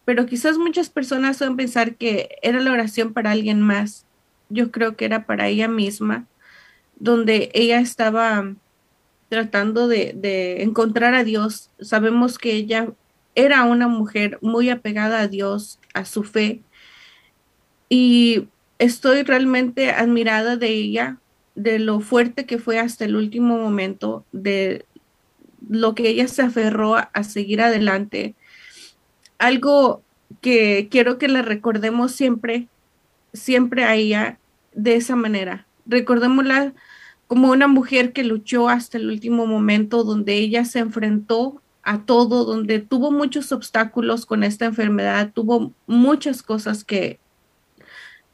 pero 0.05 0.27
quizás 0.27 0.59
muchas 0.59 0.91
personas 0.91 1.37
suelen 1.37 1.57
pensar 1.57 1.95
que 1.97 2.37
era 2.43 2.61
la 2.61 2.73
oración 2.73 3.13
para 3.13 3.31
alguien 3.31 3.61
más. 3.61 4.05
Yo 4.49 4.71
creo 4.71 4.97
que 4.97 5.05
era 5.05 5.27
para 5.27 5.49
ella 5.49 5.69
misma, 5.69 6.27
donde 6.97 7.51
ella 7.55 7.81
estaba 7.81 8.55
tratando 9.29 9.89
de, 9.89 10.13
de 10.15 10.63
encontrar 10.63 11.15
a 11.15 11.25
Dios. 11.25 11.71
Sabemos 11.81 12.39
que 12.39 12.53
ella 12.53 12.89
era 13.35 13.65
una 13.65 13.89
mujer 13.89 14.39
muy 14.43 14.69
apegada 14.69 15.21
a 15.21 15.29
Dios, 15.29 15.79
a 15.95 16.05
su 16.05 16.25
fe, 16.25 16.61
y 17.89 18.49
estoy 18.79 19.23
realmente 19.23 19.91
admirada 19.91 20.57
de 20.57 20.69
ella, 20.69 21.19
de 21.55 21.79
lo 21.79 22.01
fuerte 22.01 22.47
que 22.47 22.59
fue 22.59 22.79
hasta 22.79 23.05
el 23.05 23.17
último 23.17 23.59
momento, 23.59 24.25
de 24.33 24.87
lo 25.69 25.95
que 25.95 26.09
ella 26.09 26.29
se 26.29 26.43
aferró 26.43 26.97
a, 26.97 27.25
seguir 27.25 27.61
adelante. 27.61 28.35
Algo 29.39 30.03
que 30.41 30.89
quiero 30.91 31.19
que 31.19 31.29
la 31.29 31.43
recordemos 31.43 32.13
siempre, 32.13 32.69
siempre 33.33 33.85
a 33.85 33.95
ella 33.95 34.39
de 34.75 34.97
esa 34.97 35.17
manera. 35.17 35.67
Recordémosla 35.87 36.75
como 37.27 37.51
una 37.51 37.69
mujer 37.69 38.13
que 38.13 38.25
luchó 38.25 38.69
hasta 38.69 38.99
el 38.99 39.09
último 39.09 39.47
momento, 39.47 40.05
donde 40.05 40.35
ella 40.35 40.65
se 40.65 40.81
enfrentó 40.81 41.63
a 41.83 42.05
todo, 42.05 42.45
donde 42.45 42.79
tuvo 42.79 43.11
muchos 43.11 43.53
obstáculos 43.53 44.27
con 44.27 44.45
esta 44.45 44.67
enfermedad, 44.67 45.33
tuvo 45.33 45.73
muchas 45.87 46.43
cosas 46.43 46.85
que 46.85 47.19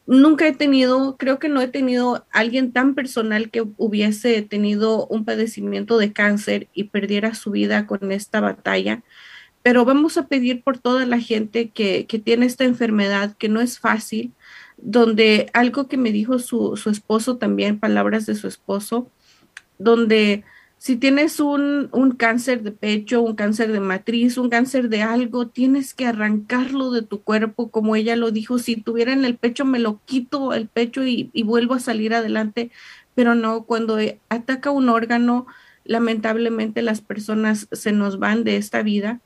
nunca 0.09 0.49
he 0.49 0.55
tenido, 0.55 1.17
creo 1.19 1.39
que 1.39 1.51
no 1.51 1.61
he 1.61 1.69
tenido 1.69 2.27
alguien 2.33 2.73
tan 2.73 2.95
personal 2.95 3.51
que 3.51 3.65
hubiese 3.77 4.41
tenido 4.43 5.07
un 5.07 5.27
padecimiento 5.27 5.99
de 5.99 6.13
cáncer 6.15 6.69
y 6.73 6.85
perdiera 6.85 7.35
su 7.35 7.51
vida 7.51 7.87
con 7.87 8.11
esta 8.11 8.41
batalla. 8.41 9.03
Pero 9.63 9.85
vamos 9.85 10.17
a 10.17 10.27
pedir 10.27 10.63
por 10.63 10.79
toda 10.79 11.05
la 11.05 11.21
gente 11.21 11.69
que, 11.69 12.07
tiene 12.25 12.47
esta 12.47 12.65
enfermedad, 12.65 13.37
que 13.37 13.51
no 13.51 13.61
es 13.61 13.79
fácil, 13.79 14.33
donde 14.79 15.51
algo 15.53 15.89
que 15.89 15.99
me 15.99 16.11
dijo 16.11 16.39
su, 16.39 16.77
su 16.79 16.89
esposo 16.89 17.37
también, 17.37 17.79
palabras 17.79 18.25
de 18.25 18.35
su 18.35 18.49
esposo, 18.49 19.11
donde 19.79 20.43
si 20.79 20.97
tienes 20.97 21.41
un, 21.41 21.91
cáncer 22.17 22.63
de 22.63 22.71
pecho, 22.71 23.21
un 23.21 23.35
cáncer 23.35 23.73
de 23.73 23.81
matriz, 23.81 24.39
un 24.39 24.49
cáncer 24.49 24.89
de 24.89 25.03
algo, 25.03 25.49
tienes 25.49 25.93
que 25.93 26.07
arrancarlo 26.07 26.93
de 26.93 27.03
tu 27.03 27.21
cuerpo, 27.23 27.71
como 27.71 27.97
ella 27.97 28.15
lo 28.15 28.31
dijo, 28.31 28.59
si 28.59 28.77
tuviera 28.77 29.13
en 29.13 29.25
el 29.25 29.37
pecho, 29.37 29.65
me 29.65 29.81
lo 29.81 30.01
quito 30.05 30.53
el 30.55 30.69
pecho 30.69 31.05
y, 31.05 31.31
y 31.33 31.43
vuelvo 31.43 31.75
a 31.75 31.81
salir 31.81 32.15
adelante, 32.15 32.71
pero 33.17 33.35
no, 33.35 33.65
cuando 33.65 33.99
ataca 34.29 34.71
un 34.71 34.89
órgano, 34.89 35.47
lamentablemente 35.85 36.83
las 36.83 37.01
personas 37.01 37.67
se 37.73 37.91
nos 37.91 38.21
van 38.21 38.45
de 38.45 38.57
esta 38.57 38.83
vida, 38.83 39.21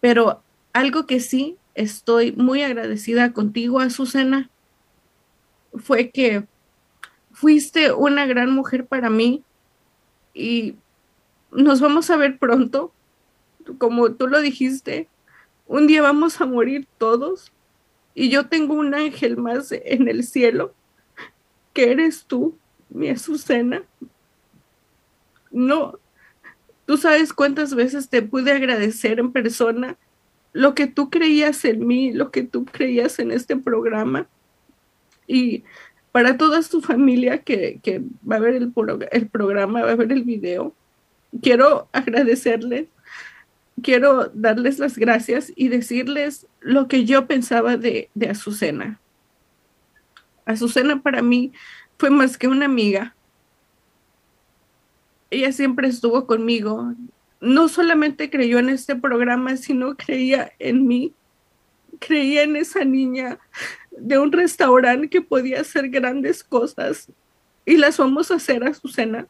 pero 0.00 0.42
algo 0.72 1.06
que 1.06 1.18
sí 1.18 1.56
estoy 1.74 2.32
muy 2.32 2.62
agradecida 2.62 3.32
contigo, 3.32 3.80
Azucena, 3.80 4.48
fue 5.74 6.10
que 6.10 6.44
fuiste 7.32 7.92
una 7.92 8.26
gran 8.26 8.50
mujer 8.52 8.86
para 8.86 9.10
mí 9.10 9.42
y 10.38 10.76
nos 11.50 11.80
vamos 11.80 12.08
a 12.10 12.16
ver 12.16 12.38
pronto. 12.38 12.92
Como 13.78 14.12
tú 14.12 14.28
lo 14.28 14.40
dijiste, 14.40 15.08
un 15.66 15.86
día 15.86 16.00
vamos 16.00 16.40
a 16.40 16.46
morir 16.46 16.86
todos 16.96 17.52
y 18.14 18.30
yo 18.30 18.46
tengo 18.46 18.74
un 18.74 18.94
ángel 18.94 19.36
más 19.36 19.72
en 19.72 20.08
el 20.08 20.24
cielo, 20.24 20.74
que 21.74 21.90
eres 21.90 22.24
tú, 22.24 22.56
mi 22.88 23.08
Azucena. 23.08 23.82
No, 25.50 25.98
tú 26.86 26.96
sabes 26.96 27.32
cuántas 27.32 27.74
veces 27.74 28.08
te 28.08 28.22
pude 28.22 28.52
agradecer 28.52 29.18
en 29.18 29.32
persona 29.32 29.96
lo 30.52 30.74
que 30.74 30.86
tú 30.86 31.10
creías 31.10 31.64
en 31.64 31.86
mí, 31.86 32.12
lo 32.12 32.30
que 32.30 32.42
tú 32.42 32.64
creías 32.64 33.18
en 33.18 33.32
este 33.32 33.56
programa. 33.56 34.28
Y 35.26 35.64
para 36.18 36.36
toda 36.36 36.62
su 36.62 36.82
familia 36.82 37.44
que, 37.44 38.02
va 38.28 38.34
a 38.34 38.40
ver 38.40 38.56
el, 38.56 38.72
el 39.12 39.28
programa, 39.28 39.84
va 39.84 39.92
a 39.92 39.94
ver 39.94 40.10
el 40.10 40.24
video. 40.24 40.74
Quiero 41.42 41.88
agradecerles, 41.92 42.88
quiero 43.84 44.28
darles 44.34 44.80
las 44.80 44.98
gracias 44.98 45.52
y 45.54 45.68
decirles 45.68 46.48
lo 46.58 46.88
que 46.88 47.04
yo 47.04 47.28
pensaba 47.28 47.76
de, 47.76 48.10
de 48.14 48.30
Azucena. 48.30 48.98
Azucena 50.44 51.00
para 51.02 51.22
mí 51.22 51.52
fue 51.98 52.10
más 52.10 52.36
que 52.36 52.48
una 52.48 52.64
amiga. 52.64 53.14
Ella 55.30 55.52
siempre 55.52 55.86
estuvo 55.86 56.26
conmigo. 56.26 56.94
No 57.40 57.68
solamente 57.68 58.28
creyó 58.28 58.58
en 58.58 58.70
este 58.70 58.96
programa, 58.96 59.56
sino 59.56 59.96
creía 59.96 60.50
en 60.58 60.84
mí. 60.84 61.14
Creía 62.00 62.42
en 62.42 62.56
esa 62.56 62.84
niña 62.84 63.38
de 64.00 64.18
un 64.18 64.32
restaurante 64.32 65.08
que 65.08 65.22
podía 65.22 65.60
hacer 65.60 65.88
grandes 65.88 66.42
cosas 66.44 67.08
y 67.64 67.76
las 67.76 67.98
vamos 67.98 68.30
a 68.30 68.36
hacer 68.36 68.64
Azucena. 68.64 69.26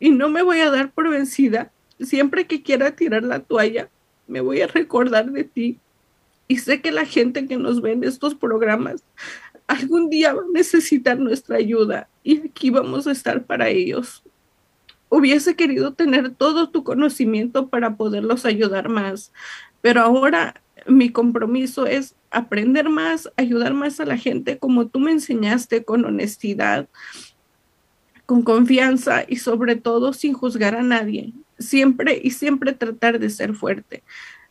Y 0.00 0.10
no 0.10 0.28
me 0.28 0.42
voy 0.42 0.60
a 0.60 0.70
dar 0.70 0.90
por 0.92 1.08
vencida. 1.08 1.70
Siempre 2.00 2.46
que 2.46 2.62
quiera 2.62 2.96
tirar 2.96 3.22
la 3.22 3.40
toalla, 3.40 3.88
me 4.26 4.40
voy 4.40 4.60
a 4.60 4.66
recordar 4.66 5.30
de 5.30 5.44
ti. 5.44 5.78
Y 6.48 6.58
sé 6.58 6.80
que 6.80 6.92
la 6.92 7.06
gente 7.06 7.46
que 7.46 7.56
nos 7.56 7.80
ve 7.80 7.92
en 7.92 8.04
estos 8.04 8.34
programas 8.34 9.02
algún 9.66 10.10
día 10.10 10.34
va 10.34 10.42
a 10.42 10.52
necesitar 10.52 11.18
nuestra 11.18 11.56
ayuda 11.56 12.08
y 12.22 12.46
aquí 12.46 12.70
vamos 12.70 13.06
a 13.06 13.12
estar 13.12 13.44
para 13.44 13.68
ellos. 13.68 14.22
Hubiese 15.08 15.54
querido 15.54 15.94
tener 15.94 16.34
todo 16.34 16.70
tu 16.70 16.84
conocimiento 16.84 17.68
para 17.68 17.96
poderlos 17.96 18.44
ayudar 18.44 18.88
más, 18.88 19.32
pero 19.80 20.02
ahora 20.02 20.60
mi 20.86 21.10
compromiso 21.10 21.86
es 21.86 22.14
aprender 22.30 22.88
más, 22.88 23.30
ayudar 23.36 23.74
más 23.74 24.00
a 24.00 24.04
la 24.04 24.16
gente 24.16 24.58
como 24.58 24.86
tú 24.86 25.00
me 25.00 25.12
enseñaste, 25.12 25.84
con 25.84 26.04
honestidad, 26.04 26.88
con 28.26 28.42
confianza 28.42 29.24
y 29.26 29.36
sobre 29.36 29.76
todo 29.76 30.12
sin 30.12 30.32
juzgar 30.32 30.74
a 30.74 30.82
nadie. 30.82 31.32
Siempre 31.58 32.20
y 32.22 32.30
siempre 32.30 32.72
tratar 32.72 33.18
de 33.18 33.30
ser 33.30 33.54
fuerte. 33.54 34.02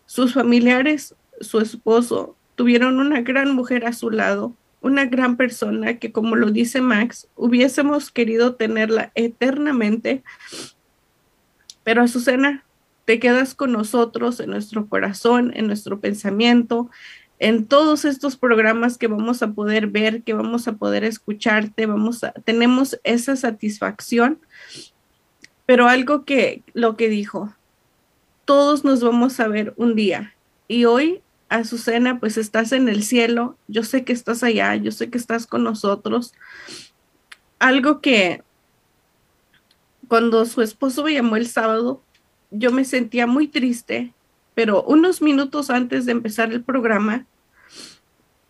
Sus 0.05 0.33
familiares, 0.33 1.15
su 1.41 1.59
esposo, 1.59 2.35
tuvieron 2.55 2.99
una 2.99 3.21
gran 3.21 3.53
mujer 3.53 3.85
a 3.85 3.93
su 3.93 4.09
lado, 4.09 4.55
una 4.81 5.05
gran 5.05 5.37
persona 5.37 5.97
que, 5.97 6.11
como 6.11 6.35
lo 6.35 6.51
dice 6.51 6.81
Max, 6.81 7.27
hubiésemos 7.35 8.11
querido 8.11 8.55
tenerla 8.55 9.11
eternamente. 9.15 10.23
Pero 11.83 12.03
Azucena, 12.03 12.62
te 13.05 13.19
quedas 13.19 13.55
con 13.55 13.71
nosotros 13.71 14.39
en 14.39 14.49
nuestro 14.49 14.87
corazón, 14.87 15.51
en 15.55 15.67
nuestro 15.67 15.99
pensamiento, 15.99 16.89
en 17.39 17.65
todos 17.65 18.05
estos 18.05 18.37
programas 18.37 18.97
que 18.97 19.07
vamos 19.07 19.43
a 19.43 19.51
poder 19.51 19.87
ver, 19.87 20.23
que 20.23 20.33
vamos 20.33 20.67
a 20.67 20.73
poder 20.73 21.03
escucharte, 21.03 21.85
vamos 21.85 22.23
a, 22.23 22.31
tenemos 22.31 22.99
esa 23.03 23.35
satisfacción. 23.35 24.39
Pero 25.65 25.87
algo 25.87 26.25
que 26.25 26.63
lo 26.73 26.95
que 26.95 27.09
dijo, 27.09 27.53
todos 28.45 28.83
nos 28.83 29.03
vamos 29.03 29.39
a 29.39 29.47
ver 29.47 29.73
un 29.77 29.95
día. 29.95 30.35
Y 30.67 30.85
hoy, 30.85 31.21
Azucena, 31.49 32.19
pues 32.19 32.37
estás 32.37 32.71
en 32.71 32.89
el 32.89 33.03
cielo, 33.03 33.57
yo 33.67 33.83
sé 33.83 34.03
que 34.03 34.13
estás 34.13 34.43
allá, 34.43 34.75
yo 34.75 34.91
sé 34.91 35.09
que 35.09 35.17
estás 35.17 35.47
con 35.47 35.63
nosotros. 35.63 36.33
Algo 37.59 38.01
que 38.01 38.43
cuando 40.07 40.45
su 40.45 40.61
esposo 40.61 41.03
me 41.03 41.13
llamó 41.13 41.35
el 41.37 41.47
sábado, 41.47 42.01
yo 42.53 42.71
me 42.71 42.85
sentía 42.85 43.27
muy 43.27 43.47
triste, 43.47 44.13
pero 44.55 44.83
unos 44.83 45.21
minutos 45.21 45.69
antes 45.69 46.05
de 46.05 46.11
empezar 46.11 46.53
el 46.53 46.63
programa, 46.63 47.25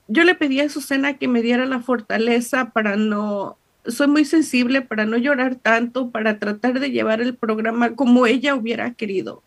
yo 0.08 0.24
le 0.24 0.36
pedí 0.36 0.60
a 0.60 0.70
Susana 0.70 1.18
que 1.18 1.28
me 1.28 1.42
diera 1.42 1.66
la 1.66 1.80
fortaleza 1.80 2.72
para 2.72 2.98
no, 2.98 3.58
soy 3.86 4.08
muy 4.08 4.26
sensible 4.26 4.82
para 4.82 5.06
no 5.06 5.18
llorar 5.18 5.56
tanto, 5.56 6.12
para 6.12 6.40
tratar 6.40 6.80
de 6.80 6.92
llevar 6.92 7.22
el 7.22 7.36
programa 7.36 7.96
como 7.96 8.28
ella 8.28 8.56
hubiera 8.56 8.94
querido. 8.94 9.42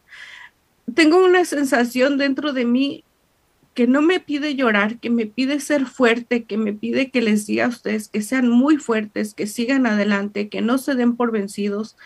Tengo 0.95 1.23
una 1.25 1.45
sensación 1.45 2.17
dentro 2.17 2.53
de 2.53 2.65
mí 2.65 3.05
que 3.75 3.87
no 3.87 4.01
me 4.01 4.21
pide 4.21 4.55
llorar, 4.55 4.99
que 4.99 5.11
me 5.11 5.27
pide 5.27 5.61
ser 5.61 5.85
fuerte, 5.85 6.45
que 6.45 6.57
me 6.57 6.73
pide 6.73 7.11
que 7.11 7.21
les 7.21 7.47
diga 7.47 7.67
a 7.67 7.69
ustedes 7.69 8.09
que 8.09 8.23
sean 8.23 8.49
muy 8.49 8.79
fuertes, 8.79 9.35
que 9.35 9.47
sigan 9.47 9.87
adelante, 9.87 10.49
que 10.49 10.63
no 10.63 10.79
se 10.79 10.95
den 10.95 11.15
por 11.15 11.31
vencidos, 11.31 11.97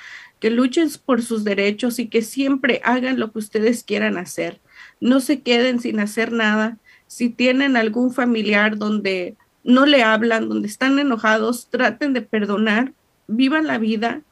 que 0.40 0.50
luchen 0.50 0.88
por 1.04 1.22
sus 1.22 1.44
derechos 1.44 1.98
y 1.98 2.08
que 2.08 2.22
siempre 2.22 2.80
hagan 2.82 3.20
lo 3.20 3.30
que 3.30 3.38
ustedes 3.38 3.84
quieran 3.84 4.16
hacer. 4.16 4.58
No 5.00 5.20
se 5.20 5.40
queden 5.42 5.80
sin 5.80 6.00
hacer 6.00 6.32
nada. 6.32 6.78
Si 7.06 7.28
tienen 7.28 7.76
algún 7.76 8.12
familiar 8.12 8.78
donde 8.78 9.36
no 9.62 9.84
le 9.86 10.02
hablan, 10.02 10.48
donde 10.48 10.66
están 10.66 10.98
enojados, 10.98 11.68
traten 11.70 12.14
de 12.14 12.22
perdonar, 12.22 12.92
vivan 13.28 13.66
la 13.66 13.78
vida 13.78 14.22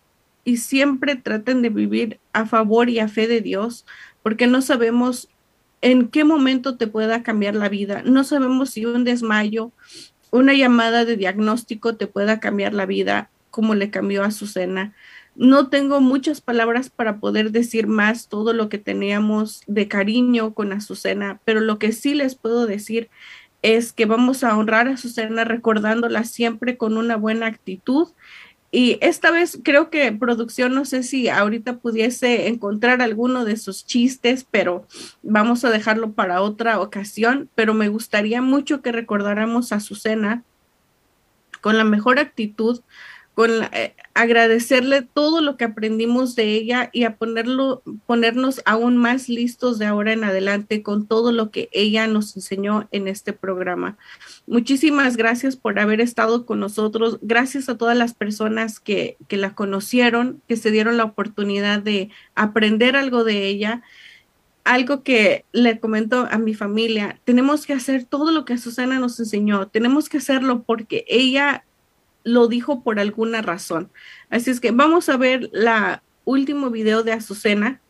y 0.44 0.56
siempre 0.56 1.14
traten 1.14 1.60
de 1.60 1.68
vivir 1.68 2.18
a 2.32 2.46
favor 2.46 2.88
y 2.88 2.98
a 3.00 3.08
fe 3.08 3.28
de 3.28 3.42
Dios, 3.42 3.84
porque 4.22 4.46
no 4.46 4.62
sabemos 4.62 5.28
en 5.82 6.08
qué 6.08 6.24
momento 6.24 6.76
te 6.76 6.86
pueda 6.86 7.22
cambiar 7.22 7.54
la 7.54 7.68
vida. 7.68 8.02
No 8.04 8.24
sabemos 8.24 8.70
si 8.70 8.86
un 8.86 9.04
desmayo, 9.04 9.72
una 10.30 10.54
llamada 10.54 11.04
de 11.04 11.16
diagnóstico 11.16 11.96
te 11.96 12.06
pueda 12.06 12.40
cambiar 12.40 12.72
la 12.72 12.86
vida 12.86 13.30
como 13.50 13.74
le 13.74 13.90
cambió 13.90 14.22
a 14.22 14.26
Azucena. 14.26 14.94
No 15.38 15.68
tengo 15.68 16.00
muchas 16.00 16.40
palabras 16.40 16.90
para 16.90 17.18
poder 17.18 17.52
decir 17.52 17.86
más 17.86 18.26
todo 18.26 18.52
lo 18.52 18.68
que 18.68 18.78
teníamos 18.78 19.62
de 19.68 19.86
cariño 19.86 20.52
con 20.52 20.72
Azucena, 20.72 21.40
pero 21.44 21.60
lo 21.60 21.78
que 21.78 21.92
sí 21.92 22.14
les 22.14 22.34
puedo 22.34 22.66
decir 22.66 23.08
es 23.62 23.92
que 23.92 24.04
vamos 24.04 24.42
a 24.42 24.56
honrar 24.56 24.88
a 24.88 24.94
Azucena 24.94 25.44
recordándola 25.44 26.24
siempre 26.24 26.76
con 26.76 26.96
una 26.96 27.16
buena 27.16 27.46
actitud. 27.46 28.08
Y 28.72 28.98
esta 29.00 29.30
vez 29.30 29.60
creo 29.62 29.90
que 29.90 30.10
producción, 30.10 30.74
no 30.74 30.84
sé 30.84 31.04
si 31.04 31.28
ahorita 31.28 31.76
pudiese 31.76 32.48
encontrar 32.48 33.00
alguno 33.00 33.44
de 33.44 33.56
sus 33.56 33.86
chistes, 33.86 34.44
pero 34.50 34.88
vamos 35.22 35.64
a 35.64 35.70
dejarlo 35.70 36.14
para 36.14 36.42
otra 36.42 36.80
ocasión. 36.80 37.48
Pero 37.54 37.74
me 37.74 37.88
gustaría 37.88 38.42
mucho 38.42 38.82
que 38.82 38.90
recordáramos 38.90 39.70
a 39.70 39.76
Azucena 39.76 40.42
con 41.60 41.78
la 41.78 41.84
mejor 41.84 42.18
actitud, 42.18 42.80
con 43.38 43.52
eh, 43.72 43.94
agradecerle 44.14 45.02
todo 45.02 45.40
lo 45.42 45.56
que 45.56 45.64
aprendimos 45.64 46.34
de 46.34 46.54
ella 46.54 46.90
y 46.92 47.04
a 47.04 47.14
ponerlo, 47.14 47.84
ponernos 48.04 48.60
aún 48.64 48.96
más 48.96 49.28
listos 49.28 49.78
de 49.78 49.86
ahora 49.86 50.12
en 50.12 50.24
adelante 50.24 50.82
con 50.82 51.06
todo 51.06 51.30
lo 51.30 51.52
que 51.52 51.68
ella 51.70 52.08
nos 52.08 52.34
enseñó 52.34 52.88
en 52.90 53.06
este 53.06 53.32
programa. 53.32 53.96
Muchísimas 54.48 55.16
gracias 55.16 55.54
por 55.54 55.78
haber 55.78 56.00
estado 56.00 56.46
con 56.46 56.58
nosotros. 56.58 57.20
Gracias 57.22 57.68
a 57.68 57.78
todas 57.78 57.96
las 57.96 58.12
personas 58.12 58.80
que, 58.80 59.16
que 59.28 59.36
la 59.36 59.54
conocieron, 59.54 60.42
que 60.48 60.56
se 60.56 60.72
dieron 60.72 60.96
la 60.96 61.04
oportunidad 61.04 61.78
de 61.78 62.10
aprender 62.34 62.96
algo 62.96 63.22
de 63.22 63.46
ella 63.46 63.84
algo 64.64 65.02
que 65.02 65.46
le 65.52 65.80
comento 65.80 66.28
a 66.30 66.36
mi 66.36 66.52
familia, 66.52 67.18
tenemos 67.24 67.64
que 67.64 67.72
hacer 67.72 68.04
todo 68.04 68.32
lo 68.32 68.44
que 68.44 68.58
Susana 68.58 68.98
nos 68.98 69.18
enseñó, 69.18 69.68
tenemos 69.68 70.10
que 70.10 70.18
hacerlo 70.18 70.62
porque 70.62 71.06
ella 71.08 71.64
lo 72.28 72.48
dijo 72.48 72.82
por 72.82 73.00
alguna 73.00 73.42
razón. 73.42 73.90
Así 74.30 74.50
es 74.50 74.60
que 74.60 74.70
vamos 74.70 75.08
a 75.08 75.16
ver 75.16 75.48
la 75.52 76.02
último 76.24 76.70
video 76.70 77.02
de 77.02 77.12
Azucena 77.12 77.80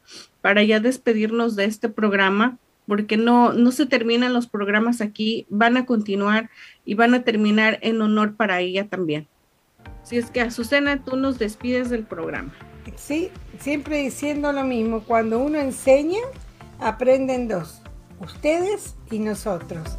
para 0.41 0.63
ya 0.63 0.81
despedirnos 0.81 1.57
de 1.57 1.65
este 1.65 1.89
programa, 1.89 2.59
porque 2.87 3.17
no, 3.17 3.53
no 3.53 3.73
se 3.73 3.87
terminan 3.87 4.33
los 4.33 4.47
programas 4.47 5.01
aquí, 5.01 5.47
van 5.51 5.77
a 5.77 5.85
continuar 5.85 6.49
y 6.85 6.95
van 6.95 7.15
a 7.15 7.23
terminar 7.23 7.79
en 7.83 8.01
honor 8.01 8.37
para 8.37 8.61
ella 8.61 8.89
también. 8.89 9.27
Así 10.03 10.17
es 10.17 10.31
que 10.31 10.41
Azucena, 10.41 11.05
tú 11.05 11.17
nos 11.17 11.39
despides 11.39 11.91
del 11.91 12.05
programa. 12.05 12.55
Sí, 12.97 13.31
siempre 13.59 13.99
diciendo 13.99 14.53
lo 14.53 14.65
mismo, 14.65 15.03
cuando 15.03 15.39
uno 15.39 15.59
enseña, 15.59 16.21
aprenden 16.81 17.49
dos, 17.49 17.83
ustedes 18.21 18.97
y 19.11 19.19
nosotros. 19.19 19.99